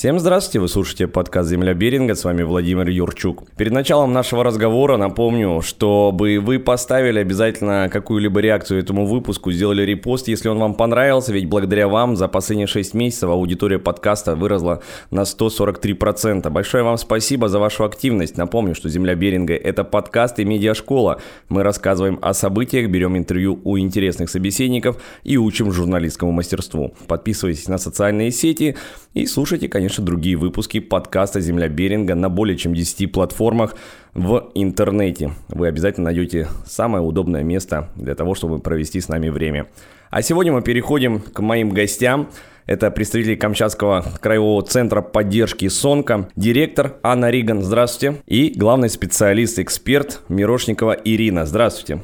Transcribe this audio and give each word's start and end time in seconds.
Всем 0.00 0.18
здравствуйте, 0.18 0.60
вы 0.60 0.68
слушаете 0.68 1.08
подкаст 1.08 1.50
«Земля 1.50 1.74
Беринга», 1.74 2.14
с 2.14 2.24
вами 2.24 2.42
Владимир 2.42 2.88
Юрчук. 2.88 3.44
Перед 3.58 3.72
началом 3.72 4.14
нашего 4.14 4.42
разговора 4.42 4.96
напомню, 4.96 5.60
чтобы 5.60 6.40
вы 6.40 6.58
поставили 6.58 7.18
обязательно 7.18 7.90
какую-либо 7.92 8.40
реакцию 8.40 8.80
этому 8.80 9.04
выпуску, 9.04 9.52
сделали 9.52 9.82
репост, 9.82 10.28
если 10.28 10.48
он 10.48 10.58
вам 10.58 10.72
понравился, 10.72 11.34
ведь 11.34 11.50
благодаря 11.50 11.86
вам 11.86 12.16
за 12.16 12.28
последние 12.28 12.66
6 12.66 12.94
месяцев 12.94 13.28
аудитория 13.28 13.78
подкаста 13.78 14.36
выросла 14.36 14.80
на 15.10 15.24
143%. 15.24 16.48
Большое 16.48 16.82
вам 16.82 16.96
спасибо 16.96 17.50
за 17.50 17.58
вашу 17.58 17.84
активность. 17.84 18.38
Напомню, 18.38 18.74
что 18.74 18.88
«Земля 18.88 19.14
Беринга»— 19.14 19.54
это 19.54 19.84
подкаст 19.84 20.38
и 20.38 20.46
медиашкола. 20.46 21.20
Мы 21.50 21.62
рассказываем 21.62 22.18
о 22.22 22.32
событиях, 22.32 22.88
берем 22.88 23.18
интервью 23.18 23.60
у 23.64 23.76
интересных 23.76 24.30
собеседников 24.30 24.96
и 25.24 25.36
учим 25.36 25.70
журналистскому 25.70 26.32
мастерству. 26.32 26.94
Подписывайтесь 27.06 27.68
на 27.68 27.76
социальные 27.76 28.30
сети 28.30 28.76
и 29.12 29.26
слушайте, 29.26 29.68
конечно, 29.68 29.89
конечно, 29.90 30.04
другие 30.04 30.36
выпуски 30.36 30.78
подкаста 30.78 31.40
«Земля 31.40 31.68
Беринга» 31.68 32.14
на 32.14 32.28
более 32.28 32.56
чем 32.56 32.74
10 32.74 33.10
платформах 33.10 33.74
в 34.14 34.52
интернете. 34.54 35.32
Вы 35.48 35.66
обязательно 35.66 36.04
найдете 36.04 36.46
самое 36.64 37.02
удобное 37.02 37.42
место 37.42 37.88
для 37.96 38.14
того, 38.14 38.36
чтобы 38.36 38.60
провести 38.60 39.00
с 39.00 39.08
нами 39.08 39.30
время. 39.30 39.66
А 40.10 40.22
сегодня 40.22 40.52
мы 40.52 40.62
переходим 40.62 41.18
к 41.18 41.40
моим 41.40 41.70
гостям. 41.70 42.28
Это 42.66 42.92
представитель 42.92 43.36
Камчатского 43.36 44.04
краевого 44.20 44.62
центра 44.62 45.02
поддержки 45.02 45.66
СОНКа, 45.66 46.28
директор 46.36 46.94
Анна 47.02 47.28
Риган, 47.28 47.60
здравствуйте, 47.60 48.22
и 48.28 48.52
главный 48.56 48.90
специалист-эксперт 48.90 50.20
Мирошникова 50.28 50.92
Ирина, 50.92 51.46
здравствуйте. 51.46 52.00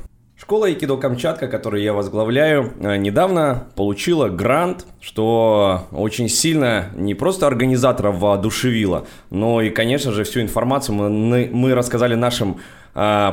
Школа 0.46 0.66
Айкидо 0.66 0.96
Камчатка, 0.96 1.48
которую 1.48 1.82
я 1.82 1.92
возглавляю, 1.92 2.72
э, 2.78 2.98
недавно 2.98 3.66
получила 3.74 4.28
грант, 4.28 4.86
что 5.00 5.88
очень 5.90 6.28
сильно 6.28 6.90
не 6.94 7.14
просто 7.14 7.48
организаторов 7.48 8.20
воодушевило, 8.20 9.08
но 9.30 9.60
и, 9.60 9.70
конечно 9.70 10.12
же, 10.12 10.22
всю 10.22 10.42
информацию 10.42 10.94
мы, 10.94 11.50
мы 11.52 11.74
рассказали 11.74 12.14
нашим 12.14 12.60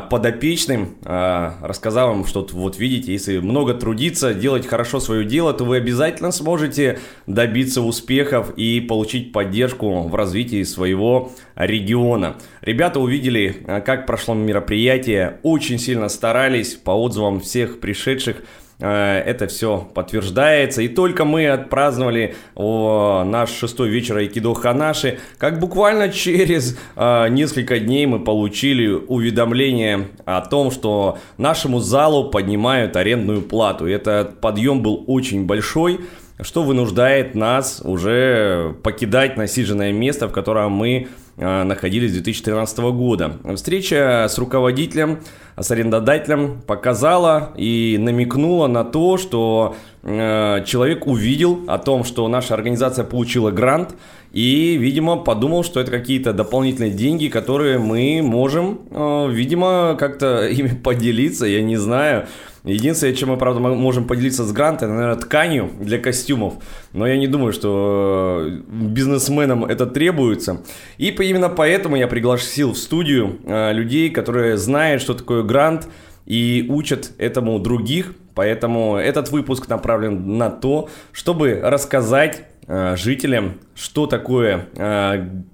подопечным, 0.10 0.98
а, 1.06 1.58
рассказал 1.62 2.14
им, 2.14 2.26
что 2.26 2.46
вот 2.52 2.78
видите, 2.78 3.14
если 3.14 3.40
много 3.40 3.74
трудиться, 3.74 4.34
делать 4.34 4.68
хорошо 4.68 5.00
свое 5.00 5.24
дело, 5.24 5.54
то 5.54 5.64
вы 5.64 5.78
обязательно 5.78 6.34
сможете 6.34 7.00
добиться 7.28 7.82
успехов 7.82 8.52
и 8.58 8.82
получить 8.82 9.32
поддержку 9.32 10.02
в 10.02 10.14
развитии 10.16 10.64
своего 10.64 11.32
региона. 11.56 12.36
Ребята 12.60 13.00
увидели, 13.00 13.64
а, 13.66 13.80
как 13.80 14.06
прошло 14.06 14.34
мероприятие, 14.34 15.40
очень 15.44 15.80
сильно 15.80 16.10
старались 16.10 16.74
по 16.74 16.92
отзывам 16.92 17.40
всех 17.40 17.80
пришедших, 17.80 18.44
это 18.88 19.48
все 19.48 19.88
подтверждается. 19.94 20.82
И 20.82 20.88
только 20.88 21.26
мы 21.26 21.48
отпраздновали 21.48 22.36
о, 22.56 23.24
наш 23.24 23.52
шестой 23.52 23.90
вечер 23.90 24.18
Айкидо 24.18 24.54
Ханаши, 24.54 25.20
как 25.38 25.60
буквально 25.60 26.10
через 26.10 26.78
э, 26.96 27.30
несколько 27.30 27.80
дней 27.80 28.06
мы 28.06 28.20
получили 28.20 28.88
уведомление 28.88 30.10
о 30.26 30.42
том, 30.42 30.72
что 30.72 31.18
нашему 31.38 31.80
залу 31.80 32.30
поднимают 32.30 32.96
арендную 32.98 33.42
плату. 33.42 33.88
И 33.88 33.92
этот 33.92 34.42
подъем 34.42 34.82
был 34.82 35.04
очень 35.08 35.46
большой 35.46 36.02
что 36.42 36.64
вынуждает 36.64 37.36
нас 37.36 37.82
уже 37.84 38.76
покидать 38.84 39.38
насиженное 39.38 39.92
место, 39.92 40.28
в 40.28 40.32
котором 40.32 40.72
мы 40.72 40.90
э, 40.98 41.08
находились 41.38 42.12
с 42.12 42.14
2013 42.14 42.78
года. 42.80 43.38
Встреча 43.56 44.28
с 44.30 44.38
руководителем 44.38 45.20
с 45.58 45.70
арендодателем 45.72 46.62
показала 46.62 47.52
и 47.56 47.98
намекнула 48.00 48.68
на 48.68 48.84
то, 48.84 49.18
что 49.18 49.76
э, 50.02 50.64
человек 50.66 51.06
увидел 51.06 51.62
о 51.68 51.78
том, 51.78 52.04
что 52.04 52.28
наша 52.28 52.54
организация 52.54 53.06
получила 53.06 53.52
грант 53.52 53.96
и, 54.34 54.78
видимо, 54.78 55.18
подумал, 55.18 55.64
что 55.64 55.80
это 55.80 55.92
какие-то 55.92 56.34
дополнительные 56.34 56.92
деньги, 56.92 57.28
которые 57.28 57.78
мы 57.78 58.22
можем, 58.24 58.82
э, 58.90 59.28
видимо, 59.32 59.96
как-то 60.00 60.48
ими 60.52 60.70
поделиться, 60.70 61.46
я 61.46 61.62
не 61.62 61.78
знаю. 61.78 62.26
Единственное, 62.64 63.14
чем 63.14 63.30
мы, 63.30 63.38
правда, 63.38 63.60
можем 63.60 64.08
поделиться 64.08 64.44
с 64.44 64.52
грантом, 64.52 64.88
это, 64.90 64.96
наверное, 64.96 65.22
тканью 65.22 65.70
для 65.80 66.00
костюмов. 66.00 66.56
Но 66.94 67.06
я 67.06 67.18
не 67.18 67.28
думаю, 67.28 67.54
что 67.54 68.40
э, 68.42 68.62
бизнесменам 68.72 69.66
это 69.66 69.86
требуется. 69.86 70.64
И 70.98 71.10
именно 71.10 71.50
поэтому 71.50 71.96
я 71.96 72.08
пригласил 72.08 72.72
в 72.72 72.78
студию 72.78 73.38
э, 73.46 73.72
людей, 73.74 74.10
которые 74.10 74.58
знают, 74.58 75.04
что 75.04 75.14
такое 75.14 75.44
грант, 75.44 75.88
и 76.26 76.66
учат 76.70 77.12
этому 77.20 77.60
других. 77.60 78.16
Поэтому 78.34 78.96
этот 78.96 79.30
выпуск 79.30 79.70
направлен 79.70 80.40
на 80.40 80.50
то, 80.50 80.90
чтобы 81.12 81.60
рассказать 81.62 82.48
жителям, 82.68 83.60
что 83.76 84.08
такое 84.08 84.68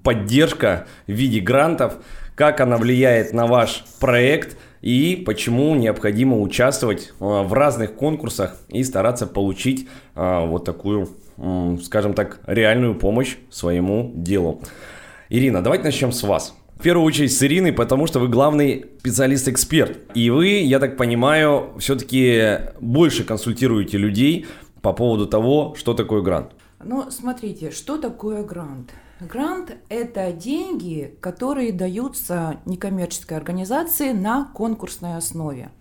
поддержка 0.04 0.88
в 1.08 1.12
виде 1.12 1.40
грантов, 1.40 1.96
как 2.36 2.62
она 2.62 2.78
влияет 2.78 3.34
на 3.34 3.48
ваш 3.48 3.84
проект– 4.00 4.58
и 4.82 5.22
почему 5.26 5.76
необходимо 5.76 6.40
участвовать 6.40 7.12
а, 7.20 7.44
в 7.44 7.54
разных 7.54 7.96
конкурсах 7.96 8.58
и 8.70 8.84
стараться 8.84 9.28
получить 9.28 9.88
вот 10.16 10.66
такую, 10.66 11.10
скажем 11.84 12.14
так, 12.14 12.42
реальную 12.46 12.96
помощь 12.96 13.38
своему 13.50 14.12
делу. 14.16 14.62
Ирина, 15.30 15.64
давайте 15.64 15.86
начнем 15.86 16.12
с 16.12 16.24
вас. 16.24 16.56
В 16.76 16.82
первую 16.82 17.06
очередь 17.06 17.34
с 17.34 17.42
Ириной, 17.42 17.72
потому 17.72 18.08
что 18.08 18.20
вы 18.20 18.28
главный 18.28 18.86
специалист-эксперт. 19.00 20.00
И 20.14 20.30
вы, 20.30 20.48
я 20.48 20.80
так 20.80 20.98
понимаю, 20.98 21.72
все-таки 21.80 22.72
больше 22.82 23.24
консультируете 23.24 23.98
людей 23.98 24.46
по 24.82 24.92
поводу 24.92 25.26
того, 25.26 25.76
что 25.78 25.94
такое 25.94 26.22
грант. 26.22 26.52
Ну, 26.84 27.12
смотрите, 27.12 27.72
что 27.72 27.98
такое 27.98 28.44
грант? 28.44 28.92
Грант– 29.20 29.76
это 29.90 30.32
деньги, 30.32 31.14
которые 31.20 31.74
даются 31.74 32.62
некоммерческой 32.66 33.36
организации 33.36 34.14
на 34.14 34.46
конкурсной 34.46 35.18
основе. 35.18 35.72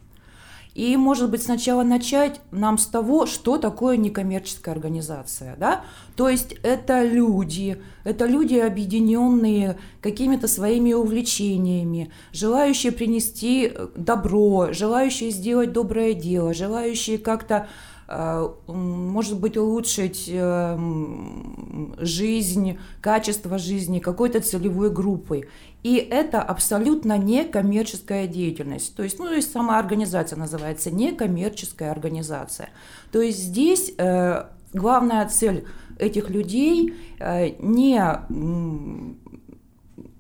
И, 0.75 0.97
может 0.97 1.31
быть, 1.31 1.43
сначала 1.43 1.83
начать 1.85 2.41
нам 2.51 2.79
с 2.79 2.87
того, 2.87 3.27
что 3.27 3.59
такое 3.59 3.97
некоммерческая 3.97 4.75
организация. 4.75 5.57
Да? 5.57 5.85
То 6.17 6.29
есть 6.29 6.55
это 6.63 7.05
люди, 7.05 7.81
это 8.05 8.27
люди, 8.27 8.57
объединенные 8.57 9.79
какими-то 10.01 10.47
своими 10.49 10.93
увлечениями, 10.93 12.13
желающие 12.33 12.93
принести 12.93 13.73
добро, 13.97 14.73
желающие 14.73 15.31
сделать 15.31 15.73
доброе 15.73 16.15
дело, 16.15 16.55
желающие 16.55 17.19
как-то 17.19 17.67
Э, 17.67 17.98
может 18.09 19.39
быть, 19.39 19.57
улучшить 19.59 20.31
эм, 20.33 21.95
жизнь, 21.99 22.79
качество 23.03 23.59
жизни 23.59 23.99
какой-то 23.99 24.41
целевой 24.41 24.91
группой. 24.91 25.49
И 25.83 25.97
это 25.97 26.43
абсолютно 26.43 27.19
некоммерческая 27.19 28.27
деятельность. 28.27 28.97
То 28.97 29.03
есть, 29.03 29.19
ну, 29.19 29.27
то 29.27 29.35
есть 29.35 29.53
сама 29.53 29.79
организация 29.79 30.39
называется 30.39 30.91
некоммерческая 30.91 31.93
организация. 31.93 32.71
То 33.13 33.21
есть 33.21 33.39
здесь 33.39 33.93
э, 33.99 34.47
главная 34.73 35.29
цель 35.29 35.67
этих 35.99 36.31
людей 36.31 36.95
э, 37.19 37.51
не 37.61 38.01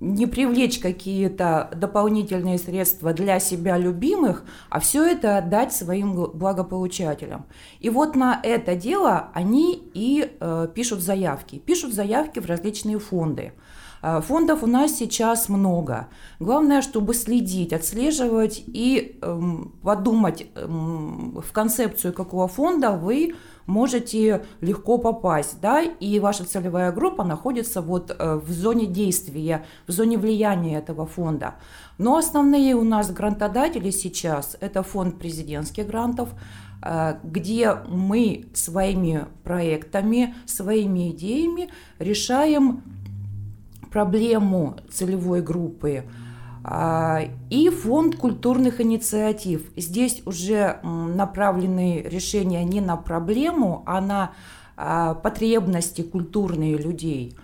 не 0.00 0.26
привлечь 0.26 0.78
какие-то 0.78 1.70
дополнительные 1.74 2.58
средства 2.58 3.12
для 3.12 3.40
себя 3.40 3.76
любимых, 3.76 4.44
а 4.70 4.80
все 4.80 5.04
это 5.04 5.38
отдать 5.38 5.72
своим 5.72 6.14
благополучателям. 6.14 7.46
И 7.80 7.90
вот 7.90 8.14
на 8.14 8.40
это 8.42 8.76
дело 8.76 9.30
они 9.34 9.82
и 9.94 10.30
э, 10.38 10.68
пишут 10.74 11.00
заявки. 11.00 11.58
Пишут 11.58 11.92
заявки 11.92 12.38
в 12.38 12.46
различные 12.46 12.98
фонды. 12.98 13.52
Э, 13.52 13.67
фондов 14.00 14.62
у 14.62 14.66
нас 14.66 14.92
сейчас 14.96 15.48
много. 15.48 16.08
Главное, 16.40 16.82
чтобы 16.82 17.14
следить, 17.14 17.72
отслеживать 17.72 18.62
и 18.66 19.18
эм, 19.22 19.72
подумать 19.82 20.46
эм, 20.54 21.40
в 21.40 21.52
концепцию 21.52 22.12
какого 22.12 22.48
фонда 22.48 22.92
вы 22.92 23.34
можете 23.68 24.44
легко 24.60 24.98
попасть, 24.98 25.60
да, 25.60 25.82
и 25.82 26.18
ваша 26.18 26.44
целевая 26.44 26.90
группа 26.90 27.22
находится 27.22 27.82
вот 27.82 28.10
э, 28.10 28.34
в 28.36 28.50
зоне 28.50 28.86
действия, 28.86 29.64
в 29.86 29.92
зоне 29.92 30.16
влияния 30.16 30.78
этого 30.78 31.06
фонда. 31.06 31.54
Но 31.98 32.16
основные 32.16 32.74
у 32.74 32.82
нас 32.82 33.10
грантодатели 33.12 33.90
сейчас– 33.90 34.56
это 34.60 34.82
фонд 34.82 35.18
президентских 35.18 35.86
грантов, 35.86 36.30
э, 36.82 37.18
где 37.22 37.74
мы 37.88 38.46
своими 38.54 39.26
проектами, 39.44 40.34
своими 40.46 41.10
идеями 41.10 41.68
решаем 41.98 42.82
проблему 43.90 44.76
целевой 44.90 45.42
группы, 45.42 46.04
а, 46.64 47.22
и 47.50 47.70
фонд 47.70 48.16
культурных 48.16 48.80
инициатив. 48.80 49.70
Здесь 49.76 50.22
уже 50.26 50.80
направлены 50.82 52.02
решения 52.02 52.64
не 52.64 52.80
на 52.80 52.96
проблему, 52.96 53.82
а 53.86 54.00
на 54.00 54.32
а, 54.76 55.14
потребности 55.14 56.02
культурные 56.02 56.76
людей. 56.76 57.36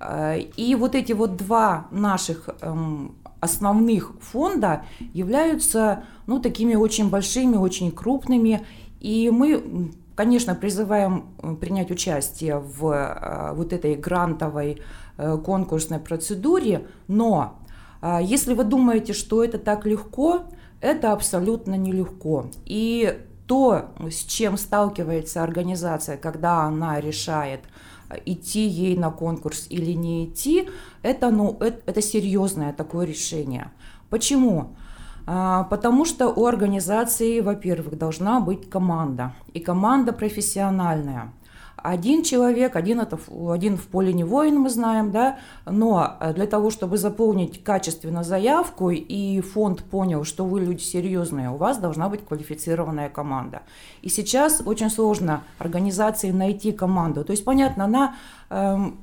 А, 0.00 0.36
и 0.36 0.74
вот 0.74 0.94
эти 0.94 1.12
вот 1.12 1.36
два 1.36 1.88
наших 1.90 2.48
эм, 2.60 3.16
основных 3.40 4.14
фонда 4.20 4.84
являются 5.12 6.04
ну, 6.26 6.40
такими 6.40 6.74
очень 6.74 7.10
большими, 7.10 7.56
очень 7.56 7.90
крупными. 7.90 8.64
И 9.00 9.30
мы 9.30 9.92
конечно, 10.18 10.56
призываем 10.56 11.28
принять 11.60 11.92
участие 11.92 12.58
в 12.58 13.52
вот 13.54 13.72
этой 13.72 13.94
грантовой 13.94 14.82
конкурсной 15.16 16.00
процедуре, 16.00 16.88
но 17.06 17.60
если 18.20 18.54
вы 18.54 18.64
думаете, 18.64 19.12
что 19.12 19.44
это 19.44 19.58
так 19.58 19.86
легко, 19.86 20.42
это 20.80 21.12
абсолютно 21.12 21.76
нелегко. 21.76 22.46
И 22.64 23.16
то, 23.46 23.90
с 24.10 24.24
чем 24.24 24.56
сталкивается 24.56 25.44
организация, 25.44 26.16
когда 26.16 26.62
она 26.62 27.00
решает 27.00 27.60
идти 28.26 28.66
ей 28.66 28.96
на 28.96 29.12
конкурс 29.12 29.66
или 29.70 29.92
не 29.92 30.24
идти, 30.24 30.68
это, 31.02 31.30
ну, 31.30 31.56
это, 31.60 31.80
это 31.86 32.02
серьезное 32.02 32.72
такое 32.72 33.06
решение. 33.06 33.70
Почему? 34.10 34.58
А, 34.60 34.78
потому 35.28 36.04
что 36.04 36.28
у 36.28 36.46
организации, 36.46 37.40
во-первых, 37.40 37.98
должна 37.98 38.40
быть 38.40 38.70
команда, 38.70 39.34
и 39.52 39.60
команда 39.60 40.12
профессиональная. 40.12 41.32
Один 41.76 42.24
человек, 42.24 42.74
один, 42.76 43.00
это, 43.00 43.18
один 43.48 43.76
в 43.76 43.86
поле 43.86 44.12
не 44.12 44.24
воин, 44.24 44.58
мы 44.58 44.68
знаем, 44.68 45.12
да, 45.12 45.38
но 45.64 46.16
э, 46.18 46.34
для 46.34 46.46
того, 46.46 46.70
чтобы 46.70 46.98
заполнить 46.98 47.62
качественно 47.62 48.24
заявку, 48.24 48.90
и 48.90 49.40
фонд 49.40 49.84
понял, 49.84 50.24
что 50.24 50.44
вы 50.44 50.60
люди 50.60 50.82
серьезные, 50.82 51.50
у 51.50 51.56
вас 51.56 51.78
должна 51.78 52.08
быть 52.08 52.24
квалифицированная 52.26 53.10
команда. 53.10 53.62
И 54.02 54.08
сейчас 54.08 54.60
очень 54.64 54.90
сложно 54.90 55.42
организации 55.58 56.32
найти 56.32 56.72
команду. 56.72 57.24
То 57.24 57.30
есть, 57.30 57.44
понятно, 57.44 57.86
на 57.86 58.14
Эм, 58.47 58.47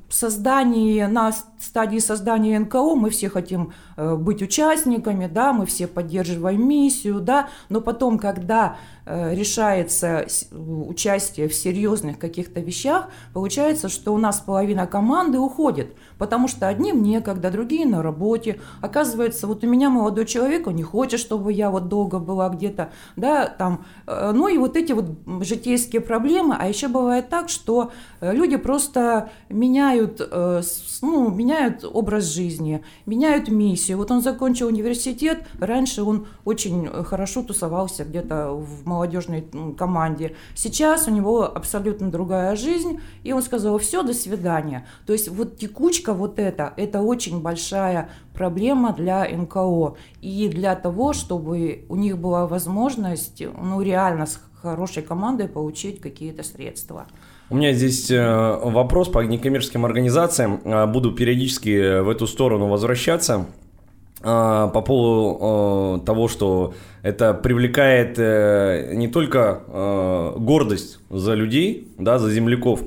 создании, 0.09 1.03
на 1.03 1.31
стадии 1.59 1.99
создания 1.99 2.57
НКО 2.59 2.95
мы 2.95 3.09
все 3.09 3.29
хотим 3.29 3.73
э, 3.95 4.15
быть 4.15 4.41
участниками, 4.41 5.27
да, 5.27 5.53
мы 5.53 5.65
все 5.65 5.87
поддерживаем 5.87 6.67
миссию, 6.67 7.19
да, 7.19 7.49
но 7.69 7.81
потом, 7.81 8.17
когда 8.17 8.77
э, 9.05 9.35
решается 9.35 10.25
участие 10.51 11.47
в 11.47 11.53
серьезных 11.53 12.17
каких-то 12.17 12.59
вещах, 12.59 13.09
получается, 13.33 13.87
что 13.87 14.13
у 14.13 14.17
нас 14.17 14.39
половина 14.39 14.87
команды 14.87 15.37
уходит, 15.37 15.95
потому 16.17 16.47
что 16.47 16.67
одним 16.67 17.03
некогда, 17.03 17.51
другие 17.51 17.85
на 17.85 18.01
работе. 18.01 18.59
Оказывается, 18.81 19.47
вот 19.47 19.63
у 19.63 19.67
меня 19.67 19.89
молодой 19.89 20.25
человек, 20.25 20.67
он 20.67 20.75
не 20.75 20.83
хочет, 20.83 21.19
чтобы 21.19 21.53
я 21.53 21.69
вот 21.69 21.87
долго 21.87 22.19
была 22.19 22.49
где-то, 22.49 22.89
да, 23.15 23.47
там, 23.47 23.85
э, 24.07 24.31
ну 24.33 24.47
и 24.47 24.57
вот 24.57 24.75
эти 24.77 24.91
вот 24.93 25.05
житейские 25.41 26.01
проблемы, 26.01 26.55
а 26.57 26.67
еще 26.67 26.87
бывает 26.87 27.29
так, 27.29 27.49
что 27.49 27.91
люди 28.21 28.57
просто 28.57 29.29
меняют, 29.49 30.21
э, 30.21 30.61
ну, 31.01 31.29
меняют 31.29 31.83
образ 31.83 32.25
жизни, 32.25 32.83
меняют 33.05 33.49
миссию. 33.49 33.97
Вот 33.97 34.11
он 34.11 34.21
закончил 34.21 34.67
университет, 34.67 35.43
раньше 35.59 36.03
он 36.03 36.27
очень 36.45 36.87
хорошо 37.03 37.43
тусовался 37.43 38.05
где-то 38.05 38.51
в 38.51 38.85
молодежной 38.85 39.45
команде. 39.77 40.35
Сейчас 40.55 41.07
у 41.07 41.11
него 41.11 41.43
абсолютно 41.43 42.09
другая 42.09 42.55
жизнь, 42.55 42.99
и 43.23 43.33
он 43.33 43.41
сказал, 43.41 43.77
все, 43.77 44.03
до 44.03 44.13
свидания. 44.13 44.85
То 45.05 45.13
есть 45.13 45.29
вот 45.29 45.57
текучка 45.57 46.04
вот 46.13 46.39
эта, 46.39 46.73
это 46.77 47.01
очень 47.01 47.41
большая 47.41 48.09
проблема 48.33 48.93
для 48.93 49.25
НКО 49.25 49.95
и 50.21 50.49
для 50.49 50.75
того, 50.75 51.13
чтобы 51.13 51.85
у 51.89 51.95
них 51.95 52.17
была 52.17 52.47
возможность, 52.47 53.41
ну, 53.41 53.81
реально 53.81 54.25
с 54.25 54.39
хорошей 54.61 55.03
командой 55.03 55.47
получить 55.47 56.01
какие-то 56.01 56.43
средства. 56.43 57.05
У 57.49 57.55
меня 57.55 57.73
здесь 57.73 58.09
э, 58.09 58.59
вопрос 58.63 59.07
по 59.09 59.19
некоммерческим 59.19 59.85
организациям. 59.85 60.61
Э, 60.63 60.87
буду 60.87 61.11
периодически 61.11 62.01
в 62.01 62.09
эту 62.09 62.25
сторону 62.25 62.67
возвращаться 62.67 63.45
э, 64.21 64.23
по 64.23 64.81
поводу 64.81 66.03
того, 66.03 66.27
что 66.27 66.73
это 67.03 67.35
привлекает 67.35 68.17
не 68.97 69.07
только 69.07 70.33
гордость 70.37 70.97
за 71.11 71.35
людей, 71.35 71.87
да, 71.99 72.17
за 72.17 72.31
земляков, 72.31 72.81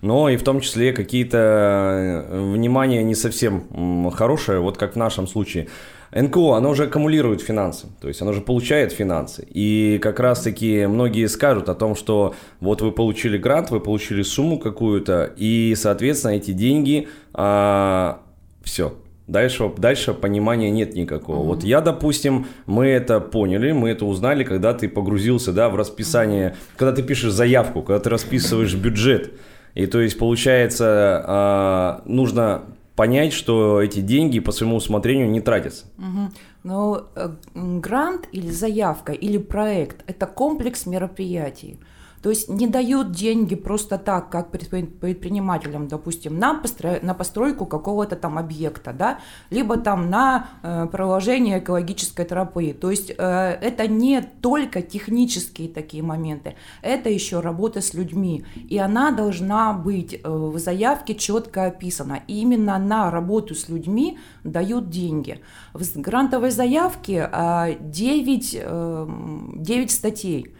но 0.00 0.28
и 0.28 0.36
в 0.36 0.42
том 0.42 0.60
числе 0.60 0.92
какие-то 0.92 2.26
внимания 2.30 3.02
не 3.02 3.14
совсем 3.14 4.10
хорошие, 4.10 4.60
вот 4.60 4.78
как 4.78 4.94
в 4.94 4.96
нашем 4.96 5.26
случае. 5.26 5.68
НКО, 6.12 6.56
оно 6.56 6.70
уже 6.70 6.84
аккумулирует 6.84 7.40
финансы, 7.40 7.86
то 8.00 8.08
есть 8.08 8.20
оно 8.20 8.32
же 8.32 8.40
получает 8.40 8.92
финансы. 8.92 9.46
И 9.48 10.00
как 10.02 10.18
раз-таки 10.18 10.86
многие 10.86 11.28
скажут 11.28 11.68
о 11.68 11.74
том, 11.74 11.94
что 11.94 12.34
вот 12.58 12.82
вы 12.82 12.90
получили 12.90 13.38
грант, 13.38 13.70
вы 13.70 13.78
получили 13.78 14.22
сумму 14.22 14.58
какую-то, 14.58 15.32
и, 15.36 15.74
соответственно, 15.76 16.32
эти 16.32 16.50
деньги, 16.50 17.08
а, 17.32 18.22
все, 18.64 18.94
Дальше, 19.30 19.70
дальше 19.76 20.12
понимания 20.12 20.72
нет 20.72 20.96
никакого. 20.96 21.44
Mm-hmm. 21.44 21.46
Вот 21.46 21.62
я, 21.62 21.80
допустим, 21.80 22.48
мы 22.66 22.86
это 22.86 23.20
поняли, 23.20 23.70
мы 23.70 23.90
это 23.90 24.04
узнали, 24.04 24.42
когда 24.42 24.74
ты 24.74 24.88
погрузился 24.88 25.52
да, 25.52 25.68
в 25.68 25.76
расписание, 25.76 26.56
когда 26.76 26.92
ты 26.92 27.04
пишешь 27.04 27.30
заявку, 27.30 27.82
когда 27.82 28.00
ты 28.00 28.10
расписываешь 28.10 28.74
бюджет. 28.74 29.34
И 29.74 29.86
то 29.86 30.00
есть, 30.00 30.18
получается, 30.18 31.22
а, 31.26 32.02
нужно 32.06 32.62
понять, 32.96 33.32
что 33.32 33.80
эти 33.80 34.00
деньги 34.00 34.40
по 34.40 34.52
своему 34.52 34.76
усмотрению 34.76 35.30
не 35.30 35.40
тратятся. 35.40 35.86
Угу. 35.96 36.32
Но 36.64 37.06
э, 37.14 37.30
грант 37.54 38.28
или 38.32 38.50
заявка 38.50 39.12
или 39.12 39.38
проект– 39.38 40.04
это 40.06 40.26
комплекс 40.26 40.84
мероприятий. 40.84 41.78
То 42.22 42.28
есть 42.30 42.48
не 42.48 42.66
дают 42.66 43.12
деньги 43.12 43.54
просто 43.54 43.96
так, 43.96 44.28
как 44.30 44.50
предпринимателям, 44.50 45.88
допустим, 45.88 46.38
на, 46.38 46.54
постро... 46.54 46.98
на 47.02 47.14
постройку 47.14 47.66
какого-то 47.66 48.16
там 48.16 48.36
объекта, 48.36 48.92
да, 48.92 49.20
либо 49.50 49.78
там 49.78 50.10
на 50.10 50.48
э, 50.62 50.86
проложение 50.92 51.60
экологической 51.60 52.24
тропы. 52.24 52.74
То 52.78 52.90
есть 52.90 53.10
э, 53.10 53.14
это 53.16 53.88
не 53.88 54.20
только 54.20 54.82
технические 54.82 55.68
такие 55.68 56.02
моменты, 56.02 56.56
это 56.82 57.08
еще 57.08 57.40
работа 57.40 57.80
с 57.80 57.94
людьми. 57.94 58.44
И 58.68 58.76
она 58.76 59.12
должна 59.12 59.72
быть 59.72 60.14
э, 60.14 60.28
в 60.28 60.58
заявке 60.58 61.14
четко 61.14 61.66
описана. 61.66 62.20
И 62.26 62.40
именно 62.40 62.78
на 62.78 63.10
работу 63.10 63.54
с 63.54 63.68
людьми 63.68 64.18
дают 64.44 64.90
деньги. 64.90 65.40
В 65.72 66.00
грантовой 66.00 66.50
заявке 66.50 67.30
э, 67.32 67.76
9, 67.80 68.58
э, 68.60 69.08
9 69.56 69.90
статей. 69.90 70.54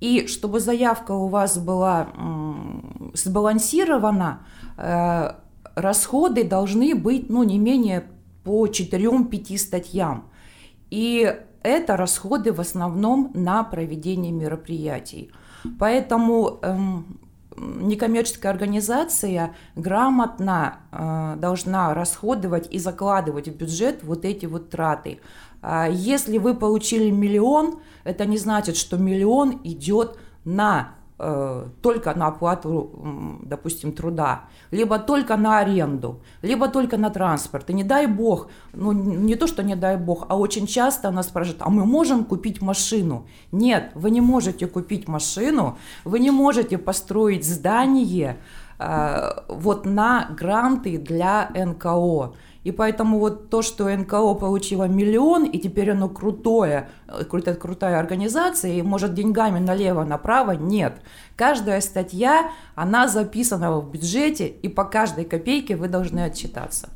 И 0.00 0.26
чтобы 0.26 0.60
заявка 0.60 1.12
у 1.12 1.28
вас 1.28 1.58
была 1.58 2.08
сбалансирована, 3.14 4.46
э, 4.76 5.32
расходы 5.74 6.44
должны 6.44 6.94
быть 6.94 7.30
ну, 7.30 7.44
не 7.44 7.58
менее 7.58 8.04
по 8.44 8.66
4-5 8.66 9.58
статьям. 9.58 10.28
И 10.90 11.34
это 11.62 11.96
расходы 11.96 12.52
в 12.52 12.60
основном 12.60 13.30
на 13.34 13.64
проведение 13.64 14.32
мероприятий. 14.32 15.32
Поэтому 15.78 16.60
эм, 16.62 17.18
некоммерческая 17.56 18.52
организация 18.52 19.54
грамотно 19.74 20.78
э, 20.92 21.36
должна 21.38 21.94
расходовать 21.94 22.72
и 22.72 22.78
закладывать 22.78 23.48
в 23.48 23.56
бюджет 23.56 24.04
вот 24.04 24.24
эти 24.24 24.46
вот 24.46 24.70
траты. 24.70 25.20
А 25.62 25.88
если 25.88 26.38
вы 26.38 26.54
получили 26.54 27.10
миллион, 27.10 27.80
это 28.04 28.26
не 28.26 28.38
значит, 28.38 28.76
что 28.76 28.96
миллион 28.98 29.60
идет 29.64 30.18
на 30.44 30.94
э, 31.18 31.66
только 31.82 32.14
на 32.14 32.28
оплату, 32.28 33.40
допустим, 33.42 33.92
труда, 33.92 34.44
либо 34.70 34.98
только 34.98 35.36
на 35.36 35.58
аренду, 35.58 36.20
либо 36.42 36.68
только 36.68 36.96
на 36.96 37.10
транспорт. 37.10 37.70
И 37.70 37.74
не 37.74 37.84
дай 37.84 38.06
бог, 38.06 38.48
ну 38.72 38.92
не 38.92 39.34
то, 39.34 39.46
что 39.46 39.62
не 39.62 39.76
дай 39.76 39.96
бог, 39.96 40.26
а 40.28 40.36
очень 40.36 40.66
часто 40.66 41.10
нас 41.10 41.26
спрашивают, 41.26 41.62
а 41.62 41.70
мы 41.70 41.84
можем 41.84 42.24
купить 42.24 42.62
машину? 42.62 43.26
Нет, 43.52 43.90
вы 43.94 44.10
не 44.10 44.20
можете 44.20 44.66
купить 44.66 45.08
машину, 45.08 45.78
вы 46.04 46.20
не 46.20 46.30
можете 46.30 46.78
построить 46.78 47.44
здание 47.44 48.36
э, 48.78 49.30
вот 49.48 49.86
на 49.86 50.28
гранты 50.38 50.98
для 50.98 51.50
НКО. 51.54 52.34
И 52.66 52.72
поэтому 52.72 53.20
вот 53.20 53.48
то, 53.48 53.62
что 53.62 53.88
НКО 53.88 54.34
получила 54.34 54.88
миллион, 54.88 55.44
и 55.44 55.56
теперь 55.56 55.92
оно 55.92 56.08
крутое, 56.08 56.88
э, 57.06 57.22
крутая, 57.22 57.54
крутая 57.54 58.00
организация, 58.00 58.72
и 58.72 58.82
может 58.82 59.14
деньгами 59.14 59.60
налево-направо, 59.60 60.50
нет. 60.50 61.00
Каждая 61.36 61.80
статья, 61.80 62.50
она 62.74 63.06
записана 63.06 63.70
в 63.70 63.88
бюджете, 63.88 64.48
и 64.48 64.68
по 64.68 64.82
каждой 64.82 65.24
копейке 65.26 65.76
вы 65.76 65.86
должны 65.86 66.24
отчитаться. 66.24 66.88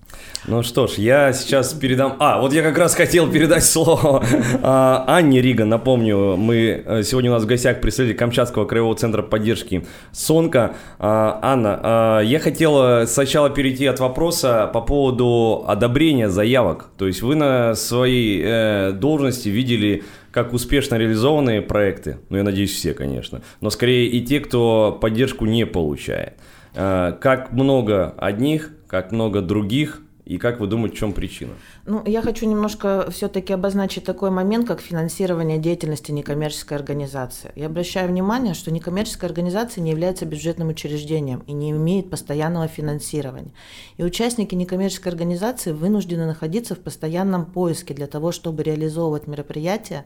Ну 0.47 0.63
что 0.63 0.87
ж, 0.87 0.95
я 0.95 1.35
сейчас 1.35 1.75
передам... 1.75 2.17
А, 2.19 2.41
вот 2.41 2.55
я 2.55 2.63
как 2.63 2.79
раз 2.79 2.95
хотел 2.95 3.31
передать 3.31 3.63
слово 3.65 4.25
а, 4.63 5.05
Анне 5.07 5.43
Рига. 5.43 5.67
Напомню, 5.67 6.37
мы 6.37 6.83
э, 6.85 7.03
сегодня 7.03 7.31
у 7.31 7.35
нас 7.35 7.43
в 7.43 7.47
гостях 7.47 7.83
представитель 7.83 8.17
Камчатского 8.17 8.65
краевого 8.65 8.97
центра 8.97 9.23
поддержки 9.23 9.87
Сонка. 10.13 10.77
А, 10.99 11.39
Анна, 11.43 11.81
а, 11.83 12.21
я 12.21 12.39
хотел 12.39 13.07
сначала 13.07 13.51
перейти 13.51 13.85
от 13.85 14.01
вопроса 14.01 14.71
по 14.73 14.81
поводу 14.81 15.65
одобрения 15.69 16.31
заявок. 16.31 16.87
То 16.97 17.07
есть 17.07 17.21
вы 17.21 17.35
на 17.35 17.75
своей 17.75 18.43
э, 18.43 18.93
должности 18.93 19.51
видели 19.51 20.05
как 20.33 20.53
успешно 20.53 20.95
реализованные 20.95 21.61
проекты, 21.61 22.19
ну 22.29 22.37
я 22.37 22.45
надеюсь 22.45 22.73
все, 22.73 22.95
конечно, 22.95 23.43
но 23.61 23.71
скорее 23.71 24.07
и 24.07 24.21
те, 24.21 24.41
кто 24.41 24.97
поддержку 25.01 25.45
не 25.45 25.67
получает. 25.67 26.35
Э, 26.75 27.13
как 27.21 27.53
много 27.53 28.15
одних, 28.19 28.73
как 28.87 29.13
много 29.13 29.41
других, 29.41 30.03
И 30.31 30.39
как 30.39 30.61
вы 30.61 30.69
думаете, 30.69 30.95
в 30.95 30.99
чем 31.01 31.13
причина? 31.13 31.55
Ну, 31.87 32.05
я 32.07 32.23
хочу 32.23 32.47
немножко 32.49 33.11
все-таки 33.11 33.53
обозначить 33.53 34.05
такой 34.05 34.31
момент, 34.31 34.69
как 34.69 34.81
финансирование 34.81 35.59
деятельности 35.59 36.13
некоммерческой 36.13 36.79
организации. 36.79 37.51
Я 37.57 37.67
обращаю 37.67 38.09
внимание, 38.09 38.55
что 38.55 38.71
некоммерческая 38.71 39.29
организация 39.29 39.83
не 39.83 39.91
является 39.91 40.27
бюджетным 40.27 40.69
учреждением 40.69 41.43
и 41.49 41.53
не 41.53 41.73
имеет 41.73 42.11
постоянного 42.11 42.69
финансирования. 42.69 43.51
И 43.97 44.05
участники 44.05 44.55
некоммерческой 44.55 45.11
организации 45.11 45.73
вынуждены 45.73 46.27
находиться 46.27 46.77
в 46.77 46.79
постоянном 46.79 47.45
поиске 47.45 47.93
для 47.93 48.07
того, 48.07 48.31
чтобы 48.31 48.63
реализовывать 48.63 49.27
мероприятия 49.27 50.05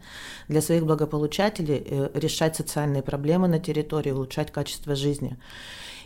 для 0.49 0.62
своих 0.62 0.87
благополучателей, 0.87 1.87
э, 1.87 2.09
решать 2.14 2.56
социальные 2.56 3.02
проблемы 3.02 3.47
на 3.47 3.59
территории, 3.59 4.12
улучшать 4.12 4.50
качество 4.50 4.94
жизни. 4.94 5.37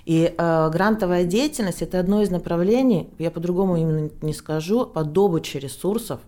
И 0.09 0.35
э, 0.39 0.71
грантовая 0.71 1.25
деятельность– 1.25 1.83
это 1.83 2.01
одно 2.01 2.23
из 2.23 2.31
направлений, 2.31 3.11
я 3.19 3.31
по-другому 3.31 3.77
именно 3.77 4.09
не 4.23 4.33
скажу, 4.33 4.87
по 4.87 5.05
добыче 5.05 5.59
ресурсов 5.59 6.21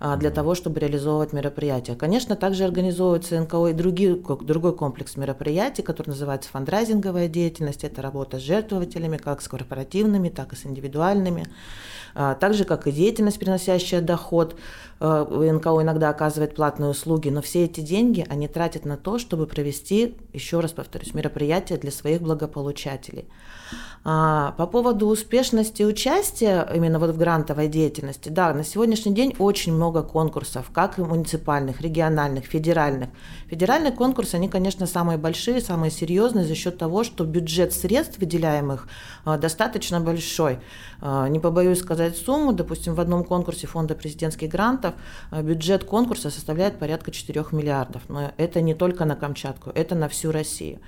э, 0.00 0.16
для 0.16 0.30
того, 0.30 0.54
чтобы 0.54 0.80
реализовывать 0.80 1.34
мероприятия. 1.34 1.94
Конечно, 1.94 2.36
также 2.36 2.64
организовывается 2.64 3.38
НКО 3.38 3.66
и 3.66 3.72
другие, 3.74 4.14
другой 4.16 4.74
комплекс 4.74 5.18
мероприятий, 5.18 5.82
который 5.82 6.08
называется 6.08 6.48
фандрайзинговая 6.48 7.28
деятельность. 7.28 7.84
Это 7.84 8.00
работа 8.00 8.38
с 8.38 8.40
жертвователями, 8.40 9.18
как 9.18 9.42
с 9.42 9.48
корпоративными, 9.48 10.30
так 10.30 10.54
и 10.54 10.56
с 10.56 10.64
индивидуальными. 10.64 11.44
А, 12.14 12.34
так 12.34 12.54
как 12.66 12.86
и 12.86 12.92
деятельность, 12.92 13.38
приносящая 13.38 14.00
доход. 14.00 14.56
Э, 15.00 15.52
НКО 15.52 15.82
иногда 15.82 16.10
оказывает 16.10 16.54
платные 16.54 16.90
услуги, 16.90 17.28
но 17.28 17.40
все 17.40 17.64
эти 17.64 17.80
деньги 17.80 18.26
они 18.28 18.48
тратят 18.48 18.84
на 18.84 18.96
то, 18.96 19.18
чтобы 19.18 19.46
провести, 19.46 20.16
еще 20.32 20.60
раз 20.60 20.72
повторюсь, 20.72 21.14
мероприятия 21.14 21.76
для 21.76 21.90
своих 21.90 22.20
благополучателей. 22.20 23.28
А, 24.04 24.52
по 24.52 24.66
поводу 24.66 25.08
успешности 25.08 25.82
участия 25.82 26.66
именно 26.74 26.98
вот 26.98 27.10
в 27.10 27.18
грантовой 27.18 27.68
деятельности, 27.68 28.28
да, 28.28 28.52
на 28.54 28.64
сегодняшний 28.64 29.12
день 29.12 29.34
очень 29.38 29.74
много 29.74 30.02
конкурсов, 30.02 30.70
как 30.72 30.98
и 30.98 31.02
муниципальных, 31.02 31.80
региональных, 31.80 32.44
федеральных. 32.46 33.10
Федеральные 33.48 33.92
конкурсы, 33.92 34.36
они, 34.36 34.48
конечно, 34.48 34.86
самые 34.86 35.18
большие, 35.18 35.60
самые 35.60 35.90
серьезные 35.90 36.44
за 36.44 36.54
счет 36.54 36.78
того, 36.78 37.04
что 37.04 37.24
бюджет 37.24 37.72
средств, 37.72 38.18
выделяемых, 38.18 38.88
а, 39.24 39.36
достаточно 39.36 40.00
большой. 40.00 40.60
А, 41.00 41.28
не 41.28 41.38
побоюсь 41.38 41.80
сказать 41.80 42.16
сумму, 42.16 42.52
допустим, 42.52 42.94
в 42.94 43.00
одном 43.00 43.24
конкурсе 43.24 43.66
фонда 43.66 43.94
президентских 43.94 44.48
грантов 44.48 44.87
бюджет 45.30 45.84
конкурса 45.84 46.30
составляет 46.30 46.78
порядка 46.78 47.10
4 47.10 47.46
миллиардов, 47.52 48.02
но 48.08 48.32
это 48.36 48.60
не 48.60 48.74
только 48.74 49.04
на 49.04 49.16
Камчатку, 49.16 49.70
это 49.74 49.94
на 49.94 50.08
всю 50.08 50.32
Россию. 50.32 50.80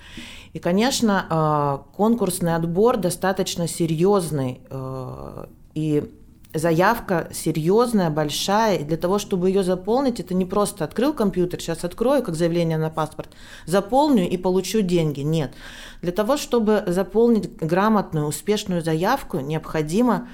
И, 0.52 0.58
конечно, 0.58 1.84
конкурсный 1.96 2.54
отбор 2.54 2.96
достаточно 2.96 3.68
серьезный 3.68 4.60
э, 4.70 5.46
и 5.74 6.10
заявка 6.54 7.28
серьезная, 7.32 8.10
большая, 8.10 8.78
и 8.78 8.84
для 8.84 8.96
того, 8.96 9.18
чтобы 9.18 9.48
ее 9.48 9.62
заполнить, 9.62 10.20
это 10.20 10.34
не 10.34 10.44
просто 10.44 10.84
открыл 10.84 11.12
компьютер, 11.12 11.60
сейчас 11.60 11.84
открою, 11.84 12.22
как 12.22 12.34
заявление 12.34 12.78
на 12.78 12.90
паспорт, 12.90 13.30
заполню 13.66 14.28
и 14.28 14.36
получу 14.36 14.80
деньги. 14.80 15.20
Нет. 15.20 15.52
Для 16.02 16.12
того, 16.12 16.36
чтобы 16.36 16.82
заполнить 16.86 17.56
грамотную, 17.56 18.26
успешную 18.26 18.82
заявку, 18.82 19.38
необходимо 19.38 20.28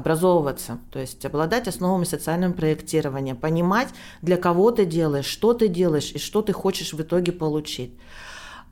образовываться, 0.00 0.78
то 0.90 0.98
есть 0.98 1.24
обладать 1.24 1.68
основами 1.68 2.04
социального 2.04 2.52
проектирования, 2.52 3.34
понимать, 3.34 3.88
для 4.22 4.36
кого 4.36 4.70
ты 4.70 4.84
делаешь, 4.84 5.26
что 5.26 5.54
ты 5.54 5.68
делаешь 5.68 6.12
и 6.12 6.18
что 6.18 6.42
ты 6.42 6.52
хочешь 6.52 6.92
в 6.92 7.00
итоге 7.00 7.32
получить. 7.32 7.92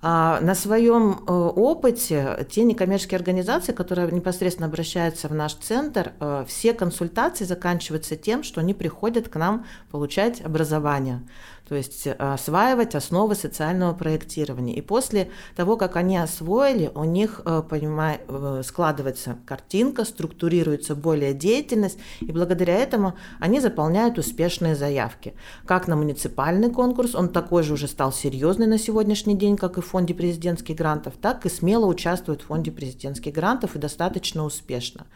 А 0.00 0.40
на 0.40 0.54
своем 0.54 1.24
э, 1.26 1.32
опыте 1.32 2.46
те 2.50 2.62
некоммерческие 2.62 3.16
организации, 3.16 3.72
которые 3.72 4.10
непосредственно 4.12 4.68
обращаются 4.68 5.26
в 5.26 5.34
наш 5.34 5.54
центр, 5.54 6.12
э, 6.20 6.44
все 6.46 6.72
консультации 6.72 7.44
заканчиваются 7.44 8.14
тем, 8.14 8.44
что 8.44 8.60
они 8.60 8.74
приходят 8.74 9.28
к 9.28 9.34
нам 9.34 9.66
получать 9.90 10.40
образование 10.40 11.22
то 11.68 11.74
есть 11.74 12.06
э, 12.06 12.12
осваивать 12.12 12.94
основы 12.94 13.34
социального 13.34 13.92
проектирования. 13.92 14.74
И 14.74 14.80
после 14.80 15.30
того, 15.54 15.76
как 15.76 15.96
они 15.96 16.16
освоили, 16.16 16.90
у 16.94 17.04
них 17.04 17.42
э, 17.44 17.62
понимаю, 17.68 18.20
э, 18.26 18.62
складывается 18.64 19.36
картинка, 19.44 20.04
структурируется 20.04 20.94
более 20.94 21.34
деятельность, 21.34 21.98
и 22.20 22.32
благодаря 22.32 22.74
этому 22.74 23.14
они 23.38 23.60
заполняют 23.60 24.18
успешные 24.18 24.74
заявки. 24.74 25.34
Как 25.66 25.88
на 25.88 25.96
муниципальный 25.96 26.70
конкурс, 26.70 27.14
он 27.14 27.28
такой 27.28 27.62
же 27.62 27.74
уже 27.74 27.86
стал 27.86 28.12
серьезный 28.12 28.66
на 28.66 28.78
сегодняшний 28.78 29.36
день, 29.36 29.56
как 29.56 29.76
и 29.76 29.82
в 29.82 29.86
фонде 29.86 30.14
президентских 30.14 30.74
грантов, 30.74 31.14
так 31.20 31.44
и 31.44 31.50
смело 31.50 31.84
участвует 31.84 32.40
в 32.40 32.46
фонде 32.46 32.70
президентских 32.70 33.34
грантов 33.34 33.76
и 33.76 33.78
достаточно 33.78 34.44
успешно. 34.44 35.06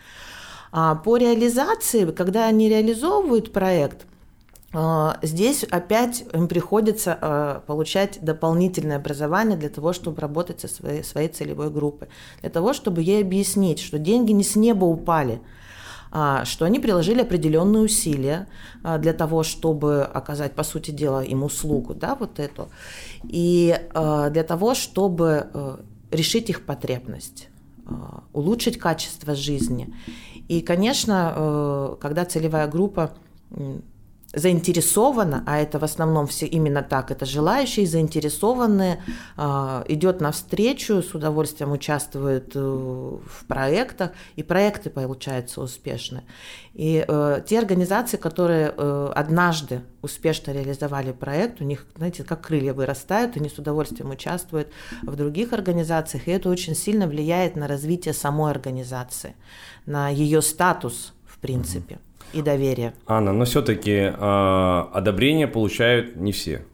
А 0.70 0.96
по 0.96 1.16
реализации, 1.16 2.10
когда 2.10 2.46
они 2.46 2.68
реализовывают 2.68 3.52
проект– 3.52 4.06
здесь 5.22 5.64
опять 5.64 6.24
им 6.32 6.48
приходится 6.48 7.18
а, 7.20 7.60
получать 7.66 8.18
дополнительное 8.22 8.96
образование 8.96 9.58
для 9.58 9.68
того, 9.68 9.92
чтобы 9.92 10.20
работать 10.20 10.60
со 10.60 10.68
своей, 10.68 11.04
своей 11.04 11.28
целевой 11.28 11.70
группой, 11.70 12.08
для 12.40 12.48
того, 12.48 12.72
чтобы 12.72 13.02
ей 13.02 13.22
объяснить, 13.22 13.80
что 13.80 13.98
деньги 13.98 14.32
не 14.32 14.44
с 14.44 14.56
неба 14.56 14.86
упали, 14.86 15.42
а, 16.10 16.46
что 16.46 16.64
они 16.64 16.78
приложили 16.78 17.20
определенные 17.20 17.82
усилия 17.82 18.48
для 18.98 19.12
того, 19.12 19.42
чтобы 19.42 20.04
оказать, 20.04 20.54
по 20.54 20.62
сути 20.62 20.90
дела, 20.90 21.22
им 21.22 21.42
услугу, 21.42 21.94
да, 21.94 22.14
вот 22.14 22.38
эту, 22.38 22.70
и 23.24 23.78
для 23.92 24.42
того, 24.42 24.74
чтобы 24.74 25.80
решить 26.10 26.48
их 26.50 26.64
потребность, 26.64 27.48
улучшить 28.32 28.78
качество 28.78 29.34
жизни. 29.34 29.94
И, 30.48 30.60
конечно, 30.60 31.96
когда 32.00 32.24
целевая 32.24 32.68
группа 32.68 33.12
заинтересована, 34.32 35.42
а 35.46 35.58
это 35.58 35.78
в 35.78 35.84
основном 35.84 36.26
все 36.26 36.46
именно 36.46 36.82
так, 36.82 37.10
это 37.10 37.26
желающие, 37.26 37.86
заинтересованные, 37.86 39.02
э, 39.36 39.84
идет 39.88 40.20
навстречу, 40.20 41.02
с 41.02 41.14
удовольствием 41.14 41.72
участвует 41.72 42.52
э, 42.54 42.58
в 42.60 43.46
проектах, 43.46 44.12
и 44.36 44.42
проекты 44.42 44.90
получаются 44.90 45.60
успешные. 45.60 46.24
И 46.72 47.04
э, 47.06 47.42
те 47.46 47.58
организации, 47.58 48.16
которые 48.16 48.72
э, 48.76 49.12
однажды 49.14 49.82
успешно 50.00 50.52
реализовали 50.52 51.12
проект, 51.12 51.60
у 51.60 51.64
них, 51.64 51.86
знаете, 51.96 52.24
как 52.24 52.40
крылья 52.40 52.72
вырастают, 52.72 53.36
они 53.36 53.50
с 53.50 53.58
удовольствием 53.58 54.10
участвуют 54.10 54.68
в 55.02 55.14
других 55.14 55.52
организациях, 55.52 56.28
и 56.28 56.30
это 56.30 56.48
очень 56.48 56.74
сильно 56.74 57.06
влияет 57.06 57.56
на 57.56 57.68
развитие 57.68 58.14
самой 58.14 58.50
организации, 58.50 59.34
на 59.84 60.08
ее 60.08 60.40
статус, 60.40 61.12
в 61.26 61.38
принципе. 61.38 61.96
Mm-hmm 61.96 62.11
и 62.32 62.42
доверие. 62.42 62.94
Анна, 63.06 63.32
но 63.32 63.44
все-таки 63.44 63.90
э, 63.90 64.84
одобрение 64.92 65.46
получают 65.46 66.16
не 66.16 66.32
все. 66.32 66.64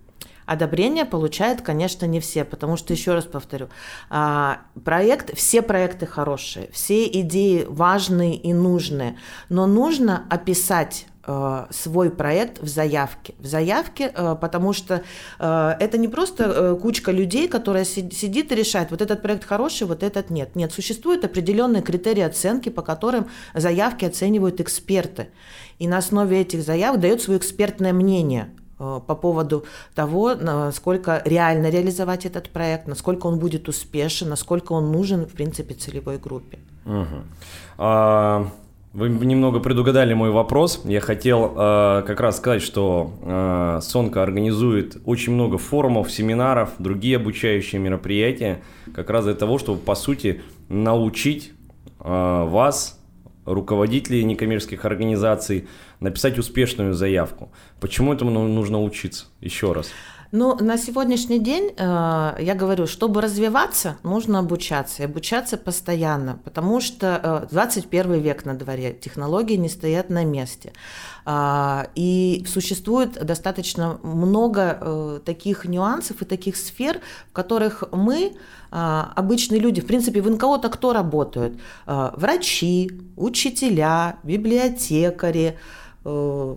Одобрение 0.49 1.05
получают, 1.05 1.61
конечно, 1.61 2.07
не 2.07 2.21
все, 2.21 2.43
потому 2.43 2.79
что, 2.79 2.95
еще 2.95 3.13
раз 3.13 3.27
повторю, 3.27 3.69
а, 4.09 4.63
проект, 4.83 5.37
все 5.37 5.61
проекты 5.61 6.07
хорошие, 6.07 6.71
все 6.73 7.07
идеи 7.07 7.67
важные 7.69 8.35
и 8.35 8.55
нужные, 8.55 9.19
но 9.51 9.67
нужно 9.67 10.25
описать 10.31 11.07
Э, 11.31 11.67
свой 11.69 12.11
проект 12.11 12.63
в 12.63 12.67
заявке. 12.69 13.35
В 13.39 13.47
заявке, 13.47 14.11
э, 14.15 14.35
потому 14.41 14.73
что 14.73 15.03
э, 15.39 15.75
это 15.79 15.99
не 15.99 16.09
просто 16.09 16.75
кучка 16.81 17.13
людей, 17.13 17.49
которая 17.49 17.85
сидит 17.85 18.51
и 18.51 18.55
решает, 18.55 18.91
вот 18.91 19.03
этот 19.03 19.21
проект 19.21 19.45
хороший, 19.45 19.87
вот 19.87 20.03
этот 20.03 20.31
нет. 20.31 20.57
Нет, 20.57 20.73
существуют 20.73 21.27
определенные 21.27 21.83
критерии 21.83 22.23
оценки, 22.23 22.71
по 22.71 22.81
которым 22.81 23.27
заявки 23.55 24.07
оценивают 24.07 24.63
эксперты. 24.63 25.29
И 25.79 25.87
на 25.87 25.99
основе 25.99 26.41
этих 26.41 26.63
заявок 26.63 27.01
дает 27.01 27.21
свое 27.21 27.39
экспертное 27.39 27.93
мнение 27.93 28.49
по 28.79 29.01
поводу 29.01 29.65
того, 29.95 30.35
насколько 30.35 31.21
реально 31.27 31.69
реализовать 31.69 32.25
этот 32.25 32.49
проект, 32.49 32.87
насколько 32.87 33.27
он 33.27 33.39
будет 33.39 33.69
успешен, 33.69 34.31
насколько 34.31 34.73
он 34.73 34.93
нужен, 34.93 35.27
в 35.27 35.33
принципе, 35.33 35.75
целевой 35.75 36.17
группе. 36.19 36.59
Угу. 36.87 37.23
А 37.79 38.49
вы 38.99 39.09
немного 39.11 39.61
предугадали 39.61 40.13
мой 40.13 40.31
вопрос. 40.31 40.83
Я 40.85 41.01
хотел 41.01 41.55
э, 41.57 42.03
как 42.05 42.21
раз 42.21 42.39
сказать, 42.39 42.63
что 42.63 43.13
э, 43.23 43.79
Сонка 43.81 44.25
организует 44.25 44.97
очень 45.05 45.35
много 45.35 45.57
форумов, 45.57 46.11
семинаров, 46.11 46.71
другие 46.81 47.17
обучающие 47.17 47.81
мероприятия, 47.81 48.61
как 48.93 49.09
раз 49.11 49.25
для 49.27 49.35
того, 49.35 49.59
чтобы, 49.59 49.79
по 49.79 49.95
сути, 49.95 50.43
научить 50.69 51.53
э, 52.01 52.45
вас, 52.49 53.01
руководителей 53.45 54.25
некоммерческих 54.25 54.85
организаций, 54.85 55.69
написать 56.01 56.37
успешную 56.37 56.93
заявку. 56.93 57.53
Почему 57.81 58.13
этому 58.13 58.49
нужно 58.49 58.83
учиться? 58.83 59.27
Еще 59.41 59.73
раз. 59.73 59.91
Ну, 60.31 60.55
на 60.61 60.77
сегодняшний 60.77 61.39
день, 61.39 61.73
э, 61.75 62.37
я 62.39 62.55
говорю, 62.55 62.87
чтобы 62.87 63.23
развиваться, 63.23 63.97
нужно 64.03 64.41
обучаться, 64.41 65.03
и 65.03 65.07
обучаться 65.07 65.57
постоянно, 65.57 66.39
потому 66.45 66.83
что 66.83 67.47
э, 67.47 67.47
21 67.51 68.21
век 68.21 68.45
на 68.45 68.53
дворе, 68.53 68.93
технологии 68.93 69.57
не 69.57 69.71
стоят 69.71 70.11
на 70.11 70.25
месте. 70.25 70.75
Э, 71.25 71.87
и 71.95 72.45
существует 72.47 73.25
достаточно 73.25 73.99
много 74.03 74.79
э, 74.79 75.21
таких 75.25 75.65
нюансов 75.65 76.21
и 76.21 76.27
таких 76.27 76.57
сфер, 76.57 77.01
в 77.31 77.33
которых 77.33 77.85
мы, 77.93 78.33
э, 78.71 79.03
обычные 79.17 79.61
люди, 79.61 79.81
в 79.81 79.87
принципе, 79.87 80.21
в 80.21 80.31
НКО-то 80.31 80.69
кто 80.69 80.93
работают? 80.93 81.59
Э, 81.87 82.11
врачи, 82.15 82.91
учителя, 83.17 84.17
библиотекари, 84.25 85.57
э, 86.05 86.57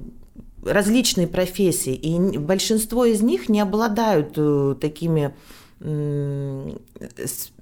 различные 0.63 1.27
профессии, 1.27 1.93
и 1.93 2.37
большинство 2.37 3.05
из 3.05 3.21
них 3.21 3.49
не 3.49 3.59
обладают 3.59 4.33
э, 4.37 4.75
такими 4.79 5.33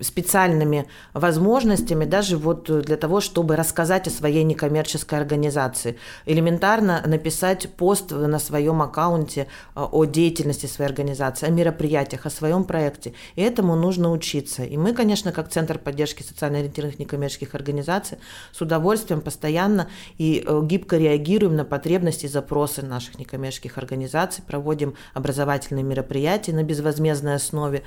специальными 0.01 0.87
возможностями 1.13 2.03
даже 2.03 2.37
вот 2.37 2.69
для 2.83 2.97
того, 2.97 3.21
чтобы 3.21 3.55
рассказать 3.55 4.07
о 4.07 4.09
своей 4.09 4.43
некоммерческой 4.43 5.19
организации. 5.19 5.97
Элементарно 6.25 7.01
написать 7.05 7.69
пост 7.75 8.11
на 8.11 8.39
своем 8.39 8.81
аккаунте 8.81 9.47
а, 9.73 9.85
о 9.85 10.03
деятельности 10.03 10.65
своей 10.65 10.89
организации, 10.89 11.47
о 11.47 11.49
мероприятиях, 11.49 12.25
о 12.25 12.29
своем 12.29 12.65
проекте. 12.65 13.13
И 13.35 13.41
этому 13.41 13.75
нужно 13.75 14.11
учиться. 14.11 14.63
И 14.63 14.75
мы, 14.75 14.93
конечно, 14.93 15.31
как 15.31 15.49
Центр 15.49 15.79
поддержки 15.79 16.21
социально 16.21 16.59
ориентированных 16.59 16.99
некоммерческих 16.99 17.55
организаций 17.55 18.17
с 18.51 18.59
удовольствием 18.59 19.21
постоянно 19.21 19.87
и 20.17 20.43
э, 20.45 20.61
гибко 20.63 20.97
реагируем 20.97 21.55
на 21.55 21.63
потребности 21.63 22.25
и 22.25 22.29
запросы 22.29 22.81
наших 22.81 23.17
некоммерческих 23.17 23.77
организаций, 23.77 24.43
проводим 24.45 24.95
образовательные 25.13 25.83
мероприятия 25.83 26.51
на 26.51 26.63
безвозмездной 26.63 27.35
основе, 27.35 27.83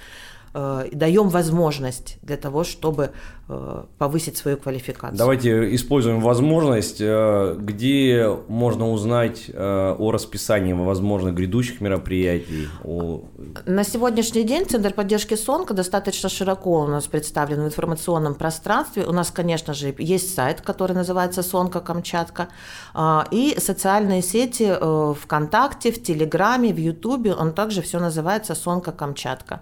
э, 0.54 0.88
даем 0.92 1.28
возможность 1.28 2.18
для 2.22 2.36
того, 2.36 2.64
чтобы 2.64 3.10
э, 3.48 3.84
повысить 3.98 4.36
свою 4.36 4.56
квалификацию. 4.56 5.18
Давайте 5.18 5.74
используем 5.74 6.20
возможность, 6.20 7.00
э, 7.00 7.56
где 7.58 8.28
можно 8.48 8.90
узнать 8.90 9.44
э, 9.48 9.96
о 9.98 10.10
расписании 10.10 10.72
возможных 10.72 11.34
грядущих 11.34 11.80
мероприятий. 11.80 12.68
О... 12.84 13.22
На 13.66 13.84
сегодняшний 13.84 14.44
день 14.44 14.66
Центр 14.66 14.92
поддержки 14.92 15.34
СОНКа 15.34 15.74
достаточно 15.74 16.28
широко 16.28 16.82
у 16.82 16.86
нас 16.86 17.06
представлен 17.06 17.62
в 17.62 17.66
информационном 17.66 18.34
пространстве. 18.34 19.04
У 19.06 19.12
нас, 19.12 19.30
конечно 19.30 19.74
же, 19.74 19.94
есть 19.98 20.34
сайт, 20.34 20.60
который 20.60 20.94
называется 20.94 21.42
Сонка 21.42 21.80
Камчатка, 21.80 22.48
э, 22.94 23.20
и 23.30 23.56
социальные 23.58 24.22
сети 24.22 24.68
э, 24.68 25.14
ВКонтакте, 25.20 25.92
в 25.92 26.02
Телеграме, 26.02 26.72
в 26.72 26.78
Ютубе. 26.78 27.34
Он 27.34 27.52
также 27.52 27.82
все 27.82 27.98
называется 27.98 28.54
Сонка 28.54 28.92
Камчатка. 28.92 29.60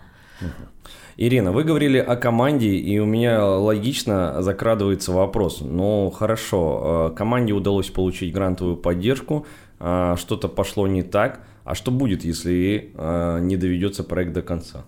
Ирина, 1.17 1.53
вы 1.53 1.65
говорили 1.65 1.99
о 1.99 2.17
команде, 2.17 2.71
и 2.71 2.99
у 2.99 3.05
меня 3.05 3.45
логично 3.45 4.41
закрадывается 4.43 5.13
вопрос. 5.13 5.61
Ну, 5.61 6.11
хорошо, 6.11 7.11
э, 7.13 7.17
команде 7.17 7.53
удалось 7.53 7.91
получить 7.91 8.33
грантовую 8.33 8.77
поддержку, 8.77 9.47
э, 9.81 10.15
что-то 10.17 10.49
пошло 10.49 10.87
не 10.87 11.03
так. 11.03 11.41
А 11.65 11.75
что 11.75 11.91
будет, 11.91 12.25
если 12.25 12.91
э, 12.95 13.39
не 13.43 13.57
доведется 13.57 14.03
проект 14.03 14.33
до 14.33 14.43
конца? 14.43 14.85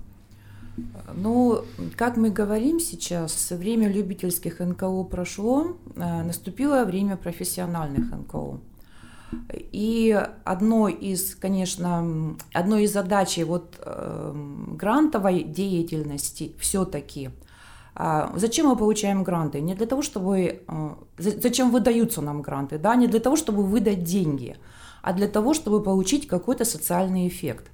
Ну, 1.14 1.64
как 1.96 2.16
мы 2.16 2.30
говорим 2.30 2.80
сейчас, 2.80 3.50
время 3.50 3.92
любительских 3.92 4.60
НКО 4.60 5.04
прошло, 5.04 5.76
наступило 5.94 6.86
время 6.86 7.18
профессиональных 7.18 8.10
НКО. 8.10 8.58
И 9.50 10.12
одной 10.44 10.92
из, 10.92 11.34
конечно, 11.34 12.36
одной 12.52 12.84
из 12.84 12.92
задач 12.92 13.38
вот 13.38 13.76
э, 13.78 14.32
грантовой 14.76 15.42
деятельности 15.42 16.54
все-таки 16.58 17.30
э, 17.94 18.28
Зачем 18.36 18.66
мы 18.66 18.76
получаем 18.76 19.22
гранты? 19.22 19.60
Не 19.60 19.74
для 19.74 19.86
того, 19.86 20.02
чтобы... 20.02 20.64
Э, 20.68 20.90
зачем 21.18 21.70
выдаются 21.70 22.20
нам 22.20 22.42
гранты? 22.42 22.78
Да? 22.78 22.94
Не 22.94 23.06
для 23.06 23.20
того, 23.20 23.36
чтобы 23.36 23.64
выдать 23.64 24.04
деньги, 24.04 24.56
а 25.02 25.12
для 25.12 25.28
того, 25.28 25.54
чтобы 25.54 25.82
получить 25.82 26.26
какой-то 26.26 26.64
социальный 26.64 27.26
эффект. 27.26 27.70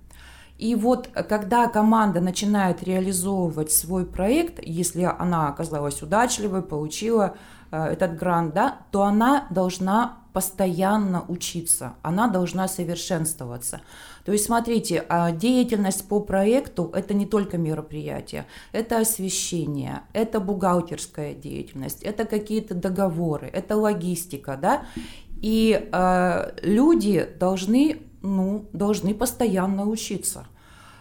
И 0.58 0.74
вот 0.74 1.08
когда 1.28 1.68
команда 1.68 2.20
начинает 2.20 2.82
реализовывать 2.82 3.70
свой 3.70 4.04
проект, 4.04 4.58
если 4.60 5.02
она 5.02 5.48
оказалась 5.48 6.02
удачливой, 6.02 6.62
получила 6.62 7.36
э, 7.70 7.84
этот 7.92 8.16
грант, 8.16 8.54
да, 8.54 8.78
то 8.90 9.02
она 9.02 9.46
должна 9.50 10.17
постоянно 10.32 11.25
учиться, 11.28 11.94
она 12.02 12.28
должна 12.28 12.68
совершенствоваться. 12.68 13.80
То 14.25 14.32
есть, 14.32 14.44
смотрите, 14.44 15.04
а, 15.08 15.32
деятельность 15.32 16.06
по 16.06 16.20
проекту– 16.20 16.90
это 16.94 17.14
не 17.14 17.26
только 17.26 17.56
мероприятие, 17.56 18.47
это 18.73 18.99
освещение, 18.99 20.02
это 20.12 20.40
бухгалтерская 20.40 21.35
деятельность, 21.35 22.02
это 22.02 22.25
какие-то 22.25 22.75
договоры, 22.75 23.47
это 23.47 23.76
логистика, 23.76 24.58
да, 24.61 24.82
и 25.40 25.88
э, 25.92 26.50
люди 26.62 27.28
должны, 27.38 28.02
ну, 28.22 28.68
должны 28.72 29.14
постоянно 29.14 29.87
учиться. 29.87 30.46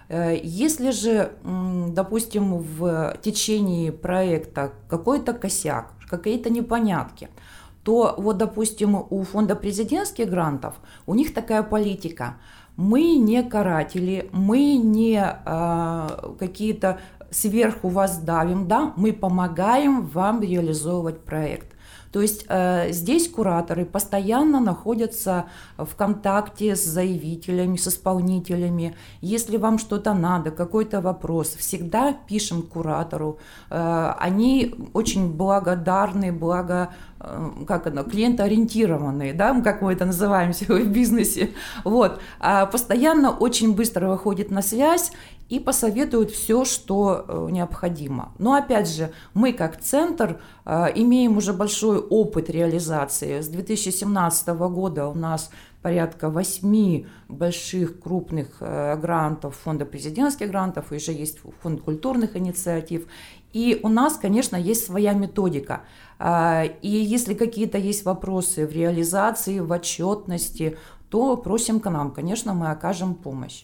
Э, 0.09 0.39
если 0.41 0.91
же, 0.91 1.33
допустим, 1.43 2.59
в 2.59 3.17
течение 3.21 3.91
проекта 3.91 4.73
какой-то 4.87 5.33
косяк, 5.33 5.93
какие-то 6.07 6.49
непонятки– 6.49 7.29
то 7.87 8.15
вот, 8.17 8.37
допустим, 8.37 9.05
у 9.09 9.23
фонда 9.23 9.55
президентских 9.55 10.29
грантов 10.29 10.73
у 11.05 11.15
них 11.15 11.33
такая 11.33 11.63
политика. 11.63 12.35
Мы 12.75 13.15
не 13.15 13.41
каратели, 13.43 14.29
мы 14.33 14.75
не 14.75 15.23
э, 15.23 16.07
какие-то 16.37 16.99
сверху 17.31 17.87
вас 17.87 18.17
давим, 18.17 18.67
да, 18.67 18.91
мы 18.97 19.13
помогаем 19.13 20.01
вам 20.01 20.41
реализовывать 20.41 21.23
проект. 21.23 21.76
То 22.17 22.23
есть 22.23 22.45
э, 22.49 22.91
здесь 22.93 23.29
кураторы 23.29 23.85
постоянно 23.85 24.59
находятся 24.59 25.45
в 25.77 25.95
контакте 25.95 26.75
с 26.75 26.83
заявителями, 26.83 27.77
с 27.77 27.89
исполнителями. 27.89 28.95
Если 29.21 29.57
вам 29.57 29.77
что-то 29.77 30.15
надо, 30.15 30.49
какой-то 30.49 30.99
вопрос, 30.99 31.49
всегда 31.49 32.13
пишем 32.27 32.63
куратору. 32.63 33.37
Э, 33.69 34.15
они 34.17 34.73
очень 34.93 35.31
благодарны, 35.31 36.31
благо 36.31 36.89
э, 37.19 37.51
как 37.67 37.85
оно, 37.85 38.03
клиентоориентированные, 38.03 39.33
да, 39.33 39.61
как 39.61 39.83
мы 39.83 39.93
это 39.93 40.05
называем 40.05 40.53
в 40.67 40.87
бизнесе, 40.87 41.51
вот, 41.83 42.19
а 42.39 42.65
постоянно 42.65 43.29
очень 43.29 43.75
быстро 43.75 44.07
выходит 44.07 44.49
на 44.49 44.63
связь 44.63 45.11
и 45.49 45.59
посоветуют 45.59 46.31
все, 46.31 46.65
что 46.65 47.25
э, 47.27 47.47
необходимо. 47.51 48.33
Но 48.37 48.53
опять 48.53 48.89
же, 48.89 49.11
мы 49.33 49.53
как 49.53 49.79
центр 49.79 50.41
э, 50.65 50.87
имеем 50.95 51.37
уже 51.37 51.53
большой 51.53 51.99
опыт 51.99 52.49
реализации. 52.49 53.39
С 53.39 53.47
2017 53.47 54.47
года 54.49 55.07
у 55.07 55.13
нас 55.13 55.49
порядка 55.81 56.29
восьми 56.29 57.07
больших 57.29 58.01
крупных 58.01 58.57
э, 58.59 58.97
грантов, 58.97 59.55
фонда 59.55 59.85
президентских 59.85 60.49
грантов, 60.49 60.91
и 60.91 60.97
уже 60.97 61.13
есть 61.13 61.39
фонд 61.61 61.81
культурных 61.81 62.35
инициатив. 62.35 63.07
И 63.53 63.79
у 63.81 63.87
нас, 63.87 64.17
конечно, 64.17 64.57
есть 64.57 64.85
своя 64.85 65.13
методика. 65.13 65.81
И 66.19 66.89
если 66.89 67.33
какие-то 67.33 67.77
есть 67.77 68.03
вопросы 68.03 68.67
в 68.67 68.71
реализации, 68.71 69.59
в 69.59 69.71
отчетности, 69.71 70.77
то 71.09 71.37
просим 71.37 71.79
к 71.79 71.89
нам, 71.89 72.11
конечно, 72.11 72.53
мы 72.53 72.69
окажем 72.69 73.15
помощь. 73.15 73.63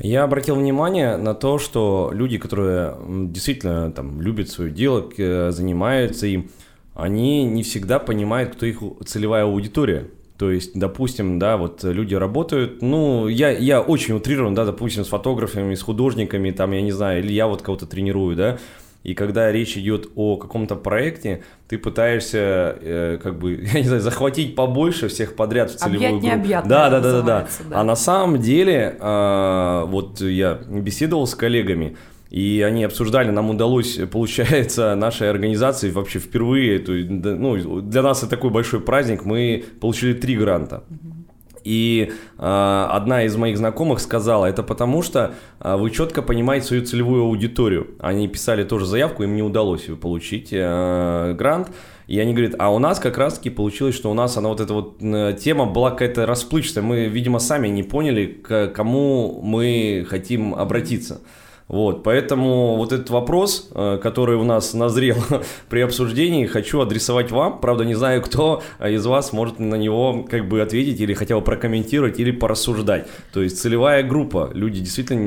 Я 0.00 0.24
обратил 0.24 0.56
внимание 0.56 1.16
на 1.16 1.34
то, 1.34 1.58
что 1.58 2.10
люди, 2.12 2.38
которые 2.38 2.96
действительно 3.28 3.92
там 3.92 4.20
любят 4.20 4.48
свое 4.48 4.70
дело, 4.70 5.08
занимаются 5.52 6.26
им, 6.26 6.50
они 6.94 7.44
не 7.44 7.62
всегда 7.62 7.98
понимают, 7.98 8.54
кто 8.54 8.66
их 8.66 8.78
целевая 9.06 9.44
аудитория. 9.44 10.08
То 10.36 10.50
есть, 10.50 10.76
допустим, 10.76 11.38
да, 11.38 11.56
вот 11.56 11.84
люди 11.84 12.14
работают, 12.14 12.82
ну, 12.82 13.28
я, 13.28 13.50
я 13.50 13.80
очень 13.80 14.14
утрирован, 14.14 14.54
да, 14.54 14.64
допустим, 14.64 15.04
с 15.04 15.08
фотографами, 15.08 15.76
с 15.76 15.82
художниками, 15.82 16.50
там, 16.50 16.72
я 16.72 16.82
не 16.82 16.90
знаю, 16.90 17.20
или 17.20 17.32
я 17.32 17.46
вот 17.46 17.62
кого-то 17.62 17.86
тренирую, 17.86 18.34
да, 18.34 18.58
и 19.04 19.12
когда 19.12 19.52
речь 19.52 19.76
идет 19.76 20.08
о 20.16 20.36
каком-то 20.38 20.76
проекте, 20.76 21.42
ты 21.68 21.76
пытаешься, 21.76 22.76
э, 22.80 23.18
как 23.22 23.38
бы, 23.38 23.52
я 23.74 23.80
не 23.80 23.86
знаю, 23.86 24.00
захватить 24.00 24.56
побольше 24.56 25.08
всех 25.08 25.36
подряд 25.36 25.70
в 25.70 25.76
целевую 25.76 26.16
Объять 26.16 26.40
группу. 26.40 26.68
Да, 26.68 26.90
да, 26.90 27.00
да, 27.00 27.12
да, 27.12 27.22
да. 27.22 27.46
А 27.70 27.84
на 27.84 27.96
самом 27.96 28.40
деле, 28.40 28.96
э, 28.98 29.84
вот 29.86 30.22
я 30.22 30.54
беседовал 30.54 31.26
с 31.26 31.34
коллегами, 31.34 31.96
и 32.30 32.64
они 32.66 32.82
обсуждали, 32.82 33.30
нам 33.30 33.50
удалось, 33.50 33.98
получается, 34.10 34.94
нашей 34.94 35.28
организации 35.28 35.90
вообще 35.90 36.18
впервые, 36.18 36.78
то, 36.78 36.92
ну, 36.92 37.82
для 37.82 38.02
нас 38.02 38.22
это 38.22 38.30
такой 38.30 38.50
большой 38.50 38.80
праздник, 38.80 39.26
мы 39.26 39.64
получили 39.80 40.14
три 40.14 40.34
гранта. 40.34 40.82
Угу. 40.88 41.23
И 41.64 42.12
э, 42.38 42.86
одна 42.90 43.24
из 43.24 43.36
моих 43.36 43.56
знакомых 43.56 44.00
сказала, 44.00 44.46
это 44.46 44.62
потому 44.62 45.02
что 45.02 45.34
э, 45.60 45.76
вы 45.76 45.90
четко 45.90 46.22
понимаете 46.22 46.66
свою 46.66 46.84
целевую 46.84 47.22
аудиторию. 47.22 47.88
Они 47.98 48.28
писали 48.28 48.64
тоже 48.64 48.86
заявку, 48.86 49.22
им 49.22 49.34
не 49.34 49.42
удалось 49.42 49.86
получить 50.00 50.50
э, 50.52 51.34
грант. 51.36 51.70
И 52.06 52.20
они 52.20 52.34
говорят, 52.34 52.54
а 52.58 52.70
у 52.70 52.78
нас 52.78 52.98
как 52.98 53.16
раз-таки 53.16 53.48
получилось, 53.48 53.94
что 53.94 54.10
у 54.10 54.14
нас 54.14 54.36
она 54.36 54.50
вот 54.50 54.60
эта 54.60 54.74
вот 54.74 54.98
тема 54.98 55.64
была 55.64 55.90
какая-то 55.90 56.26
расплывчатая. 56.26 56.84
Мы, 56.84 57.06
видимо, 57.06 57.38
сами 57.38 57.68
не 57.68 57.82
поняли, 57.82 58.26
к 58.26 58.68
кому 58.68 59.40
мы 59.42 60.06
хотим 60.06 60.54
обратиться. 60.54 61.22
Вот, 61.66 62.02
поэтому 62.02 62.76
вот 62.76 62.92
этот 62.92 63.08
вопрос, 63.08 63.70
э, 63.74 63.98
который 64.02 64.36
у 64.36 64.44
нас 64.44 64.74
назрел 64.74 65.16
при 65.70 65.80
обсуждении, 65.80 66.46
хочу 66.46 66.80
адресовать 66.80 67.30
вам. 67.30 67.60
Правда, 67.60 67.84
не 67.84 67.94
знаю, 67.94 68.20
кто 68.22 68.62
из 68.80 69.06
вас 69.06 69.32
может 69.32 69.58
на 69.58 69.76
него 69.76 70.26
как 70.28 70.46
бы 70.46 70.60
ответить 70.60 71.00
или 71.00 71.14
хотя 71.14 71.36
бы 71.36 71.42
прокомментировать 71.42 72.20
или 72.20 72.32
порассуждать. 72.32 73.06
То 73.32 73.42
есть 73.42 73.58
целевая 73.60 74.02
группа. 74.02 74.50
Люди 74.52 74.80
действительно 74.80 75.20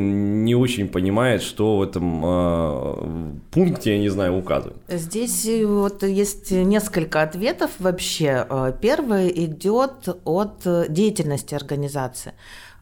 не 0.44 0.54
очень 0.54 0.88
понимают, 0.88 1.42
что 1.42 1.78
в 1.78 1.82
этом 1.82 2.22
э, 2.24 3.32
пункте, 3.52 3.94
я 3.94 4.00
не 4.00 4.10
знаю, 4.10 4.38
указывают. 4.38 4.78
Здесь 4.88 5.46
э, 5.48 5.66
вот 5.66 6.04
есть 6.04 6.52
несколько 6.52 7.24
ответов 7.24 7.72
вообще. 7.80 8.46
Э, 8.48 8.74
первый 8.80 9.32
идет 9.46 10.08
от 10.24 10.62
деятельности 10.90 11.56
организации. 11.56 12.34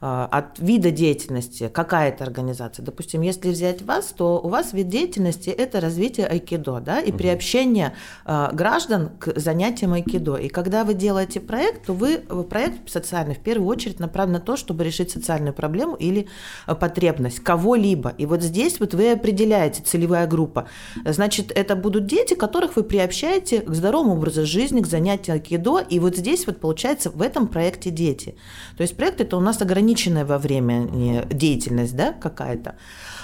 А, 0.08 0.28
от 0.32 0.60
вида 0.60 0.92
деятельности, 0.92 1.68
какая 1.74 2.10
это 2.10 2.26
организация. 2.26 2.86
Допустим, 2.86 3.22
если 3.22 3.50
взять 3.50 3.82
вас, 3.82 4.14
то 4.16 4.40
у 4.40 4.50
вас 4.50 4.72
вид 4.72 4.88
деятельности– 4.88 5.50
это 5.58 5.80
развитие 5.80 6.28
айкидо, 6.28 6.80
да, 6.80 7.00
и 7.00 7.10
угу. 7.10 7.18
приобщение 7.18 7.96
э, 8.24 8.50
граждан 8.54 9.10
к 9.18 9.34
занятиям 9.36 9.94
айкидо. 9.94 10.36
И 10.36 10.48
когда 10.48 10.84
вы 10.84 10.94
делаете 10.94 11.40
проект, 11.40 11.88
то 11.88 11.94
вы, 11.94 12.20
проект 12.20 12.88
социальный 12.88 13.34
в 13.34 13.40
первую 13.40 13.68
очередь 13.68 14.00
направлен 14.00 14.34
на 14.34 14.40
то, 14.40 14.58
чтобы 14.58 14.84
решить 14.84 15.10
социальную 15.10 15.56
проблему 15.56 15.96
или 15.96 16.28
э, 16.68 16.76
потребность 16.76 17.40
кого-либо. 17.40 18.14
И 18.20 18.28
вот 18.28 18.44
здесь 18.44 18.80
вот 18.80 18.94
вы 18.94 19.14
определяете 19.14 19.82
целевая 19.82 20.28
группа. 20.28 20.68
Значит, 21.04 21.52
это 21.52 21.76
будут 21.76 22.06
дети, 22.06 22.36
которых 22.36 22.76
вы 22.76 22.84
приобщаете 22.84 23.62
к 23.62 23.74
здоровому 23.74 24.18
образу 24.18 24.46
жизни, 24.46 24.82
к 24.82 24.86
занятию 24.86 25.34
айкидо. 25.34 25.80
И 25.80 25.98
вот 25.98 26.16
здесь 26.16 26.46
вот 26.46 26.60
получается 26.60 27.10
в 27.10 27.24
этом 27.24 27.48
проекте 27.48 27.90
дети. 27.90 28.36
То 28.78 28.84
есть 28.84 28.96
проект 28.96 29.20
это 29.20 29.36
у 29.38 29.40
нас 29.40 29.60
ограничен 29.64 29.95
ограниченная 29.96 30.26
во 30.26 30.38
времени 30.38 31.24
деятельность 31.30 31.96
да, 31.96 32.14
какая-то. 32.14 32.76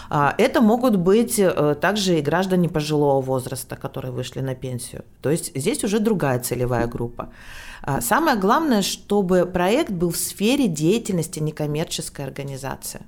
А, 0.10 0.34
это 0.38 0.62
могут 0.62 0.96
быть 0.96 1.40
э, 1.40 1.76
также 1.76 2.20
и 2.20 2.22
граждане 2.22 2.68
пожилого 2.70 3.22
возраста, 3.22 3.76
которые 3.76 4.12
вышли 4.12 4.42
на 4.42 4.56
пенсию. 4.56 5.04
То 5.22 5.30
есть 5.30 5.52
здесь 5.56 5.84
уже 5.84 6.00
другая 6.00 6.40
целевая 6.40 6.88
группа. 6.88 7.30
А, 7.84 8.02
самое 8.02 8.38
главное, 8.38 8.82
чтобы 8.82 9.46
проект 9.46 9.92
был 9.92 10.10
в 10.10 10.18
сфере 10.18 10.68
деятельности 10.68 11.40
некоммерческой 11.40 12.26
организации. 12.26 13.02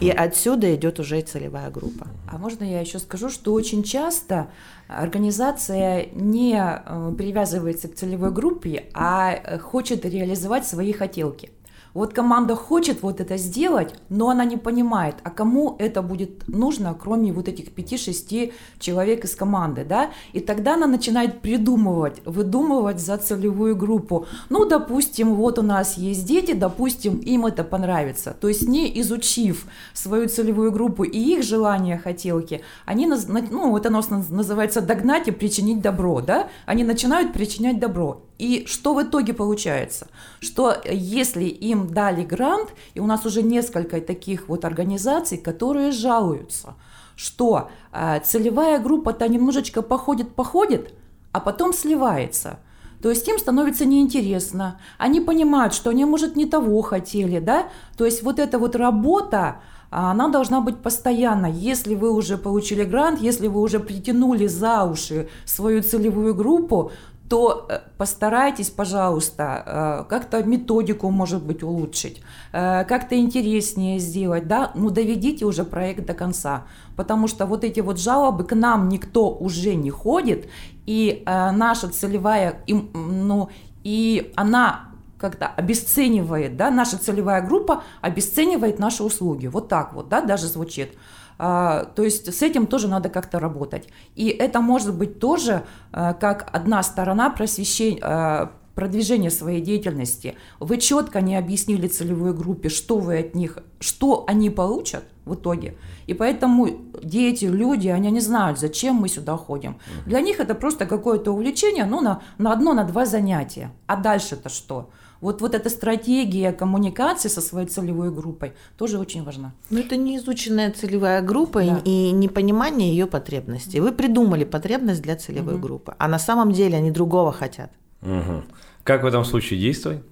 И 0.00 0.10
отсюда 0.10 0.72
идет 0.74 1.00
уже 1.00 1.20
целевая 1.22 1.70
группа. 1.70 2.06
А 2.30 2.38
можно 2.38 2.64
я 2.64 2.80
еще 2.80 2.98
скажу, 2.98 3.28
что 3.28 3.52
очень 3.52 3.82
часто 3.82 4.46
организация 4.88 6.06
не 6.12 6.54
э, 6.54 7.12
привязывается 7.16 7.88
к 7.88 7.94
целевой 7.94 8.30
группе, 8.30 8.84
а 8.94 9.32
э, 9.32 9.58
хочет 9.58 10.04
реализовать 10.04 10.66
свои 10.66 10.92
хотелки. 10.92 11.50
Вот 11.94 12.14
команда 12.14 12.54
хочет 12.54 13.02
вот 13.02 13.20
это 13.20 13.36
сделать, 13.36 13.94
но 14.08 14.30
она 14.30 14.44
не 14.44 14.56
понимает, 14.56 15.16
а 15.24 15.30
кому 15.30 15.76
это 15.78 16.02
будет 16.02 16.46
нужно, 16.48 16.94
кроме 16.94 17.32
вот 17.32 17.48
этих 17.48 17.68
5-6 17.68 18.52
человек 18.78 19.24
из 19.24 19.34
команды, 19.34 19.84
да? 19.84 20.10
И 20.32 20.40
тогда 20.40 20.74
она 20.74 20.86
начинает 20.86 21.40
придумывать, 21.40 22.22
выдумывать 22.24 23.00
за 23.00 23.16
целевую 23.16 23.76
группу. 23.76 24.26
Ну, 24.48 24.66
допустим, 24.66 25.34
вот 25.34 25.58
у 25.58 25.62
нас 25.62 25.98
есть 25.98 26.24
дети, 26.26 26.52
допустим, 26.52 27.18
им 27.18 27.46
это 27.46 27.64
понравится. 27.64 28.36
То 28.40 28.48
есть 28.48 28.68
не 28.68 29.00
изучив 29.00 29.66
свою 29.92 30.28
целевую 30.28 30.72
группу 30.72 31.04
и 31.04 31.18
их 31.18 31.42
желания, 31.42 31.98
хотелки, 31.98 32.62
они, 32.86 33.06
ну, 33.06 33.76
это 33.76 33.90
называется 33.90 34.80
догнать 34.80 35.28
и 35.28 35.32
причинить 35.32 35.80
добро, 35.80 36.20
да? 36.20 36.48
Они 36.66 36.84
начинают 36.84 37.32
причинять 37.32 37.80
добро. 37.80 38.22
И 38.40 38.64
что 38.66 38.94
в 38.94 39.02
итоге 39.02 39.34
получается? 39.34 40.06
Что 40.40 40.74
если 40.90 41.44
им 41.44 41.92
дали 41.92 42.24
грант, 42.24 42.70
и 42.94 43.00
у 43.00 43.06
нас 43.06 43.26
уже 43.26 43.42
несколько 43.42 44.00
таких 44.00 44.48
вот 44.48 44.64
организаций, 44.64 45.36
которые 45.36 45.92
жалуются, 45.92 46.74
что 47.16 47.68
э, 47.92 48.18
целевая 48.24 48.78
группа-то 48.78 49.28
немножечко 49.28 49.82
походит-походит, 49.82 50.94
а 51.32 51.40
потом 51.40 51.74
сливается. 51.74 52.60
То 53.02 53.10
есть 53.10 53.28
им 53.28 53.38
становится 53.38 53.84
неинтересно. 53.84 54.80
Они 54.96 55.20
понимают, 55.20 55.74
что 55.74 55.90
они, 55.90 56.06
может, 56.06 56.34
не 56.34 56.46
того 56.46 56.80
хотели, 56.80 57.40
да? 57.40 57.68
То 57.98 58.06
есть 58.06 58.22
вот 58.22 58.38
эта 58.38 58.58
вот 58.58 58.74
работа, 58.74 59.60
она 59.90 60.28
должна 60.28 60.62
быть 60.62 60.78
постоянно. 60.78 61.46
Если 61.46 61.94
вы 61.94 62.10
уже 62.10 62.38
получили 62.38 62.84
грант, 62.84 63.20
если 63.20 63.48
вы 63.48 63.60
уже 63.60 63.80
притянули 63.80 64.46
за 64.46 64.84
уши 64.84 65.28
свою 65.44 65.82
целевую 65.82 66.34
группу, 66.34 66.92
то 67.30 67.66
э, 67.68 67.78
постарайтесь, 67.96 68.70
пожалуйста, 68.70 69.62
э, 69.64 70.10
как-то 70.10 70.42
методику, 70.42 71.10
может 71.10 71.44
быть, 71.44 71.62
улучшить, 71.62 72.20
э, 72.52 72.84
как-то 72.84 73.16
интереснее 73.16 74.00
сделать, 74.00 74.48
да, 74.48 74.72
ну 74.74 74.90
доведите 74.90 75.44
уже 75.44 75.62
проект 75.62 76.06
до 76.06 76.14
конца, 76.14 76.64
потому 76.96 77.28
что 77.28 77.46
вот 77.46 77.62
эти 77.62 77.78
вот 77.78 78.00
жалобы 78.00 78.42
к 78.42 78.56
нам 78.56 78.88
никто 78.88 79.30
уже 79.30 79.76
не 79.76 79.90
ходит, 79.90 80.48
и 80.86 81.22
наша 81.24 81.88
целевая, 81.88 82.64
ну, 82.66 83.48
и 83.84 84.32
она 84.34 84.88
как-то 85.16 85.46
обесценивает, 85.46 86.56
да, 86.56 86.70
наша 86.70 86.98
целевая 86.98 87.42
группа 87.42 87.84
обесценивает 88.00 88.80
наши 88.80 89.04
услуги, 89.04 89.46
вот 89.46 89.68
так 89.68 89.92
вот, 89.92 90.08
да, 90.08 90.20
даже 90.20 90.48
звучит. 90.48 90.98
А, 91.42 91.86
то 91.86 92.02
есть 92.02 92.34
с 92.34 92.42
этим 92.42 92.66
тоже 92.66 92.86
надо 92.86 93.08
как-то 93.08 93.40
работать. 93.40 93.88
И 94.14 94.28
это 94.28 94.60
может 94.60 94.94
быть 94.94 95.18
тоже 95.18 95.62
а, 95.90 96.12
как 96.12 96.50
одна 96.52 96.82
сторона 96.82 97.30
просвещения, 97.30 97.98
а, 98.02 98.52
продвижения 98.74 99.30
своей 99.30 99.62
деятельности. 99.62 100.34
Вы 100.58 100.76
четко 100.76 101.22
не 101.22 101.36
объяснили 101.36 101.88
целевой 101.88 102.34
группе, 102.34 102.68
что 102.68 102.98
вы 102.98 103.20
от 103.20 103.34
них, 103.34 103.56
что 103.78 104.24
они 104.28 104.50
получат 104.50 105.04
в 105.24 105.34
итоге. 105.34 105.78
И 106.06 106.12
поэтому 106.12 106.68
дети, 107.02 107.46
люди, 107.46 107.88
они 107.88 108.10
не 108.10 108.20
знают, 108.20 108.58
зачем 108.58 108.96
мы 108.96 109.08
сюда 109.08 109.38
ходим. 109.38 109.78
Для 110.04 110.20
них 110.20 110.40
это 110.40 110.54
просто 110.54 110.84
какое-то 110.84 111.32
увлечение, 111.32 111.86
ну, 111.86 112.02
на, 112.02 112.20
на 112.36 112.52
одно, 112.52 112.74
на 112.74 112.84
два 112.84 113.06
занятия. 113.06 113.70
А 113.86 113.96
дальше-то 113.96 114.50
что? 114.50 114.90
Вот, 115.20 115.40
вот 115.40 115.54
эта 115.54 115.68
стратегия 115.68 116.52
коммуникации 116.52 117.28
со 117.28 117.40
своей 117.40 117.66
целевой 117.66 118.10
группой 118.10 118.52
тоже 118.76 118.98
очень 118.98 119.22
важна. 119.22 119.52
Но 119.70 119.80
это 119.80 119.96
не 119.96 120.16
изученная 120.16 120.72
целевая 120.72 121.22
группа 121.22 121.62
да. 121.62 121.80
и 121.84 122.10
непонимание 122.10 122.90
ее 122.90 123.06
потребностей. 123.06 123.80
Вы 123.80 123.92
придумали 123.92 124.44
потребность 124.44 125.02
для 125.02 125.16
целевой 125.16 125.54
угу. 125.54 125.62
группы, 125.62 125.94
а 125.98 126.08
на 126.08 126.18
самом 126.18 126.52
деле 126.52 126.78
они 126.78 126.90
другого 126.90 127.32
хотят. 127.32 127.70
Угу. 128.02 128.42
Как 128.84 129.02
в 129.02 129.06
этом 129.06 129.24
случае 129.24 129.60
действовать? 129.60 130.02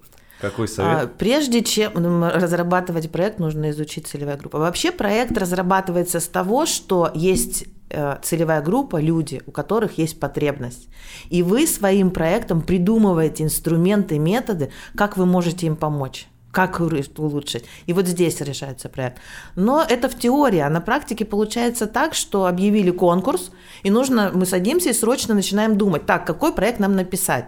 Какой 0.41 0.67
совет? 0.67 1.03
А, 1.03 1.07
прежде 1.07 1.63
чем 1.63 2.23
разрабатывать 2.23 3.11
проект, 3.11 3.39
нужно 3.39 3.71
изучить 3.71 4.07
целевая 4.07 4.37
группа. 4.37 4.59
Вообще 4.59 4.91
проект 4.91 5.37
разрабатывается 5.37 6.19
с 6.19 6.27
того, 6.27 6.65
что 6.65 7.11
есть 7.13 7.65
Э, 7.91 8.17
целевая 8.21 8.61
группа, 8.61 9.01
люди, 9.01 9.41
у 9.47 9.51
которых 9.51 9.97
есть 9.97 10.19
потребность. 10.19 10.87
И 11.31 11.41
вы 11.41 11.65
своим 11.65 12.11
проектом 12.11 12.61
придумываете 12.61 13.43
инструменты, 13.43 14.19
методы, 14.19 14.71
как 14.95 15.17
вы 15.17 15.25
можете 15.25 15.65
им 15.67 15.75
помочь 15.75 16.27
как 16.51 16.79
улучшить. 16.79 17.65
И 17.85 17.93
вот 17.93 18.07
здесь 18.07 18.41
решается 18.41 18.89
проект. 18.89 19.19
Но 19.55 19.85
это 19.87 20.09
в 20.09 20.17
теории, 20.17 20.57
а 20.57 20.69
на 20.69 20.81
практике 20.81 21.23
получается 21.23 21.85
так, 21.85 22.15
что 22.15 22.47
объявили 22.47 22.89
конкурс, 22.89 23.51
и 23.83 23.91
нужно, 23.91 24.31
мы 24.33 24.47
садимся 24.47 24.89
и 24.89 24.93
срочно 24.93 25.35
начинаем 25.35 25.77
думать, 25.77 26.07
так, 26.07 26.25
какой 26.25 26.51
проект 26.51 26.79
нам 26.79 26.95
написать 26.95 27.45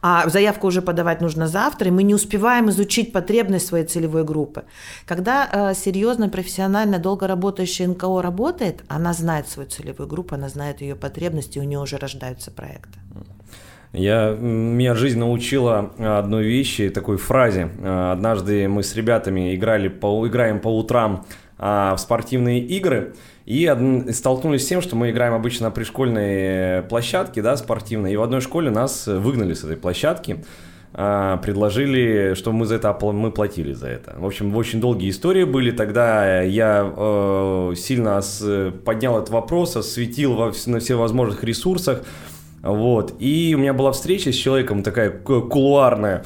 а 0.00 0.28
заявку 0.28 0.66
уже 0.66 0.82
подавать 0.82 1.20
нужно 1.20 1.48
завтра, 1.48 1.88
и 1.88 1.90
мы 1.90 2.02
не 2.02 2.14
успеваем 2.14 2.70
изучить 2.70 3.12
потребность 3.12 3.66
своей 3.66 3.84
целевой 3.84 4.24
группы. 4.24 4.64
Когда 5.06 5.48
э, 5.50 5.74
серьезно, 5.74 6.28
профессионально, 6.28 6.98
долго 6.98 7.26
работающая 7.26 7.88
НКО 7.88 8.22
работает, 8.22 8.84
она 8.88 9.12
знает 9.12 9.48
свою 9.48 9.68
целевую 9.68 10.08
группу, 10.08 10.34
она 10.34 10.48
знает 10.48 10.80
ее 10.80 10.94
потребности, 10.94 11.58
у 11.58 11.64
нее 11.64 11.80
уже 11.80 11.96
рождаются 11.96 12.50
проекты. 12.50 12.98
Я, 13.92 14.36
меня 14.38 14.94
жизнь 14.94 15.18
научила 15.18 15.92
одной 15.98 16.44
вещи, 16.44 16.90
такой 16.90 17.16
фразе. 17.16 17.70
Однажды 17.82 18.68
мы 18.68 18.82
с 18.82 18.94
ребятами 18.94 19.54
играли 19.54 19.88
по, 19.88 20.26
играем 20.28 20.60
по 20.60 20.68
утрам 20.68 21.24
а, 21.58 21.96
в 21.96 21.98
спортивные 21.98 22.60
игры, 22.60 23.14
и 23.48 23.66
столкнулись 24.12 24.64
с 24.64 24.66
тем, 24.66 24.82
что 24.82 24.94
мы 24.94 25.08
играем 25.08 25.32
обычно 25.32 25.70
при 25.70 25.82
школьной 25.82 26.82
площадке, 26.82 27.40
да, 27.40 27.56
спортивной, 27.56 28.12
и 28.12 28.16
в 28.16 28.22
одной 28.22 28.42
школе 28.42 28.70
нас 28.70 29.06
выгнали 29.06 29.54
с 29.54 29.64
этой 29.64 29.78
площадки, 29.78 30.44
а, 30.92 31.38
предложили, 31.38 32.34
что 32.34 32.52
мы 32.52 32.66
за 32.66 32.74
это 32.74 32.94
мы 33.00 33.30
платили 33.30 33.72
за 33.72 33.86
это. 33.88 34.16
В 34.18 34.26
общем, 34.26 34.54
очень 34.54 34.82
долгие 34.82 35.08
истории 35.08 35.44
были. 35.44 35.70
Тогда 35.70 36.42
я 36.42 36.92
э, 36.94 37.72
сильно 37.74 38.20
поднял 38.84 39.16
этот 39.16 39.30
вопрос, 39.30 39.76
осветил 39.76 40.34
во, 40.34 40.52
на 40.66 40.80
всевозможных 40.80 41.42
ресурсах. 41.42 42.02
Вот. 42.60 43.14
И 43.18 43.54
у 43.56 43.60
меня 43.60 43.72
была 43.72 43.92
встреча 43.92 44.30
с 44.30 44.34
человеком 44.34 44.82
такая 44.82 45.10
кулуарная. 45.10 46.22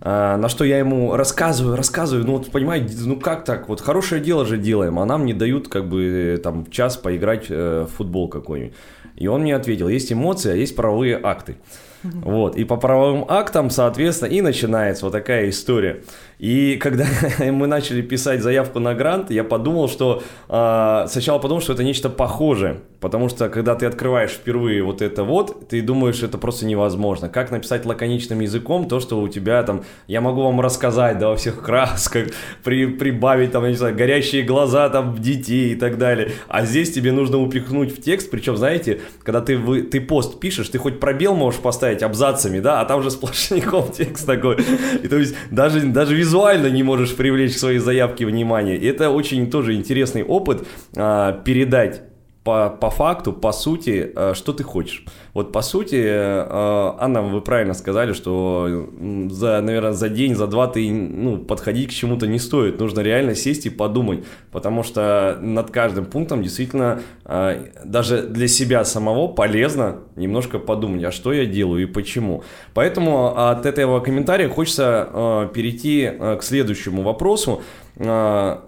А, 0.00 0.36
на 0.36 0.48
что 0.48 0.64
я 0.64 0.78
ему 0.78 1.16
рассказываю, 1.16 1.76
рассказываю, 1.76 2.26
ну 2.26 2.32
вот 2.38 2.50
понимаете, 2.50 2.94
ну 3.04 3.16
как 3.16 3.44
так, 3.44 3.68
вот 3.68 3.80
хорошее 3.80 4.20
дело 4.20 4.44
же 4.44 4.58
делаем, 4.58 4.98
а 4.98 5.06
нам 5.06 5.24
не 5.24 5.34
дают 5.34 5.68
как 5.68 5.88
бы 5.88 6.40
там 6.42 6.66
час 6.70 6.96
поиграть 6.96 7.46
э, 7.48 7.86
в 7.88 7.96
футбол 7.96 8.28
какой-нибудь. 8.28 8.74
И 9.16 9.28
он 9.28 9.42
мне 9.42 9.56
ответил, 9.56 9.88
есть 9.88 10.12
эмоции, 10.12 10.52
а 10.52 10.54
есть 10.54 10.76
правовые 10.76 11.18
акты. 11.22 11.56
Вот, 12.02 12.56
и 12.56 12.64
по 12.64 12.76
правовым 12.76 13.24
актам, 13.26 13.68
соответственно, 13.70 14.28
и 14.28 14.40
начинается 14.40 15.06
вот 15.06 15.12
такая 15.12 15.48
история. 15.48 16.04
И 16.38 16.76
когда 16.76 17.06
мы 17.38 17.66
начали 17.66 18.02
писать 18.02 18.42
заявку 18.42 18.78
на 18.78 18.94
грант, 18.94 19.30
я 19.30 19.42
подумал, 19.42 19.88
что 19.88 20.22
э, 20.48 21.06
сначала 21.08 21.38
подумал, 21.38 21.62
что 21.62 21.72
это 21.72 21.82
нечто 21.82 22.08
похожее, 22.08 22.80
потому 23.06 23.28
что 23.28 23.48
когда 23.48 23.76
ты 23.76 23.86
открываешь 23.86 24.32
впервые 24.32 24.82
вот 24.82 25.00
это 25.00 25.22
вот, 25.22 25.68
ты 25.68 25.80
думаешь, 25.80 26.24
это 26.24 26.38
просто 26.38 26.66
невозможно. 26.66 27.28
Как 27.28 27.52
написать 27.52 27.86
лаконичным 27.86 28.40
языком 28.40 28.88
то, 28.88 28.98
что 28.98 29.20
у 29.20 29.28
тебя 29.28 29.62
там, 29.62 29.84
я 30.08 30.20
могу 30.20 30.42
вам 30.42 30.60
рассказать, 30.60 31.16
да, 31.16 31.28
во 31.28 31.36
всех 31.36 31.62
красках, 31.62 32.26
при, 32.64 32.86
прибавить 32.86 33.52
там, 33.52 33.62
я 33.62 33.70
не 33.70 33.76
знаю, 33.76 33.94
горящие 33.94 34.42
глаза 34.42 34.88
там 34.88 35.16
детей 35.18 35.74
и 35.74 35.76
так 35.76 35.98
далее. 35.98 36.32
А 36.48 36.64
здесь 36.64 36.92
тебе 36.92 37.12
нужно 37.12 37.40
упихнуть 37.40 37.96
в 37.96 38.02
текст, 38.02 38.28
причем, 38.28 38.56
знаете, 38.56 39.00
когда 39.22 39.40
ты, 39.40 39.56
вы, 39.56 39.82
ты 39.82 40.00
пост 40.00 40.40
пишешь, 40.40 40.68
ты 40.68 40.78
хоть 40.78 40.98
пробел 40.98 41.36
можешь 41.36 41.60
поставить 41.60 42.02
абзацами, 42.02 42.58
да, 42.58 42.80
а 42.80 42.86
там 42.86 43.04
же 43.04 43.12
сплошняком 43.12 43.88
текст 43.96 44.26
такой. 44.26 44.56
И 45.00 45.06
то 45.06 45.16
есть 45.16 45.36
даже, 45.52 45.80
даже 45.82 46.16
визуально 46.16 46.66
не 46.70 46.82
можешь 46.82 47.14
привлечь 47.14 47.54
к 47.54 47.58
своей 47.58 47.78
заявке 47.78 48.26
внимание. 48.26 48.76
И 48.76 48.84
это 48.84 49.10
очень 49.10 49.48
тоже 49.48 49.74
интересный 49.74 50.24
опыт 50.24 50.66
а, 50.96 51.40
передать 51.44 52.02
по, 52.46 52.70
по 52.70 52.90
факту, 52.90 53.32
по 53.32 53.50
сути, 53.50 54.12
э, 54.14 54.34
что 54.34 54.52
ты 54.52 54.62
хочешь. 54.62 55.04
Вот 55.34 55.50
по 55.50 55.62
сути, 55.62 55.96
э, 55.96 56.92
Анна, 57.00 57.22
вы 57.22 57.40
правильно 57.40 57.74
сказали, 57.74 58.12
что 58.12 58.88
за, 59.30 59.60
наверное, 59.60 59.92
за 59.92 60.08
день, 60.08 60.36
за 60.36 60.46
два 60.46 60.68
ты 60.68 60.88
ну, 60.92 61.38
подходить 61.38 61.88
к 61.88 61.92
чему-то 61.92 62.28
не 62.28 62.38
стоит. 62.38 62.78
Нужно 62.78 63.00
реально 63.00 63.34
сесть 63.34 63.66
и 63.66 63.70
подумать, 63.70 64.24
потому 64.52 64.84
что 64.84 65.38
над 65.40 65.72
каждым 65.72 66.04
пунктом 66.04 66.44
действительно 66.44 67.00
э, 67.24 67.66
даже 67.84 68.22
для 68.22 68.46
себя 68.46 68.84
самого 68.84 69.26
полезно 69.26 69.96
немножко 70.14 70.60
подумать, 70.60 71.02
а 71.02 71.10
что 71.10 71.32
я 71.32 71.46
делаю 71.46 71.82
и 71.82 71.86
почему. 71.86 72.44
Поэтому 72.74 73.36
от 73.36 73.66
этого 73.66 73.98
комментария 73.98 74.48
хочется 74.48 75.50
перейти 75.52 76.12
к 76.38 76.42
следующему 76.42 77.02
вопросу. 77.02 77.62
К 77.96 78.60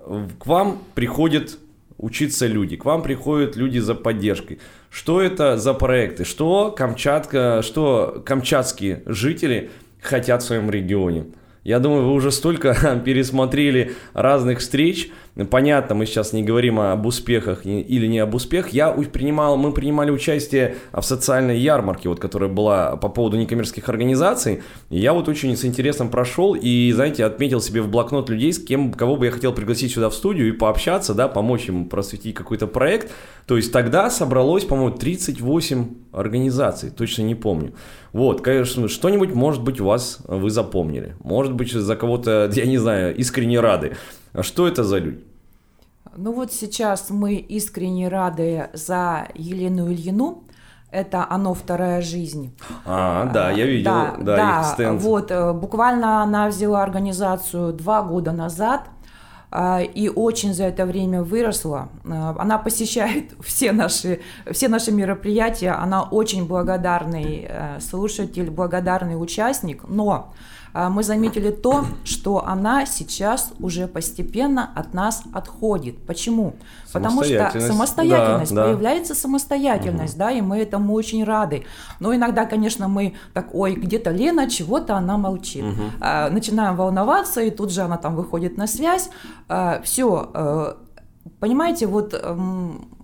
вам 0.47 0.79
приходит 0.95 1.59
учиться 1.99 2.47
люди, 2.47 2.77
к 2.77 2.85
вам 2.85 3.03
приходят 3.03 3.57
люди 3.57 3.79
за 3.79 3.95
поддержкой. 3.95 4.61
Что 4.91 5.21
это 5.21 5.59
за 5.59 5.75
проекты? 5.75 6.25
Что 6.25 6.71
Камчатка, 6.71 7.61
что 7.63 8.23
камчатские 8.25 9.03
жители 9.07 9.71
хотят 10.01 10.43
в 10.43 10.47
своем 10.47 10.71
регионе? 10.71 11.27
Я 11.65 11.81
думаю, 11.81 12.07
вы 12.07 12.13
уже 12.13 12.31
столько 12.33 13.03
пересмотрели 13.05 13.95
разных 14.15 14.61
встреч. 14.61 15.11
Понятно, 15.44 15.94
мы 15.94 16.05
сейчас 16.05 16.33
не 16.33 16.42
говорим 16.42 16.81
об 16.81 17.07
успехах 17.07 17.64
или 17.64 18.07
не 18.09 18.18
об 18.18 18.35
успехах. 18.35 18.72
Я 18.72 18.90
принимал, 18.90 19.57
мы 19.57 19.72
принимали 19.72 20.11
участие 20.11 20.77
в 20.92 21.03
социальной 21.03 21.59
ярмарке, 21.59 22.09
вот, 22.09 22.18
которая 22.18 22.51
была 22.51 22.96
по 22.96 23.09
поводу 23.09 23.37
некоммерческих 23.37 23.88
организаций. 23.88 24.62
И 24.90 24.98
я 24.98 25.12
вот 25.12 25.29
очень 25.29 25.57
с 25.57 25.64
интересом 25.64 26.11
прошел 26.11 26.55
и, 26.55 26.90
знаете, 26.92 27.24
отметил 27.24 27.61
себе 27.61 27.83
в 27.83 27.88
блокнот 27.88 28.29
людей, 28.31 28.53
с 28.53 28.59
кем, 28.59 28.92
кого 28.92 29.14
бы 29.14 29.27
я 29.27 29.31
хотел 29.31 29.53
пригласить 29.53 29.92
сюда 29.92 30.11
в 30.11 30.14
студию 30.14 30.48
и 30.48 30.53
пообщаться, 30.53 31.14
да, 31.14 31.29
помочь 31.29 31.68
им 31.68 31.88
просветить 31.88 32.35
какой-то 32.35 32.66
проект. 32.66 33.12
То 33.46 33.57
есть 33.57 33.72
тогда 33.72 34.11
собралось, 34.11 34.64
по-моему, 34.64 34.96
38 34.96 35.87
организаций, 36.12 36.90
точно 36.90 37.22
не 37.22 37.37
помню. 37.37 37.74
Вот, 38.12 38.40
конечно, 38.40 38.88
что-нибудь, 38.88 39.35
может 39.35 39.62
быть, 39.62 39.81
у 39.81 39.85
вас 39.85 40.18
вы 40.27 40.51
запомнили. 40.51 41.14
Может 41.22 41.55
быть, 41.55 41.72
за 41.72 41.94
кого-то, 41.94 42.51
я 42.55 42.66
не 42.66 42.79
знаю, 42.79 43.14
искренне 43.14 43.61
рады. 43.61 43.96
А 44.33 44.42
что 44.42 44.66
это 44.66 44.83
за 44.83 44.98
люди? 44.98 45.28
Ну 46.16 46.33
вот 46.33 46.53
сейчас 46.53 47.11
мы 47.11 47.35
искренне 47.35 48.09
рады 48.09 48.71
за 48.73 49.29
Елену 49.35 49.90
Ильину. 49.90 50.44
Это 50.90 51.27
«Оно. 51.29 51.53
Вторая 51.53 52.01
жизнь». 52.01 52.57
А, 52.87 53.27
да, 53.27 53.51
я 53.51 53.66
видел, 53.66 53.90
да, 53.90 54.16
да, 54.18 54.37
да 54.37 54.61
их 54.61 54.66
стенд. 54.68 55.03
Вот, 55.03 55.31
э, 55.31 55.53
буквально 55.53 56.23
она 56.23 56.49
взяла 56.49 56.83
организацию 56.83 57.75
два 57.75 58.03
года 58.03 58.33
назад– 58.33 58.88
а, 59.51 59.81
и 59.81 60.09
очень 60.09 60.53
за 60.53 60.64
это 60.64 60.85
время 60.85 61.23
выросла. 61.23 61.88
Она 62.05 62.59
посещает 62.59 63.33
все 63.40 63.73
наши, 63.73 64.21
все 64.51 64.68
наши 64.68 64.92
мероприятия, 64.92 65.71
она 65.71 66.03
очень 66.03 66.47
благодарный 66.47 67.47
э, 67.49 67.81
слушатель, 67.81 68.51
благодарный 68.51 69.21
участник, 69.21 69.85
но 69.88 70.35
мы 70.88 71.03
заметили 71.03 71.51
то, 71.51 71.85
что 72.05 72.47
она 72.47 72.87
сейчас 72.87 73.53
уже 73.59 73.88
постепенно 73.88 74.71
от 74.75 74.95
нас 74.95 75.25
отходит. 75.33 76.07
Почему? 76.07 76.55
Потому 76.93 77.25
что 77.25 77.51
самостоятельность, 77.61 78.55
да, 78.55 78.64
появляется 78.64 79.14
да. 79.14 79.21
самостоятельность, 79.21 80.14
угу. 80.14 80.21
да, 80.21 80.31
и 80.31 80.41
мы 80.41 80.59
этому 80.59 80.95
очень 80.95 81.25
рады. 81.25 81.64
Но 82.01 82.14
иногда, 82.14 82.47
конечно, 82.47 82.88
мы 82.88 83.14
так, 83.35 83.55
ой, 83.55 83.75
где-то 83.75 84.11
Лена, 84.11 84.49
чего-то 84.49 84.97
она 84.97 85.19
молчит. 85.19 85.64
Угу. 85.64 85.83
А, 86.01 86.31
начинаем 86.31 86.77
волноваться, 86.77 87.41
и 87.41 87.51
тут 87.51 87.73
же 87.73 87.83
она 87.83 87.97
там 87.97 88.14
выходит 88.14 88.57
на 88.57 88.67
связь. 88.67 89.11
А, 89.49 89.81
все, 89.83 90.31
а, 90.33 90.77
понимаете, 91.41 91.87
вот 91.87 92.14
а, 92.14 92.38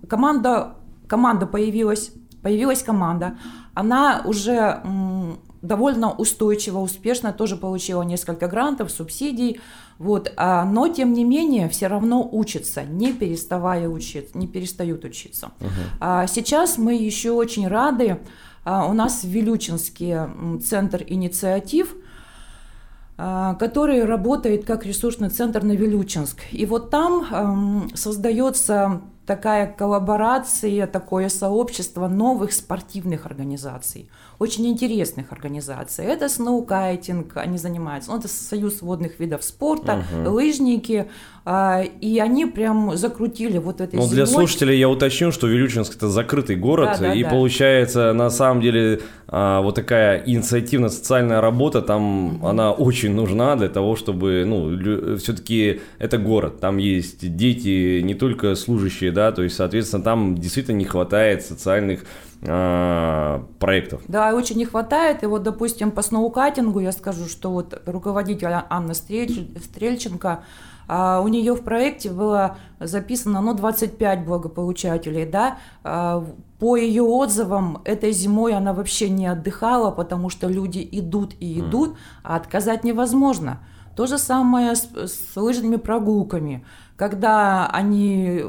команда, 0.07 0.75
команда 1.07 1.45
появилась, 1.45 2.11
появилась 2.41 2.83
команда, 2.83 3.37
она 3.73 4.21
уже 4.25 4.81
довольно 5.67 6.11
устойчиво, 6.11 6.79
успешно, 6.79 7.33
тоже 7.33 7.55
получила 7.55 8.03
несколько 8.03 8.47
грантов, 8.47 8.91
субсидий, 8.91 9.59
вот, 9.97 10.31
а, 10.37 10.65
но 10.65 10.87
тем 10.87 11.13
не 11.13 11.23
менее 11.23 11.69
все 11.69 11.87
равно 11.87 12.27
учатся, 12.31 12.83
не 12.83 13.13
переставая 13.13 13.87
учиться, 13.87 14.37
не 14.37 14.47
перестают 14.47 15.05
учиться. 15.05 15.51
Uh-huh. 15.59 15.69
А, 15.99 16.27
сейчас 16.27 16.77
мы 16.77 16.95
еще 16.95 17.31
очень 17.31 17.67
рады, 17.67 18.19
а, 18.65 18.87
у 18.87 18.93
нас 18.93 19.23
в 19.23 19.27
Вилючинске 19.27 20.29
центр 20.63 21.03
инициатив, 21.07 21.95
а, 23.17 23.53
который 23.53 24.03
работает 24.03 24.65
как 24.65 24.85
ресурсный 24.85 25.29
центр 25.29 25.63
на 25.63 25.71
Вилючинск. 25.73 26.41
И 26.51 26.65
вот 26.65 26.89
там 26.89 27.87
э, 27.91 27.95
создается 27.95 29.01
такая 29.25 29.71
коллаборация, 29.71 30.87
такое 30.87 31.29
сообщество 31.29 32.07
новых 32.07 32.53
спортивных 32.53 33.25
организаций, 33.25 34.09
очень 34.39 34.67
интересных 34.67 35.31
организаций. 35.31 36.05
Это 36.05 36.29
сноукайтинг, 36.29 37.37
они 37.37 37.57
занимаются, 37.57 38.11
ну, 38.11 38.19
это 38.19 38.27
союз 38.27 38.81
водных 38.81 39.19
видов 39.19 39.43
спорта, 39.43 40.03
угу. 40.13 40.31
лыжники, 40.31 41.09
и 41.47 42.19
они 42.19 42.47
прям 42.47 42.97
закрутили 42.97 43.59
вот 43.59 43.79
этой 43.79 43.97
Ну, 43.97 44.07
для 44.07 44.25
слушателей 44.25 44.79
я 44.79 44.89
уточню, 44.89 45.31
что 45.31 45.45
Вилючинск 45.45 45.95
это 45.95 46.09
закрытый 46.09 46.55
город, 46.55 46.93
да, 46.93 47.09
да, 47.09 47.13
и 47.13 47.21
да. 47.21 47.29
получается, 47.29 48.13
на 48.13 48.31
самом 48.31 48.61
деле, 48.61 49.01
а, 49.27 49.61
вот 49.61 49.75
такая 49.75 50.23
инициативно-социальная 50.25 51.41
работа 51.41 51.83
там, 51.83 52.37
угу. 52.37 52.47
она 52.47 52.71
очень 52.71 53.13
нужна 53.13 53.55
для 53.57 53.69
того, 53.69 53.95
чтобы, 53.95 54.43
ну, 54.43 55.17
все-таки 55.17 55.81
это 55.99 56.17
город, 56.17 56.59
там 56.59 56.77
есть 56.77 57.35
дети, 57.35 58.01
не 58.01 58.15
только 58.15 58.55
служащие, 58.55 59.11
да, 59.11 59.31
то 59.31 59.43
есть, 59.43 59.55
соответственно, 59.55 60.01
там 60.01 60.35
действительно 60.35 60.77
не 60.77 60.85
хватает 60.85 61.43
социальных 61.43 62.05
э, 62.41 63.39
проектов. 63.59 64.01
Да, 64.07 64.33
очень 64.33 64.57
не 64.57 64.65
хватает. 64.65 65.21
И 65.21 65.27
вот, 65.27 65.43
допустим, 65.43 65.91
по 65.91 66.01
сноукатингу 66.01 66.79
я 66.79 66.91
скажу, 66.91 67.27
что 67.27 67.51
вот 67.51 67.79
руководитель 67.85 68.49
Анна 68.69 68.95
Стрель... 68.95 69.47
Стрельченко, 69.63 70.43
а 70.87 71.21
у 71.21 71.27
нее 71.27 71.53
в 71.55 71.63
проекте 71.63 72.11
было 72.11 72.57
записано 72.79 73.41
ну, 73.41 73.53
25 73.53 74.25
благополучателей. 74.25 75.25
Да? 75.25 75.57
А 75.83 76.25
по 76.59 76.75
ее 76.77 77.03
отзывам, 77.03 77.81
этой 77.85 78.11
зимой 78.11 78.53
она 78.53 78.73
вообще 78.73 79.09
не 79.09 79.27
отдыхала, 79.27 79.91
потому 79.91 80.29
что 80.29 80.47
люди 80.47 80.87
идут 80.91 81.33
и 81.39 81.59
идут, 81.59 81.97
а 82.23 82.35
отказать 82.35 82.83
невозможно. 82.83 83.59
То 83.95 84.07
же 84.07 84.17
самое 84.17 84.75
с, 84.75 84.89
с 84.93 85.35
лыжными 85.37 85.77
прогулками. 85.77 86.65
Когда 86.95 87.67
они 87.67 88.43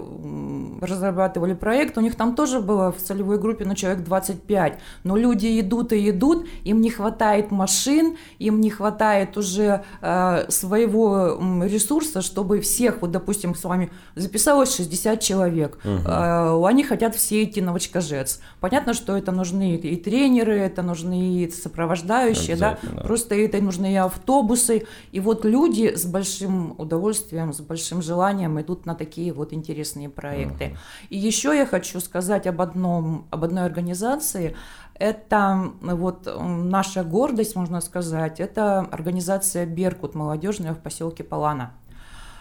разрабатывали 0.80 1.54
проект, 1.54 1.98
у 1.98 2.00
них 2.00 2.14
там 2.14 2.34
тоже 2.34 2.60
было 2.60 2.92
в 2.92 2.98
целевой 2.98 3.38
группе 3.38 3.64
ну, 3.64 3.74
человек 3.74 4.04
25, 4.04 4.78
но 5.04 5.16
люди 5.16 5.60
идут 5.60 5.92
и 5.92 6.10
идут, 6.10 6.46
им 6.64 6.80
не 6.80 6.90
хватает 6.90 7.50
машин, 7.50 8.16
им 8.38 8.60
не 8.60 8.70
хватает 8.70 9.36
уже 9.36 9.84
э, 10.00 10.46
своего 10.48 11.38
ресурса, 11.64 12.22
чтобы 12.22 12.60
всех, 12.60 13.00
вот 13.00 13.10
допустим, 13.10 13.54
с 13.54 13.64
вами 13.64 13.90
записалось 14.14 14.76
60 14.76 15.20
человек, 15.20 15.78
угу. 15.84 16.08
э, 16.08 16.66
они 16.66 16.84
хотят 16.84 17.14
все 17.14 17.42
идти 17.44 17.60
на 17.60 17.72
Вачкажец. 17.72 18.40
Понятно, 18.60 18.94
что 18.94 19.16
это 19.16 19.32
нужны 19.32 19.76
и 19.76 19.96
тренеры, 19.96 20.58
это 20.58 20.82
нужны 20.82 21.42
и 21.42 21.50
сопровождающие, 21.50 22.56
да? 22.56 22.78
просто 23.02 23.34
это 23.34 23.60
нужны 23.60 23.92
и 23.92 23.96
автобусы, 23.96 24.86
и 25.12 25.20
вот 25.20 25.44
люди 25.44 25.94
с 25.96 26.04
большим 26.04 26.74
удовольствием, 26.78 27.52
с 27.52 27.60
большим 27.60 28.02
желанием 28.02 28.35
желанием 28.36 28.60
идут 28.60 28.86
на 28.86 28.94
такие 28.94 29.32
вот 29.32 29.52
интересные 29.52 30.08
проекты. 30.08 30.64
Uh-huh. 30.64 30.76
И 31.10 31.18
еще 31.18 31.56
я 31.56 31.66
хочу 31.66 32.00
сказать 32.00 32.46
об 32.46 32.60
одном, 32.60 33.26
об 33.30 33.44
одной 33.44 33.64
организации. 33.64 34.54
Это 34.94 35.70
вот 35.80 36.28
наша 36.40 37.04
гордость, 37.04 37.56
можно 37.56 37.80
сказать, 37.80 38.40
это 38.40 38.80
организация 38.92 39.66
«Беркут» 39.66 40.14
молодежная 40.14 40.72
в 40.72 40.78
поселке 40.78 41.24
Палана. 41.24 41.70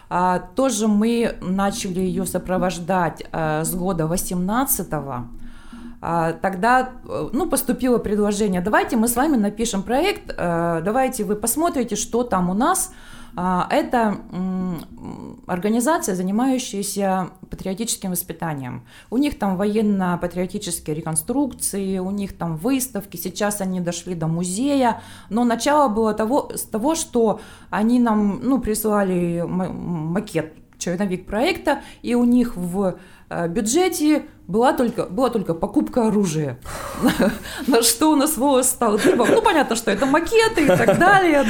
А, 0.08 0.38
тоже 0.38 0.86
мы 0.86 1.36
начали 1.40 2.00
ее 2.00 2.24
сопровождать 2.26 3.24
а, 3.32 3.64
с 3.64 3.74
года 3.74 4.06
18 4.06 4.88
-го. 4.88 5.24
А, 6.00 6.32
тогда 6.32 6.88
ну, 7.32 7.48
поступило 7.48 7.98
предложение, 7.98 8.60
давайте 8.60 8.96
мы 8.96 9.08
с 9.08 9.16
вами 9.16 9.36
напишем 9.36 9.82
проект, 9.82 10.34
а, 10.38 10.80
давайте 10.80 11.24
вы 11.24 11.36
посмотрите, 11.36 11.96
что 11.96 12.22
там 12.22 12.50
у 12.50 12.54
нас, 12.54 12.92
это 13.36 14.18
организация, 15.46 16.14
занимающаяся 16.14 17.28
патриотическим 17.50 18.10
воспитанием. 18.10 18.86
У 19.10 19.18
них 19.18 19.38
там 19.38 19.56
военно-патриотические 19.56 20.96
реконструкции, 20.96 21.98
у 21.98 22.10
них 22.10 22.36
там 22.36 22.56
выставки, 22.56 23.16
сейчас 23.18 23.60
они 23.60 23.80
дошли 23.80 24.14
до 24.14 24.26
музея, 24.26 25.02
но 25.28 25.44
начало 25.44 25.88
было 25.88 26.14
того, 26.14 26.50
с 26.54 26.62
того, 26.62 26.94
что 26.94 27.40
они 27.68 28.00
нам 28.00 28.40
ну, 28.42 28.58
прислали 28.58 29.44
макет, 29.46 30.54
черновик 30.78 31.26
проекта, 31.26 31.82
и 32.02 32.14
у 32.14 32.24
них 32.24 32.56
в 32.56 32.96
Э, 33.28 33.48
бюджете 33.48 34.26
была 34.46 34.72
только, 34.72 35.06
была 35.06 35.30
только 35.30 35.54
покупка 35.54 36.06
оружия. 36.06 36.58
На 37.66 37.82
что 37.82 38.10
у 38.10 38.16
нас 38.16 38.36
волос 38.36 38.68
стал 38.68 38.98
дыбом. 38.98 39.28
Ну, 39.30 39.42
понятно, 39.42 39.76
что 39.76 39.90
это 39.90 40.06
макеты 40.06 40.64
и 40.64 40.66
так 40.66 40.98
далее, 40.98 41.44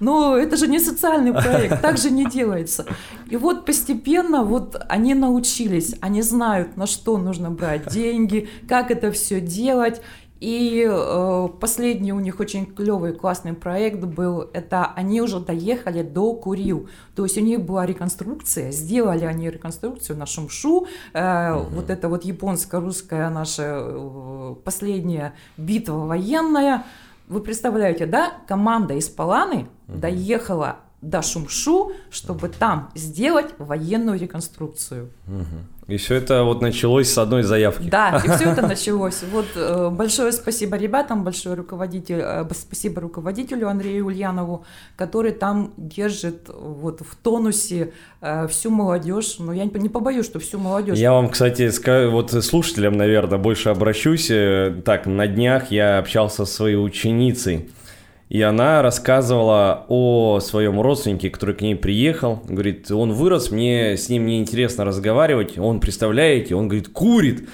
но 0.00 0.36
это 0.36 0.56
же 0.56 0.68
не 0.68 0.78
социальный 0.78 1.32
проект, 1.32 1.80
так 1.80 1.98
же 1.98 2.10
не 2.10 2.26
делается. 2.26 2.86
И 3.28 3.36
вот 3.36 3.64
постепенно 3.64 4.44
вот 4.44 4.80
они 4.88 5.14
научились, 5.14 5.94
они 6.00 6.22
знают, 6.22 6.76
на 6.76 6.86
что 6.86 7.18
нужно 7.18 7.50
брать 7.50 7.88
деньги, 7.88 8.48
как 8.68 8.90
это 8.90 9.10
все 9.10 9.40
делать. 9.40 10.02
И 10.42 10.84
э, 10.90 11.48
последний 11.60 12.12
у 12.12 12.18
них 12.18 12.40
очень 12.40 12.66
клевый, 12.66 13.12
классный 13.12 13.52
проект 13.52 14.02
был, 14.02 14.50
это 14.52 14.86
они 14.96 15.22
уже 15.22 15.38
доехали 15.38 16.02
до 16.02 16.34
Курил. 16.34 16.88
То 17.14 17.22
есть 17.22 17.38
у 17.38 17.40
них 17.40 17.60
была 17.60 17.86
реконструкция, 17.86 18.72
сделали 18.72 19.24
они 19.24 19.48
реконструкцию 19.48 20.18
на 20.18 20.26
Шумшу, 20.26 20.88
э, 21.12 21.52
угу. 21.52 21.76
вот 21.76 21.90
это 21.90 22.08
вот 22.08 22.24
японско-русская 22.24 23.30
наша 23.30 23.62
э, 23.62 24.54
последняя 24.64 25.34
битва 25.56 26.06
военная. 26.06 26.86
Вы 27.28 27.40
представляете, 27.40 28.06
да, 28.06 28.32
команда 28.48 28.94
из 28.94 29.08
Паланы 29.08 29.68
угу. 29.86 29.98
доехала 29.98 30.78
до 31.02 31.20
Шумшу, 31.20 31.92
чтобы 32.10 32.48
там 32.48 32.90
сделать 32.94 33.48
военную 33.58 34.18
реконструкцию. 34.18 35.10
Угу. 35.26 35.92
И 35.92 35.96
все 35.96 36.14
это 36.14 36.44
вот 36.44 36.62
началось 36.62 37.12
с 37.12 37.18
одной 37.18 37.42
заявки. 37.42 37.88
Да, 37.88 38.22
и 38.24 38.28
все 38.28 38.50
это 38.50 38.62
началось. 38.66 39.24
Вот 39.32 39.46
э, 39.56 39.90
большое 39.90 40.30
спасибо 40.30 40.76
ребятам, 40.76 41.24
большое 41.24 41.56
руководитель, 41.56 42.20
э, 42.22 42.44
спасибо 42.54 43.00
руководителю 43.00 43.68
Андрею 43.68 44.06
Ульянову, 44.06 44.64
который 44.96 45.32
там 45.32 45.72
держит 45.76 46.48
вот 46.48 47.00
в 47.00 47.16
тонусе 47.16 47.92
э, 48.20 48.46
всю 48.46 48.70
молодежь. 48.70 49.36
Но 49.40 49.52
я 49.52 49.64
не 49.64 49.88
побоюсь, 49.88 50.24
что 50.24 50.38
всю 50.38 50.60
молодежь. 50.60 50.96
Я 50.98 51.12
вам, 51.12 51.28
кстати, 51.30 51.68
скажу, 51.70 52.12
вот 52.12 52.30
слушателям, 52.30 52.96
наверное, 52.96 53.38
больше 53.38 53.68
обращусь. 53.68 54.30
Так, 54.84 55.06
на 55.06 55.26
днях 55.26 55.72
я 55.72 55.98
общался 55.98 56.46
со 56.46 56.52
своей 56.54 56.76
ученицей 56.76 57.70
и 58.32 58.40
она 58.40 58.80
рассказывала 58.80 59.84
о 59.88 60.40
своем 60.40 60.80
родственнике, 60.80 61.28
который 61.28 61.54
к 61.54 61.60
ней 61.60 61.76
приехал. 61.76 62.40
Говорит, 62.48 62.90
он 62.90 63.12
вырос, 63.12 63.50
мне 63.50 63.98
с 63.98 64.08
ним 64.08 64.24
неинтересно 64.24 64.86
разговаривать. 64.86 65.58
Он, 65.58 65.80
представляете, 65.80 66.54
он, 66.54 66.66
говорит, 66.66 66.88
курит. 66.88 67.46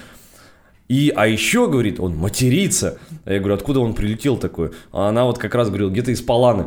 И, 0.89 1.13
а 1.15 1.27
еще, 1.27 1.69
говорит, 1.69 1.99
он 1.99 2.17
матерится. 2.17 2.97
А 3.23 3.33
я 3.33 3.39
говорю, 3.39 3.53
откуда 3.53 3.79
он 3.79 3.93
прилетел 3.93 4.37
такой? 4.37 4.71
А 4.91 5.09
она 5.09 5.25
вот 5.25 5.37
как 5.37 5.53
раз 5.53 5.67
говорила, 5.67 5.91
где-то 5.91 6.09
из 6.11 6.21
Паланы. 6.21 6.65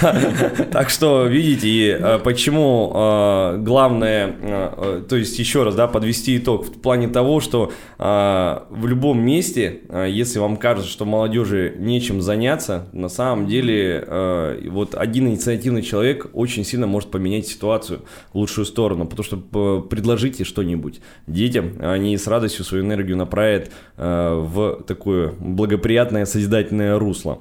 Так 0.72 0.88
что, 0.88 1.26
видите, 1.26 1.98
э, 2.00 2.18
почему 2.20 2.90
э, 2.94 3.58
главное, 3.58 4.34
э, 4.40 5.02
то 5.06 5.16
есть 5.16 5.38
еще 5.38 5.62
раз, 5.62 5.74
да, 5.74 5.88
подвести 5.88 6.38
итог 6.38 6.68
в 6.68 6.80
плане 6.80 7.08
того, 7.08 7.40
что 7.40 7.70
в 7.98 8.86
любом 8.86 9.20
месте, 9.20 9.80
если 10.08 10.38
вам 10.38 10.56
кажется, 10.56 10.90
что 10.90 11.04
молодежи 11.04 11.74
нечем 11.78 12.22
заняться, 12.22 12.86
на 12.92 13.10
самом 13.10 13.46
деле 13.46 14.58
вот 14.70 14.94
один 14.94 15.28
инициативный 15.28 15.82
человек 15.82 16.28
очень 16.32 16.64
сильно 16.64 16.86
может 16.86 17.10
поменять 17.10 17.46
ситуацию 17.46 18.00
в 18.32 18.38
лучшую 18.38 18.64
сторону, 18.64 19.06
потому 19.06 19.24
что 19.24 19.82
предложите 19.82 20.44
что-нибудь 20.44 21.00
детям, 21.26 21.74
они 21.80 22.16
с 22.16 22.26
радостью 22.26 22.64
свою 22.64 22.84
энергию 22.84 23.18
направят 23.18 23.49
в 23.96 24.82
такое 24.86 25.32
благоприятное 25.38 25.90
приятное 25.90 26.24
созидательное 26.24 26.98
русло. 26.98 27.40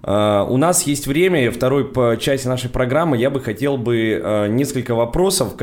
Uh, 0.00 0.46
у 0.48 0.56
нас 0.56 0.84
есть 0.84 1.08
время, 1.08 1.50
второй 1.50 1.84
по 1.84 2.16
части 2.16 2.46
нашей 2.46 2.70
программы 2.70 3.16
я 3.16 3.30
бы 3.30 3.40
хотел 3.40 3.76
бы 3.76 4.12
uh, 4.12 4.48
несколько 4.48 4.94
вопросов, 4.94 5.54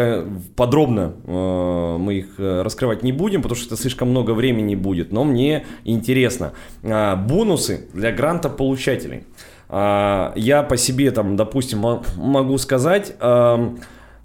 подробно 0.55 1.13
мы 1.25 2.13
их 2.15 2.35
раскрывать 2.37 3.01
не 3.01 3.13
будем, 3.13 3.41
потому 3.41 3.57
что 3.57 3.73
это 3.73 3.81
слишком 3.81 4.09
много 4.09 4.31
времени 4.31 4.75
будет, 4.75 5.13
но 5.13 5.23
мне 5.23 5.65
интересно. 5.85 6.51
Бонусы 6.83 7.87
для 7.93 8.11
гранта 8.11 8.49
получателей. 8.49 9.23
Я 9.69 10.65
по 10.69 10.77
себе 10.77 11.11
там, 11.11 11.37
допустим, 11.37 12.01
могу 12.17 12.57
сказать, 12.57 13.15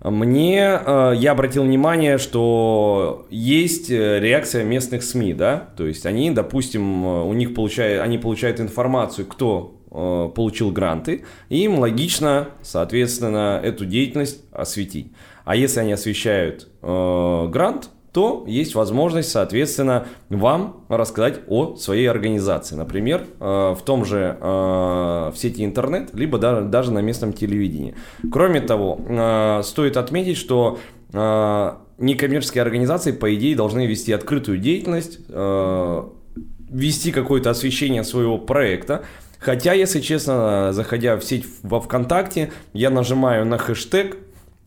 мне, 0.03 0.61
э, 0.61 1.13
я 1.17 1.33
обратил 1.33 1.65
внимание, 1.65 2.17
что 2.17 3.27
есть 3.29 3.91
э, 3.91 4.19
реакция 4.19 4.65
местных 4.65 5.03
СМИ, 5.03 5.35
да, 5.35 5.69
то 5.77 5.87
есть 5.87 6.07
они, 6.07 6.31
допустим, 6.31 7.05
э, 7.05 7.25
у 7.25 7.33
них 7.35 7.55
получают, 7.55 8.03
они 8.03 8.17
получают 8.17 8.61
информацию, 8.61 9.27
кто 9.27 9.77
получил 9.91 10.71
гранты, 10.71 11.25
и 11.49 11.65
им 11.65 11.81
логично, 11.81 12.51
соответственно, 12.63 13.61
эту 13.61 13.85
деятельность 13.85 14.45
осветить. 14.53 15.09
А 15.45 15.57
если 15.57 15.81
они 15.81 15.93
освещают 15.93 16.69
грант, 16.81 17.91
то 18.13 18.45
есть 18.47 18.75
возможность, 18.75 19.31
соответственно, 19.31 20.07
вам 20.31 20.85
рассказать 20.89 21.41
о 21.47 21.77
своей 21.77 22.07
организации. 22.07 22.75
Например, 22.75 23.25
э, 23.39 23.45
в 23.45 23.81
том 23.85 24.05
же 24.05 24.37
э, 24.41 24.45
в 24.45 25.35
сети 25.37 25.65
интернет, 25.65 26.11
либо 26.13 26.39
даже 26.39 26.93
на 26.93 26.99
местном 27.01 27.33
телевидении. 27.33 27.95
Кроме 28.33 28.61
того, 28.61 29.01
э, 29.07 29.63
стоит 29.65 29.97
отметить, 29.97 30.37
что 30.37 30.79
некоммерческие 31.13 32.63
организации, 32.63 33.11
по 33.11 33.35
идее, 33.35 33.57
должны 33.57 33.85
вести 33.85 34.13
открытую 34.13 34.59
деятельность, 34.59 35.19
вести 35.29 37.11
какое-то 37.11 37.51
освещение 37.51 38.05
своего 38.05 38.39
проекта. 38.39 39.03
Хотя, 39.41 39.73
если 39.73 39.99
честно, 39.99 40.73
заходя 40.73 41.17
в 41.17 41.25
сеть 41.25 41.47
во 41.65 41.81
ВКонтакте, 41.81 42.53
я 42.75 42.91
нажимаю 42.91 43.45
на 43.45 43.59
хэштег 43.59 44.19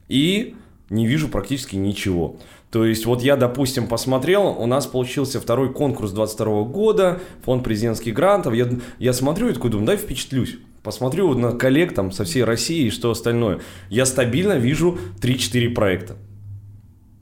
и 0.09 0.53
не 0.89 1.07
вижу 1.07 1.29
практически 1.29 1.77
ничего. 1.77 2.35
То 2.73 2.85
есть 2.85 3.05
вот 3.05 3.21
я, 3.21 3.35
допустим, 3.35 3.85
посмотрел, 3.85 4.47
у 4.47 4.65
нас 4.65 4.87
получился 4.87 5.39
второй 5.39 5.71
конкурс 5.71 6.09
22 6.09 6.63
года, 6.63 7.19
фонд 7.45 7.63
президентских 7.63 8.15
грантов. 8.15 8.55
Я, 8.55 8.67
я 8.97 9.13
смотрю 9.13 9.49
и 9.49 9.53
такой 9.53 9.69
думаю, 9.69 9.85
дай 9.85 9.95
впечатлюсь. 9.95 10.57
Посмотрю 10.81 11.35
на 11.35 11.51
коллег 11.51 11.93
там 11.93 12.11
со 12.11 12.23
всей 12.23 12.43
России 12.43 12.87
и 12.87 12.89
что 12.89 13.11
остальное. 13.11 13.59
Я 13.91 14.07
стабильно 14.07 14.53
вижу 14.53 14.97
3-4 15.21 15.69
проекта. 15.69 16.15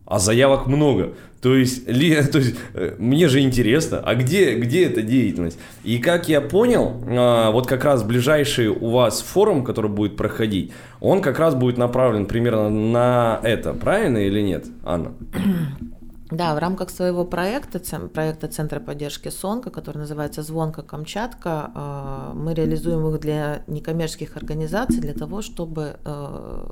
А 0.06 0.20
заявок 0.20 0.68
много. 0.68 1.16
То 1.42 1.56
есть, 1.56 1.88
ли, 1.88 2.22
то 2.32 2.38
есть 2.38 2.56
э, 2.74 2.96
мне 3.00 3.28
же 3.28 3.42
интересно, 3.42 4.00
а 4.00 4.16
где, 4.16 4.56
где 4.56 4.86
эта 4.86 5.02
деятельность? 5.02 5.58
И 5.84 5.98
как 5.98 6.30
я 6.30 6.40
понял, 6.40 7.04
а, 7.08 7.52
вот 7.52 7.68
как 7.68 7.84
раз 7.84 8.04
ближайший 8.04 8.68
у 8.68 8.90
вас 8.92 9.22
форум, 9.22 9.64
который 9.64 9.90
будет 9.90 10.16
проходить, 10.16 10.72
он 11.00 11.22
как 11.22 11.40
раз 11.40 11.56
будет 11.56 11.78
направлен 11.78 12.28
примерно 12.28 12.70
на 12.70 13.40
это, 13.44 13.74
правильно 13.74 14.20
или 14.20 14.42
нет, 14.42 14.66
Анна? 14.84 15.14
Да, 16.32 16.56
в 16.56 16.60
рамках 16.60 16.92
своего 16.92 17.26
проекта, 17.26 17.82
проекта 18.08 18.48
Центра 18.48 18.80
поддержки 18.80 19.28
СОНКа, 19.28 19.70
который 19.70 19.98
называется 19.98 20.44
«Звонка 20.44 20.82
Камчатка», 20.82 21.72
а, 21.76 22.32
мы 22.34 22.54
реализуем 22.54 23.06
их 23.14 23.20
для 23.20 23.64
некоммерческих 23.68 24.38
организаций 24.38 25.02
для 25.02 25.14
того, 25.14 25.42
чтобы 25.42 25.98
э, 26.06 26.64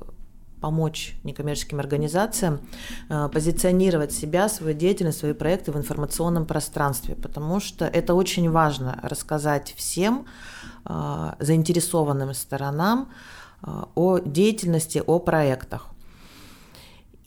помочь 0.62 1.16
некоммерческим 1.24 1.80
организациям 1.80 2.60
э, 3.10 3.30
позиционировать 3.32 4.12
себя, 4.12 4.50
свою 4.50 4.76
деятельность, 4.76 5.20
свои 5.20 5.34
проекты 5.34 5.72
в 5.72 5.78
информационном 5.78 6.46
пространстве, 6.46 7.16
потому 7.16 7.60
что 7.60 7.86
это 7.86 8.14
очень 8.14 8.50
важно 8.50 9.00
рассказать 9.04 9.74
всем 9.78 10.26
э, 10.86 11.34
заинтересованным 11.40 12.34
сторонам 12.34 13.10
э, 13.62 13.84
о 13.96 14.20
деятельности, 14.20 15.02
о 15.06 15.20
проектах. 15.20 15.90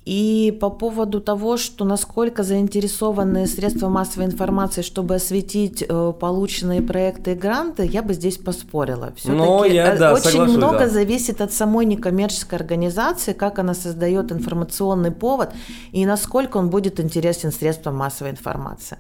И 0.05 0.57
по 0.61 0.69
поводу 0.69 1.21
того, 1.21 1.57
что 1.57 1.85
насколько 1.85 2.43
заинтересованы 2.43 3.47
средства 3.47 3.89
массовой 3.89 4.27
информации, 4.27 4.83
чтобы 4.83 5.15
осветить 5.15 5.85
э, 5.89 6.13
полученные 6.19 6.83
проекты 6.83 7.33
и 7.33 7.35
гранты, 7.35 7.87
я 7.87 8.03
бы 8.03 8.13
здесь 8.13 8.37
поспорила. 8.37 9.13
Все-таки 9.17 9.75
я, 9.75 9.97
да, 9.97 10.15
очень 10.15 10.25
соглашусь, 10.25 10.57
много 10.57 10.79
да. 10.81 10.89
зависит 10.89 11.41
от 11.41 11.53
самой 11.53 11.87
некоммерческой 11.87 12.59
организации, 12.59 13.33
как 13.33 13.61
она 13.61 13.75
создает 13.75 14.33
информационный 14.33 15.13
повод 15.13 15.51
и 15.93 16.05
насколько 16.05 16.57
он 16.57 16.69
будет 16.69 16.99
интересен 16.99 17.53
средствам 17.53 17.97
массовой 17.97 18.33
информации. 18.33 18.99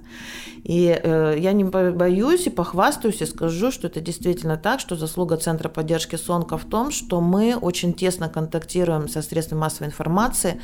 И 0.63 0.97
э, 1.03 1.37
я 1.39 1.53
не 1.53 1.65
боюсь 1.65 2.47
и 2.47 2.51
похвастаюсь 2.51 3.21
и 3.21 3.27
скажу, 3.27 3.73
что 3.73 3.89
это 3.89 4.01
действительно 4.01 4.57
так, 4.57 4.79
что 4.79 4.95
заслуга 4.95 5.37
Центра 5.37 5.69
поддержки 5.69 6.15
СОНКа 6.15 6.57
в 6.57 6.65
том, 6.65 6.93
что 6.93 7.21
мы 7.21 7.57
очень 7.57 7.93
тесно 7.93 8.29
контактируем 8.29 9.09
со 9.09 9.23
средствами 9.23 9.59
массовой 9.61 9.89
информации 9.89 10.61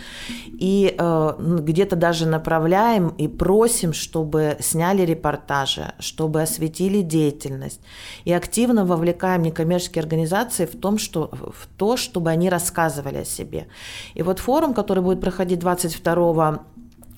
и 0.47 0.95
э, 0.97 1.35
где-то 1.39 1.97
даже 1.97 2.27
направляем 2.27 3.09
и 3.09 3.29
просим, 3.29 3.93
чтобы 3.93 4.57
сняли 4.61 5.03
репортажи, 5.03 5.93
чтобы 5.99 6.43
осветили 6.43 7.03
деятельность. 7.03 7.81
И 8.25 8.33
активно 8.33 8.85
вовлекаем 8.85 9.43
некоммерческие 9.43 10.03
организации 10.03 10.67
в, 10.67 10.77
том, 10.77 10.99
что, 10.99 11.31
в 11.33 11.67
то, 11.77 11.97
чтобы 11.97 12.31
они 12.31 12.51
рассказывали 12.51 13.19
о 13.19 13.25
себе. 13.25 13.69
И 14.15 14.23
вот 14.23 14.39
форум, 14.39 14.75
который 14.75 15.03
будет 15.03 15.21
проходить 15.21 15.59
22 15.59 16.65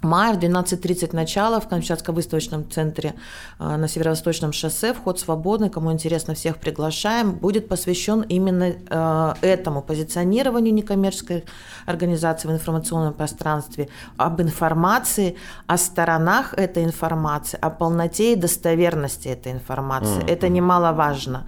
мая 0.03 0.35
в 0.35 0.39
12.30 0.39 1.15
начало 1.15 1.61
в 1.61 1.69
Камчатском 1.69 2.15
выставочном 2.15 2.71
центре 2.71 3.15
э, 3.59 3.77
на 3.77 3.89
Северо-Восточном 3.89 4.53
шоссе. 4.53 4.95
Вход 4.95 5.19
свободный, 5.19 5.71
кому 5.71 5.93
интересно, 5.93 6.35
всех 6.35 6.59
приглашаем. 6.59 7.33
Будет 7.33 7.69
посвящен 7.69 8.23
именно 8.23 8.73
э, 8.89 9.35
этому 9.41 9.83
позиционированию 9.83 10.75
некоммерческой 10.75 11.45
организации 11.87 12.49
в 12.49 12.53
информационном 12.53 13.15
пространстве, 13.15 13.89
об 14.17 14.41
информации, 14.41 15.37
о 15.67 15.77
сторонах 15.77 16.55
этой 16.55 16.85
информации, 16.85 17.59
о 17.61 17.71
полноте 17.71 18.33
и 18.33 18.37
достоверности 18.37 19.29
этой 19.29 19.53
информации. 19.53 20.23
Mm-hmm. 20.23 20.33
Это 20.33 20.49
немаловажно. 20.49 21.47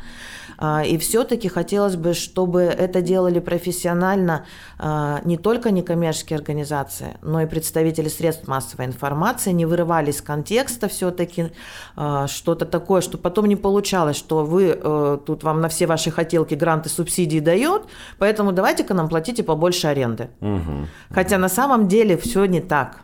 И 0.84 0.96
все-таки 0.98 1.48
хотелось 1.48 1.96
бы, 1.96 2.14
чтобы 2.14 2.62
это 2.62 3.02
делали 3.02 3.40
профессионально 3.40 4.46
а, 4.78 5.20
не 5.24 5.36
только 5.36 5.70
некоммерческие 5.70 6.36
организации, 6.36 7.16
но 7.22 7.40
и 7.40 7.46
представители 7.46 8.08
средств 8.08 8.46
массовой 8.46 8.86
информации, 8.86 9.50
не 9.50 9.66
вырывали 9.66 10.10
из 10.10 10.22
контекста 10.22 10.88
все-таки 10.88 11.52
а, 11.96 12.28
что-то 12.28 12.64
такое, 12.64 13.00
что 13.00 13.18
потом 13.18 13.46
не 13.46 13.56
получалось, 13.56 14.16
что 14.16 14.44
вы 14.44 14.78
э, 14.80 15.18
тут 15.26 15.42
вам 15.42 15.60
на 15.60 15.68
все 15.68 15.86
ваши 15.86 16.10
хотелки 16.10 16.54
гранты, 16.54 16.88
субсидии 16.88 17.40
дает, 17.40 17.82
поэтому 18.18 18.52
давайте-ка 18.52 18.94
нам 18.94 19.08
платите 19.08 19.42
побольше 19.42 19.88
аренды. 19.88 20.30
Угу. 20.40 20.86
Хотя 21.10 21.38
на 21.38 21.48
самом 21.48 21.88
деле 21.88 22.16
все 22.16 22.44
не 22.44 22.60
так. 22.60 23.00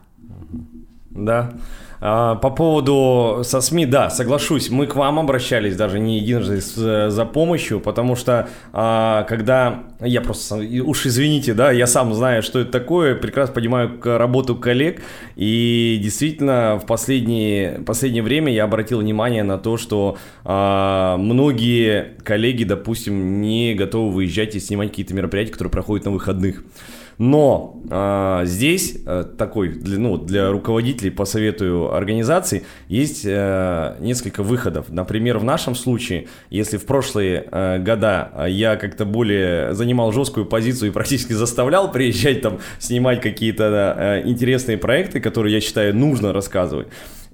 Да. 1.24 1.52
А, 2.00 2.36
по 2.36 2.50
поводу 2.50 3.40
со 3.42 3.60
СМИ, 3.60 3.86
да, 3.86 4.08
соглашусь, 4.08 4.70
мы 4.70 4.86
к 4.86 4.94
вам 4.94 5.18
обращались 5.18 5.76
даже 5.76 5.98
не 5.98 6.18
единожды 6.18 6.60
за 7.10 7.24
помощью, 7.24 7.80
потому 7.80 8.14
что 8.14 8.48
а, 8.72 9.24
когда 9.24 9.82
я 10.00 10.20
просто, 10.20 10.56
уж 10.56 11.06
извините, 11.06 11.54
да, 11.54 11.72
я 11.72 11.88
сам 11.88 12.14
знаю, 12.14 12.42
что 12.42 12.60
это 12.60 12.70
такое, 12.70 13.16
прекрасно 13.16 13.54
понимаю 13.54 13.98
работу 14.04 14.54
коллег, 14.54 15.02
и 15.34 15.98
действительно 16.00 16.78
в 16.80 16.86
последнее, 16.86 17.80
последнее 17.84 18.22
время 18.22 18.52
я 18.52 18.64
обратил 18.64 19.00
внимание 19.00 19.42
на 19.42 19.58
то, 19.58 19.76
что 19.76 20.18
а, 20.44 21.16
многие 21.16 22.16
коллеги, 22.22 22.62
допустим, 22.62 23.40
не 23.40 23.74
готовы 23.74 24.12
выезжать 24.12 24.54
и 24.54 24.60
снимать 24.60 24.90
какие-то 24.90 25.14
мероприятия, 25.14 25.52
которые 25.52 25.72
проходят 25.72 26.06
на 26.06 26.12
выходных. 26.12 26.62
Но 27.18 27.82
э, 27.90 28.42
здесь 28.44 28.96
э, 29.04 29.24
такой, 29.36 29.70
для, 29.70 29.98
ну, 29.98 30.16
для 30.16 30.50
руководителей 30.50 31.10
по 31.10 31.24
совету 31.24 31.92
организаций 31.92 32.64
есть 32.86 33.22
э, 33.24 33.96
несколько 33.98 34.44
выходов. 34.44 34.86
Например, 34.88 35.38
в 35.38 35.44
нашем 35.44 35.74
случае, 35.74 36.28
если 36.48 36.76
в 36.76 36.86
прошлые 36.86 37.48
э, 37.50 37.78
года 37.80 38.46
я 38.48 38.76
как-то 38.76 39.04
более 39.04 39.74
занимал 39.74 40.12
жесткую 40.12 40.46
позицию 40.46 40.90
и 40.90 40.92
практически 40.92 41.32
заставлял 41.32 41.90
приезжать 41.90 42.40
там, 42.40 42.60
снимать 42.78 43.20
какие-то 43.20 43.96
э, 43.98 44.28
интересные 44.28 44.78
проекты, 44.78 45.18
которые 45.18 45.52
я 45.54 45.60
считаю 45.60 45.96
нужно 45.96 46.32
рассказывать, 46.32 46.86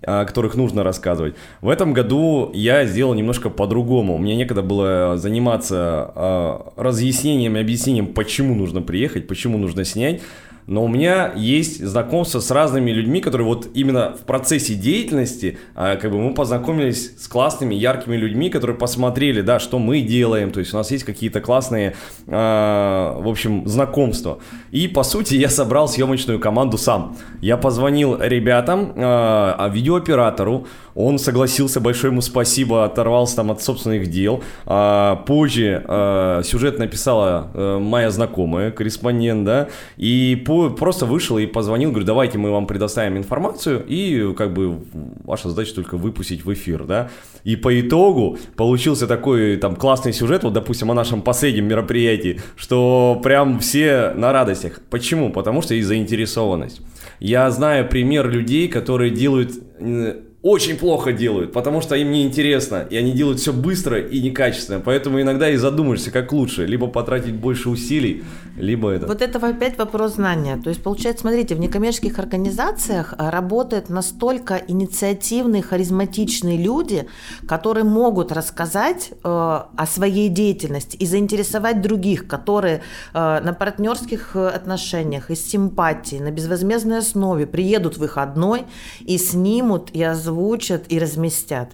о 0.07 0.25
которых 0.25 0.55
нужно 0.55 0.83
рассказывать. 0.83 1.35
В 1.61 1.69
этом 1.69 1.93
году 1.93 2.51
я 2.55 2.85
сделал 2.85 3.15
немножко 3.15 3.51
по-другому. 3.51 4.19
Мне 4.19 4.37
некогда 4.37 4.63
было 4.63 5.17
заниматься 5.17 6.13
э, 6.15 6.59
разъяснением 6.77 7.57
и 7.57 7.61
объяснением, 7.61 8.09
почему 8.09 8.55
нужно 8.55 8.83
приехать, 8.83 9.27
почему 9.27 9.59
нужно 9.59 9.85
снять 9.85 10.21
но 10.67 10.85
у 10.85 10.89
меня 10.89 11.33
есть 11.35 11.85
знакомство 11.85 12.41
с 12.41 12.51
разными 12.51 12.91
людьми, 12.91 13.21
которые 13.21 13.47
вот 13.47 13.69
именно 13.75 14.17
в 14.17 14.25
процессе 14.25 14.75
деятельности, 14.75 15.59
а, 15.75 15.97
как 15.97 16.11
бы 16.11 16.19
мы 16.19 16.35
познакомились 16.35 17.13
с 17.19 17.29
классными, 17.29 17.75
яркими 17.75 18.17
людьми, 18.17 18.51
которые 18.51 18.77
посмотрели, 18.77 19.41
да, 19.43 19.59
что 19.59 19.79
мы 19.79 20.01
делаем, 20.01 20.51
то 20.51 20.61
есть 20.61 20.73
у 20.73 20.77
нас 20.77 20.91
есть 20.91 21.05
какие-то 21.05 21.41
классные, 21.41 21.95
а, 22.27 23.21
в 23.21 23.29
общем, 23.29 23.67
знакомства. 23.69 24.39
И, 24.71 24.89
по 24.89 25.03
сути, 25.03 25.35
я 25.35 25.49
собрал 25.49 25.89
съемочную 25.89 26.39
команду 26.39 26.79
сам. 26.79 27.17
Я 27.41 27.57
позвонил 27.57 28.17
ребятам, 28.21 28.93
а, 28.97 29.69
видеооператору, 29.69 30.67
он 30.95 31.19
согласился, 31.19 31.81
большое 31.81 32.13
ему 32.13 32.21
спасибо, 32.21 32.85
оторвался 32.85 33.37
там 33.37 33.51
от 33.51 33.63
собственных 33.63 34.09
дел. 34.09 34.43
А, 34.67 35.17
позже 35.27 35.85
а, 35.87 36.43
сюжет 36.43 36.79
написала 36.79 37.51
а, 37.53 37.79
моя 37.79 38.11
знакомая, 38.11 38.71
корреспондент, 38.71 39.45
да, 39.45 39.69
и 39.97 40.43
по, 40.47 40.71
просто 40.71 41.07
вышел 41.07 41.39
и 41.39 41.47
позвонил, 41.47 41.91
говорю, 41.91 42.07
давайте 42.07 42.39
мы 42.39 42.51
вам 42.51 42.67
предоставим 42.67 43.17
информацию, 43.17 43.85
и 43.87 44.33
как 44.35 44.53
бы 44.53 44.79
ваша 45.25 45.49
задача 45.49 45.75
только 45.75 45.97
выпустить 45.97 46.45
в 46.45 46.53
эфир, 46.53 46.85
да. 46.85 47.11
И 47.43 47.57
по 47.57 47.79
итогу 47.79 48.39
получился 48.57 49.07
такой 49.07 49.57
там 49.57 49.77
классный 49.77 50.13
сюжет, 50.13 50.45
вот, 50.45 50.53
допустим, 50.53 50.91
о 50.91 50.95
нашем 50.95 51.21
последнем 51.21 51.67
мероприятии, 51.67 52.41
что 52.57 53.21
прям 53.23 53.59
все 53.59 54.13
на 54.15 54.33
радостях. 54.33 54.81
Почему? 54.91 55.31
Потому 55.31 55.61
что 55.61 55.75
есть 55.75 55.87
заинтересованность. 55.87 56.81
Я 57.21 57.51
знаю 57.51 57.89
пример 57.89 58.29
людей, 58.29 58.69
которые 58.69 59.11
делают 59.11 59.53
очень 60.45 60.77
плохо 60.77 61.11
делают, 61.15 61.53
потому 61.53 61.81
что 61.81 61.97
им 61.97 62.11
неинтересно, 62.13 62.87
и 62.91 62.99
они 62.99 63.13
делают 63.13 63.41
все 63.41 63.51
быстро 63.51 63.99
и 63.99 64.21
некачественно, 64.21 64.79
поэтому 64.79 65.19
иногда 65.19 65.49
и 65.49 65.57
задумаешься, 65.57 66.11
как 66.11 66.35
лучше, 66.35 66.67
либо 66.67 66.87
потратить 66.87 67.33
больше 67.33 67.71
усилий, 67.71 68.25
либо 68.59 68.91
это. 68.91 69.07
Вот 69.07 69.23
это 69.23 69.39
опять 69.39 69.79
вопрос 69.79 70.17
знания. 70.17 70.61
То 70.63 70.69
есть, 70.69 70.83
получается, 70.83 71.23
смотрите, 71.23 71.55
в 71.55 71.61
некоммерческих 71.61 72.19
организациях 72.19 73.15
а, 73.17 73.31
работают 73.31 73.89
настолько 73.89 74.61
инициативные, 74.69 75.63
харизматичные 75.63 76.59
люди, 76.59 77.07
которые 77.49 77.85
могут 77.85 78.31
рассказать 78.31 79.13
э, 79.13 79.17
о 79.25 79.87
своей 79.87 80.29
деятельности 80.29 80.97
и 80.97 81.07
заинтересовать 81.07 81.81
других, 81.81 82.27
которые 82.27 82.83
э, 83.15 83.41
на 83.41 83.55
партнерских 83.55 84.37
отношениях, 84.37 85.31
из 85.31 85.41
симпатии, 85.41 86.17
на 86.17 86.31
безвозмездной 86.31 86.99
основе 86.99 87.47
приедут 87.47 87.95
в 87.95 88.01
выходной 88.01 88.65
и 89.01 89.17
снимут 89.17 89.89
и 89.95 90.03
озвучат 90.03 90.34
озвучат 90.35 90.93
и 90.93 90.99
разместят. 90.99 91.73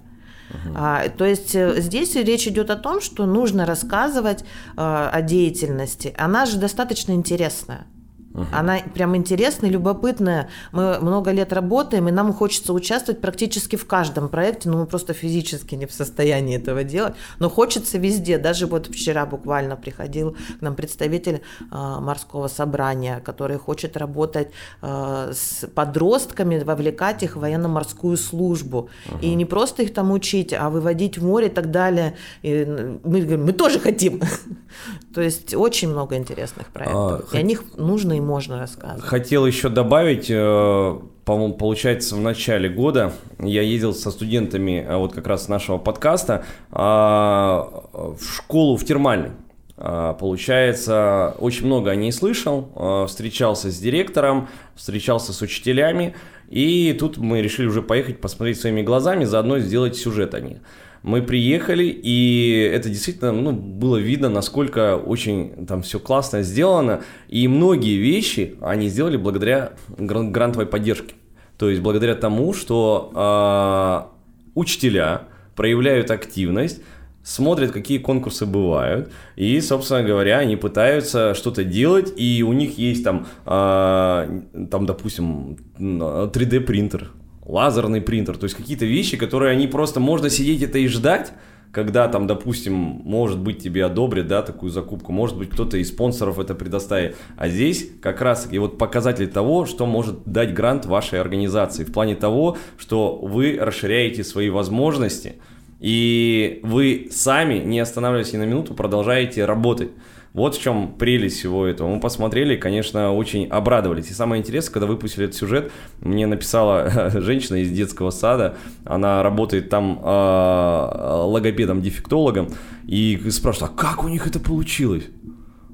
Uh-huh. 0.50 0.72
А, 0.74 1.08
то 1.08 1.24
есть 1.24 1.54
э, 1.54 1.80
здесь 1.80 2.16
речь 2.16 2.46
идет 2.48 2.70
о 2.70 2.76
том, 2.76 3.00
что 3.00 3.24
нужно 3.24 3.66
рассказывать 3.66 4.44
а, 4.76 5.08
о 5.08 5.22
деятельности. 5.22 6.12
Она 6.18 6.44
же 6.44 6.58
достаточно 6.58 7.12
интересная. 7.12 7.86
Uh-huh. 8.32 8.46
Она 8.52 8.78
прям 8.94 9.16
интересная, 9.16 9.70
любопытная. 9.70 10.48
Мы 10.72 11.00
много 11.00 11.32
лет 11.32 11.52
работаем, 11.52 12.08
и 12.08 12.12
нам 12.12 12.32
хочется 12.32 12.72
участвовать 12.72 13.20
практически 13.20 13.74
в 13.76 13.86
каждом 13.86 14.28
проекте, 14.28 14.68
но 14.68 14.78
мы 14.78 14.86
просто 14.86 15.14
физически 15.14 15.74
не 15.74 15.86
в 15.86 15.92
состоянии 15.92 16.56
этого 16.56 16.84
делать. 16.84 17.14
Но 17.40 17.50
хочется 17.50 17.98
везде. 17.98 18.38
Даже 18.38 18.66
вот 18.66 18.86
вчера 18.86 19.26
буквально 19.26 19.76
приходил 19.76 20.36
к 20.58 20.62
нам 20.62 20.76
представитель 20.76 21.42
э, 21.60 21.74
морского 22.00 22.46
собрания, 22.46 23.20
который 23.24 23.58
хочет 23.58 23.96
работать 23.96 24.48
э, 24.82 25.32
с 25.34 25.66
подростками, 25.74 26.62
вовлекать 26.62 27.24
их 27.24 27.36
в 27.36 27.40
военно-морскую 27.40 28.16
службу. 28.16 28.90
Uh-huh. 29.06 29.20
И 29.22 29.34
не 29.34 29.44
просто 29.44 29.82
их 29.82 29.92
там 29.92 30.12
учить, 30.12 30.52
а 30.52 30.70
выводить 30.70 31.18
в 31.18 31.24
море 31.24 31.48
и 31.48 31.50
так 31.50 31.72
далее. 31.72 32.16
И 32.42 32.64
мы 33.02 33.22
говорим, 33.22 33.44
мы 33.44 33.52
тоже 33.52 33.80
хотим. 33.80 34.22
То 35.14 35.20
есть 35.20 35.54
очень 35.54 35.88
много 35.88 36.16
интересных 36.16 36.68
проектов. 36.68 37.28
А, 37.32 37.36
и 37.36 37.40
о 37.40 37.42
них 37.42 37.64
нужно 37.76 38.12
и 38.12 38.20
можно 38.30 38.58
рассказывать. 38.58 39.02
Хотел 39.02 39.44
еще 39.44 39.68
добавить, 39.68 40.30
э, 40.30 40.98
по-моему, 41.24 41.54
получается, 41.54 42.16
в 42.16 42.20
начале 42.20 42.68
года 42.68 43.12
я 43.38 43.62
ездил 43.62 43.92
со 43.92 44.10
студентами 44.10 44.84
э, 44.86 44.96
вот 44.96 45.12
как 45.12 45.26
раз 45.26 45.48
нашего 45.48 45.76
подкаста 45.78 46.44
а, 46.70 47.84
в 47.92 48.22
школу 48.22 48.76
в 48.76 48.84
Термальной. 48.84 49.32
А, 49.76 50.14
получается, 50.14 51.34
очень 51.38 51.66
много 51.66 51.90
о 51.90 51.96
ней 51.96 52.12
слышал, 52.12 52.70
э, 52.74 53.06
встречался 53.08 53.70
с 53.70 53.78
директором, 53.78 54.48
встречался 54.76 55.32
с 55.32 55.42
учителями, 55.42 56.14
и 56.48 56.96
тут 56.98 57.16
мы 57.18 57.42
решили 57.42 57.66
уже 57.66 57.82
поехать 57.82 58.20
посмотреть 58.20 58.60
своими 58.60 58.82
глазами, 58.82 59.24
заодно 59.24 59.58
сделать 59.58 59.96
сюжет 59.96 60.34
о 60.34 60.40
ней. 60.40 60.58
Мы 61.02 61.22
приехали, 61.22 61.84
и 61.84 62.70
это 62.72 62.90
действительно 62.90 63.32
ну, 63.32 63.52
было 63.52 63.96
видно, 63.96 64.28
насколько 64.28 64.96
очень 64.96 65.66
там 65.66 65.82
все 65.82 65.98
классно 65.98 66.42
сделано. 66.42 67.02
И 67.28 67.48
многие 67.48 67.96
вещи 67.96 68.56
они 68.60 68.88
сделали 68.88 69.16
благодаря 69.16 69.72
грантовой 69.88 70.66
поддержке. 70.66 71.14
То 71.56 71.70
есть 71.70 71.80
благодаря 71.80 72.14
тому, 72.14 72.52
что 72.52 73.12
э, 73.14 74.50
учителя 74.54 75.22
проявляют 75.56 76.10
активность, 76.10 76.80
смотрят, 77.22 77.70
какие 77.70 77.98
конкурсы 77.98 78.46
бывают, 78.46 79.10
и, 79.36 79.60
собственно 79.60 80.02
говоря, 80.02 80.38
они 80.38 80.56
пытаются 80.56 81.34
что-то 81.34 81.64
делать, 81.64 82.12
и 82.16 82.42
у 82.42 82.52
них 82.52 82.78
есть 82.78 83.04
там, 83.04 83.26
э, 83.44 84.40
там, 84.70 84.86
допустим, 84.86 85.58
3D 85.78 86.60
принтер, 86.60 87.10
лазерный 87.50 88.00
принтер, 88.00 88.36
то 88.36 88.44
есть 88.44 88.56
какие-то 88.56 88.84
вещи, 88.84 89.16
которые 89.16 89.52
они 89.52 89.66
просто 89.66 90.00
можно 90.00 90.30
сидеть 90.30 90.62
это 90.62 90.78
и 90.78 90.86
ждать, 90.86 91.32
когда 91.72 92.08
там, 92.08 92.26
допустим, 92.26 92.74
может 92.74 93.38
быть 93.38 93.62
тебе 93.62 93.84
одобрят, 93.84 94.26
да, 94.26 94.42
такую 94.42 94.70
закупку, 94.70 95.12
может 95.12 95.36
быть 95.36 95.50
кто-то 95.50 95.76
из 95.76 95.88
спонсоров 95.88 96.38
это 96.38 96.54
предоставит, 96.54 97.16
а 97.36 97.48
здесь 97.48 97.88
как 98.02 98.20
раз 98.20 98.48
и 98.50 98.58
вот 98.58 98.78
показатель 98.78 99.28
того, 99.28 99.66
что 99.66 99.86
может 99.86 100.24
дать 100.24 100.52
грант 100.52 100.86
вашей 100.86 101.20
организации, 101.20 101.84
в 101.84 101.92
плане 101.92 102.16
того, 102.16 102.56
что 102.76 103.16
вы 103.16 103.58
расширяете 103.60 104.24
свои 104.24 104.50
возможности, 104.50 105.36
и 105.80 106.60
вы 106.62 107.08
сами, 107.10 107.58
не 107.58 107.80
останавливаясь 107.80 108.32
ни 108.32 108.38
на 108.38 108.44
минуту, 108.44 108.74
продолжаете 108.74 109.44
работать. 109.44 109.90
Вот 110.32 110.54
в 110.54 110.62
чем 110.62 110.94
прелесть 110.96 111.38
всего 111.38 111.66
этого. 111.66 111.88
Мы 111.88 111.98
посмотрели, 112.00 112.56
конечно, 112.56 113.12
очень 113.12 113.46
обрадовались. 113.48 114.10
И 114.10 114.12
самое 114.12 114.40
интересное, 114.40 114.72
когда 114.72 114.86
выпустили 114.86 115.24
этот 115.24 115.36
сюжет, 115.36 115.72
мне 116.00 116.26
написала 116.26 117.10
женщина 117.14 117.56
из 117.56 117.70
детского 117.70 118.10
сада, 118.10 118.56
она 118.84 119.22
работает 119.22 119.70
там 119.70 120.00
э, 120.02 121.22
логопедом-дефектологом, 121.24 122.48
и 122.90 123.30
спрашивает, 123.30 123.72
а 123.72 123.80
как 123.80 124.02
у 124.02 124.08
них 124.08 124.26
это 124.26 124.40
получилось? 124.40 125.04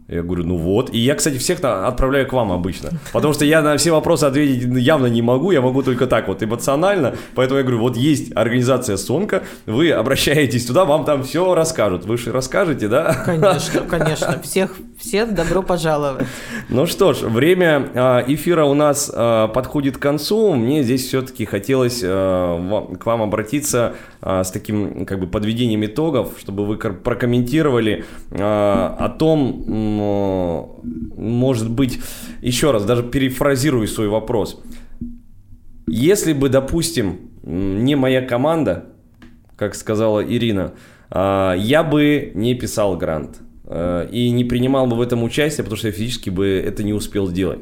Я 0.08 0.22
говорю, 0.22 0.44
ну 0.44 0.56
вот. 0.56 0.94
И 0.94 0.98
я, 0.98 1.16
кстати, 1.16 1.36
всех 1.38 1.58
отправляю 1.64 2.28
к 2.28 2.32
вам 2.32 2.52
обычно. 2.52 2.90
Потому 3.12 3.34
что 3.34 3.44
я 3.44 3.60
на 3.60 3.76
все 3.76 3.90
вопросы 3.90 4.24
ответить 4.24 4.62
явно 4.76 5.06
не 5.06 5.20
могу, 5.20 5.50
я 5.50 5.60
могу 5.60 5.82
только 5.82 6.06
так 6.06 6.28
вот 6.28 6.42
эмоционально. 6.42 7.16
Поэтому 7.34 7.58
я 7.58 7.64
говорю, 7.64 7.80
вот 7.80 7.96
есть 7.96 8.30
организация 8.36 8.96
Сонка, 8.98 9.42
вы 9.66 9.90
обращаетесь 9.90 10.64
туда, 10.64 10.84
вам 10.84 11.04
там 11.04 11.24
все 11.24 11.54
расскажут. 11.54 12.04
Вы 12.04 12.18
же 12.18 12.30
расскажете, 12.30 12.86
да? 12.86 13.14
Конечно, 13.24 13.80
конечно. 13.80 14.40
Всех, 14.42 14.76
всех 14.98 15.34
добро 15.34 15.62
пожаловать. 15.62 16.26
Ну 16.68 16.86
что 16.86 17.12
ж, 17.12 17.22
время 17.22 17.90
а, 17.94 18.24
эфира 18.26 18.64
у 18.64 18.74
нас 18.74 19.10
а, 19.12 19.48
подходит 19.48 19.98
к 19.98 20.00
концу. 20.00 20.54
Мне 20.54 20.82
здесь 20.82 21.06
все-таки 21.06 21.44
хотелось 21.44 22.02
а, 22.04 22.96
к 22.96 23.06
вам 23.06 23.22
обратиться 23.22 23.94
с 24.20 24.50
таким 24.50 25.06
как 25.06 25.20
бы 25.20 25.26
подведением 25.26 25.84
итогов, 25.84 26.32
чтобы 26.38 26.66
вы 26.66 26.76
прокомментировали 26.76 28.04
о 28.32 29.14
том, 29.18 29.64
может 31.16 31.70
быть, 31.70 32.00
еще 32.40 32.72
раз, 32.72 32.84
даже 32.84 33.02
перефразирую 33.04 33.86
свой 33.86 34.08
вопрос. 34.08 34.60
Если 35.86 36.32
бы, 36.32 36.48
допустим, 36.48 37.30
не 37.44 37.94
моя 37.94 38.22
команда, 38.22 38.86
как 39.56 39.76
сказала 39.76 40.24
Ирина, 40.24 40.72
я 41.10 41.86
бы 41.88 42.32
не 42.34 42.54
писал 42.54 42.96
грант 42.96 43.42
и 43.68 44.30
не 44.30 44.44
принимал 44.44 44.86
бы 44.86 44.96
в 44.96 45.00
этом 45.00 45.22
участие, 45.22 45.64
потому 45.64 45.76
что 45.76 45.88
я 45.88 45.92
физически 45.92 46.30
бы 46.30 46.46
это 46.46 46.82
не 46.82 46.92
успел 46.92 47.26
сделать. 47.26 47.60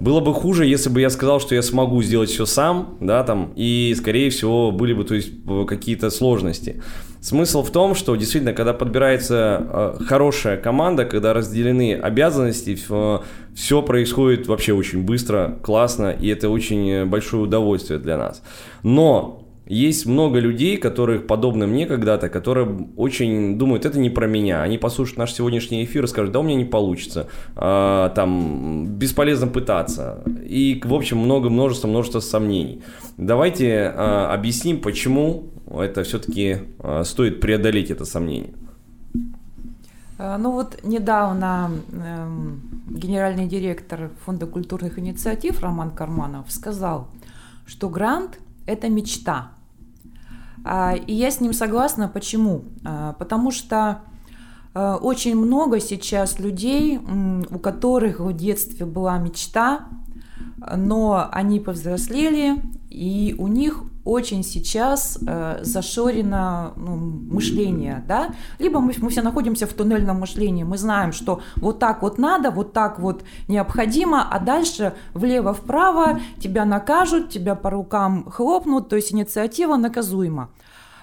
Было 0.00 0.20
бы 0.20 0.32
хуже, 0.32 0.64
если 0.64 0.90
бы 0.90 1.00
я 1.00 1.10
сказал, 1.10 1.40
что 1.40 1.56
я 1.56 1.62
смогу 1.62 2.02
сделать 2.02 2.30
все 2.30 2.46
сам, 2.46 2.96
да, 3.00 3.24
там, 3.24 3.52
и, 3.56 3.92
скорее 3.98 4.30
всего, 4.30 4.70
были 4.70 4.92
бы, 4.92 5.04
то 5.04 5.16
есть, 5.16 5.32
какие-то 5.66 6.10
сложности. 6.10 6.80
Смысл 7.20 7.64
в 7.64 7.72
том, 7.72 7.96
что 7.96 8.14
действительно, 8.14 8.52
когда 8.52 8.72
подбирается 8.72 9.96
э, 9.98 10.04
хорошая 10.04 10.56
команда, 10.56 11.04
когда 11.04 11.34
разделены 11.34 11.94
обязанности, 11.94 12.76
все, 12.76 13.24
все 13.56 13.82
происходит 13.82 14.46
вообще 14.46 14.72
очень 14.72 15.02
быстро, 15.02 15.58
классно, 15.64 16.10
и 16.10 16.28
это 16.28 16.48
очень 16.48 17.06
большое 17.06 17.42
удовольствие 17.42 17.98
для 17.98 18.16
нас. 18.16 18.40
Но 18.84 19.47
есть 19.68 20.06
много 20.06 20.38
людей, 20.38 20.76
которых, 20.78 21.26
подобно 21.26 21.66
мне 21.66 21.86
когда-то, 21.86 22.28
которые 22.28 22.88
очень 22.96 23.58
думают, 23.58 23.84
это 23.84 23.98
не 23.98 24.10
про 24.10 24.26
меня. 24.26 24.62
Они 24.62 24.78
послушают 24.78 25.18
наш 25.18 25.32
сегодняшний 25.32 25.84
эфир 25.84 26.04
и 26.04 26.06
скажут, 26.06 26.32
да 26.32 26.40
у 26.40 26.42
меня 26.42 26.56
не 26.56 26.64
получится, 26.64 27.28
а, 27.54 28.08
там, 28.10 28.86
бесполезно 28.96 29.46
пытаться. 29.46 30.22
И, 30.44 30.80
в 30.84 30.94
общем, 30.94 31.18
много, 31.18 31.50
множество, 31.50 31.86
множество 31.86 32.20
сомнений. 32.20 32.82
Давайте 33.18 33.92
а, 33.94 34.32
объясним, 34.32 34.80
почему 34.80 35.50
это 35.70 36.02
все-таки 36.02 36.58
а, 36.78 37.04
стоит 37.04 37.40
преодолеть 37.40 37.90
это 37.90 38.04
сомнение. 38.04 38.54
А, 40.18 40.36
ну 40.38 40.52
вот 40.52 40.82
недавно 40.82 41.70
э, 41.92 42.28
генеральный 42.90 43.46
директор 43.46 44.10
Фонда 44.24 44.46
культурных 44.46 44.98
инициатив 44.98 45.60
Роман 45.60 45.90
Карманов 45.90 46.50
сказал, 46.50 47.08
что 47.66 47.88
грант– 47.88 48.40
это 48.66 48.88
мечта. 48.88 49.52
А, 50.64 50.94
и 50.94 51.12
я 51.12 51.30
с 51.30 51.40
ним 51.40 51.52
согласна. 51.52 52.08
Почему? 52.08 52.64
А, 52.84 53.14
потому 53.14 53.50
что 53.50 54.02
а, 54.74 54.96
очень 54.96 55.36
много 55.36 55.80
сейчас 55.80 56.38
людей, 56.38 56.98
у 56.98 57.58
которых 57.58 58.20
в 58.20 58.32
детстве 58.32 58.86
была 58.86 59.18
мечта, 59.18 59.88
но 60.76 61.28
они 61.32 61.60
повзрослели, 61.60 62.62
и 62.90 63.34
у 63.38 63.46
них 63.46 63.84
очень 64.04 64.42
сейчас 64.42 65.18
э, 65.26 65.58
зашорено 65.62 66.72
ну, 66.76 66.96
мышление, 66.96 68.04
да, 68.08 68.30
либо 68.58 68.80
мы, 68.80 68.92
мы 68.98 69.10
все 69.10 69.22
находимся 69.22 69.66
в 69.66 69.72
туннельном 69.72 70.20
мышлении, 70.20 70.64
мы 70.64 70.78
знаем, 70.78 71.12
что 71.12 71.40
вот 71.56 71.78
так 71.78 72.02
вот 72.02 72.18
надо, 72.18 72.50
вот 72.50 72.72
так 72.72 72.98
вот 72.98 73.22
необходимо, 73.48 74.26
а 74.30 74.38
дальше 74.38 74.94
влево-вправо 75.14 76.20
тебя 76.40 76.64
накажут, 76.64 77.30
тебя 77.30 77.54
по 77.54 77.70
рукам 77.70 78.30
хлопнут, 78.30 78.88
то 78.88 78.96
есть 78.96 79.12
инициатива 79.12 79.76
наказуема. 79.76 80.50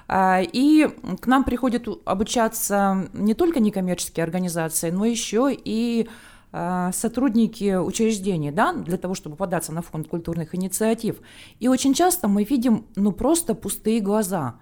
А, 0.08 0.42
и 0.42 0.88
к 1.20 1.28
нам 1.28 1.44
приходят 1.44 1.88
обучаться 2.06 3.10
не 3.14 3.34
только 3.34 3.60
некоммерческие 3.60 4.24
организации, 4.24 4.92
но 4.92 5.06
еще 5.06 5.50
и 5.52 6.08
сотрудники 6.94 7.76
учреждений, 7.76 8.52
да, 8.52 8.74
для 8.74 8.98
того, 8.98 9.14
чтобы 9.14 9.36
податься 9.36 9.74
на 9.74 9.82
фонд 9.82 10.08
культурных 10.08 10.56
инициатив. 10.56 11.18
И 11.60 11.68
очень 11.68 11.94
часто 11.94 12.28
мы 12.28 12.44
видим, 12.44 12.86
ну, 12.96 13.12
просто 13.12 13.56
пустые 13.56 14.00
глаза. 14.00 14.56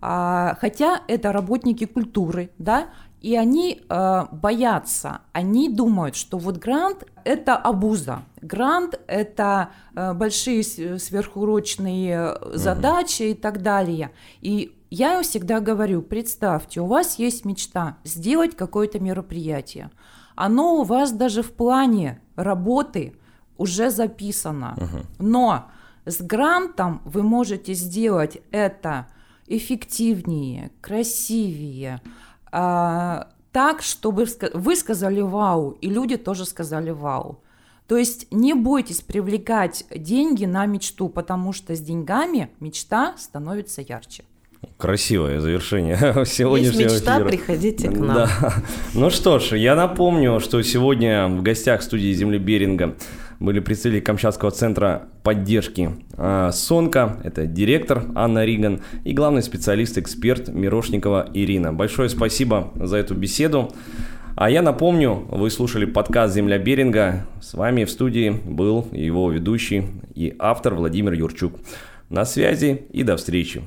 А, 0.00 0.56
хотя 0.60 1.00
это 1.08 1.32
работники 1.32 1.84
культуры, 1.86 2.50
да, 2.58 2.88
и 3.20 3.34
они 3.36 3.82
э, 3.88 4.26
боятся, 4.30 5.22
они 5.32 5.68
думают, 5.68 6.14
что 6.14 6.38
вот 6.38 6.58
грант– 6.58 7.04
это 7.24 7.56
обуза, 7.56 8.22
грант– 8.40 9.00
это 9.08 9.70
э, 9.96 10.12
большие 10.14 10.62
сверхурочные 10.62 12.36
задачи 12.54 13.22
mm-hmm. 13.22 13.30
и 13.32 13.34
так 13.34 13.62
далее. 13.62 14.12
И 14.40 14.72
я 14.90 15.20
всегда 15.22 15.58
говорю, 15.58 16.02
представьте, 16.02 16.80
у 16.80 16.86
вас 16.86 17.18
есть 17.18 17.44
мечта 17.44 17.96
сделать 18.04 18.56
какое-то 18.56 19.00
мероприятие– 19.00 19.90
оно 20.38 20.76
у 20.76 20.84
вас 20.84 21.10
даже 21.10 21.42
в 21.42 21.52
плане 21.52 22.20
работы 22.36 23.16
уже 23.56 23.90
записано. 23.90 24.76
Uh-huh. 24.76 25.06
Но 25.18 25.64
с 26.04 26.20
грантом 26.20 27.02
вы 27.04 27.24
можете 27.24 27.74
сделать 27.74 28.38
это 28.52 29.08
эффективнее, 29.48 30.70
красивее, 30.80 32.00
а, 32.52 33.28
так, 33.50 33.82
чтобы 33.82 34.26
вы 34.54 34.76
сказали 34.76 35.20
вау, 35.20 35.72
и 35.80 35.90
люди 35.90 36.16
тоже 36.16 36.44
сказали 36.44 36.90
вау. 36.90 37.40
То 37.88 37.96
есть 37.96 38.30
не 38.30 38.54
бойтесь 38.54 39.00
привлекать 39.00 39.86
деньги 39.90 40.44
на 40.44 40.66
мечту, 40.66 41.08
потому 41.08 41.52
что 41.52 41.74
с 41.74 41.80
деньгами 41.80 42.50
мечта 42.60 43.16
становится 43.16 43.82
ярче. 43.82 44.24
Красивое 44.76 45.40
завершение 45.40 45.96
сегодняшнего 46.24 46.82
Есть 46.82 46.94
мечта, 46.96 47.16
эфира. 47.16 47.28
приходите 47.28 47.88
к 47.88 47.98
нам. 47.98 48.14
Да. 48.14 48.54
Ну 48.94 49.10
что 49.10 49.38
ж, 49.38 49.56
я 49.56 49.74
напомню, 49.74 50.40
что 50.40 50.62
сегодня 50.62 51.26
в 51.28 51.42
гостях 51.42 51.82
студии 51.82 52.12
Земли 52.12 52.38
Беринга 52.38 52.96
были 53.40 53.60
представители 53.60 54.00
Камчатского 54.00 54.50
центра 54.50 55.08
поддержки 55.22 55.90
а, 56.16 56.50
Сонка, 56.52 57.18
это 57.22 57.46
директор 57.46 58.04
Анна 58.14 58.44
Риган 58.44 58.80
и 59.04 59.12
главный 59.12 59.42
специалист-эксперт 59.42 60.48
Мирошникова 60.48 61.28
Ирина. 61.34 61.72
Большое 61.72 62.08
спасибо 62.08 62.72
за 62.74 62.96
эту 62.96 63.14
беседу. 63.14 63.72
А 64.36 64.50
я 64.50 64.62
напомню, 64.62 65.26
вы 65.30 65.50
слушали 65.50 65.84
подкаст 65.84 66.34
«Земля 66.34 66.58
Беринга». 66.58 67.26
С 67.40 67.54
вами 67.54 67.84
в 67.84 67.90
студии 67.90 68.30
был 68.30 68.86
его 68.92 69.30
ведущий 69.32 69.86
и 70.14 70.34
автор 70.38 70.74
Владимир 70.74 71.12
Юрчук. 71.12 71.54
На 72.08 72.24
связи 72.24 72.82
и 72.92 73.02
до 73.02 73.16
встречи. 73.16 73.62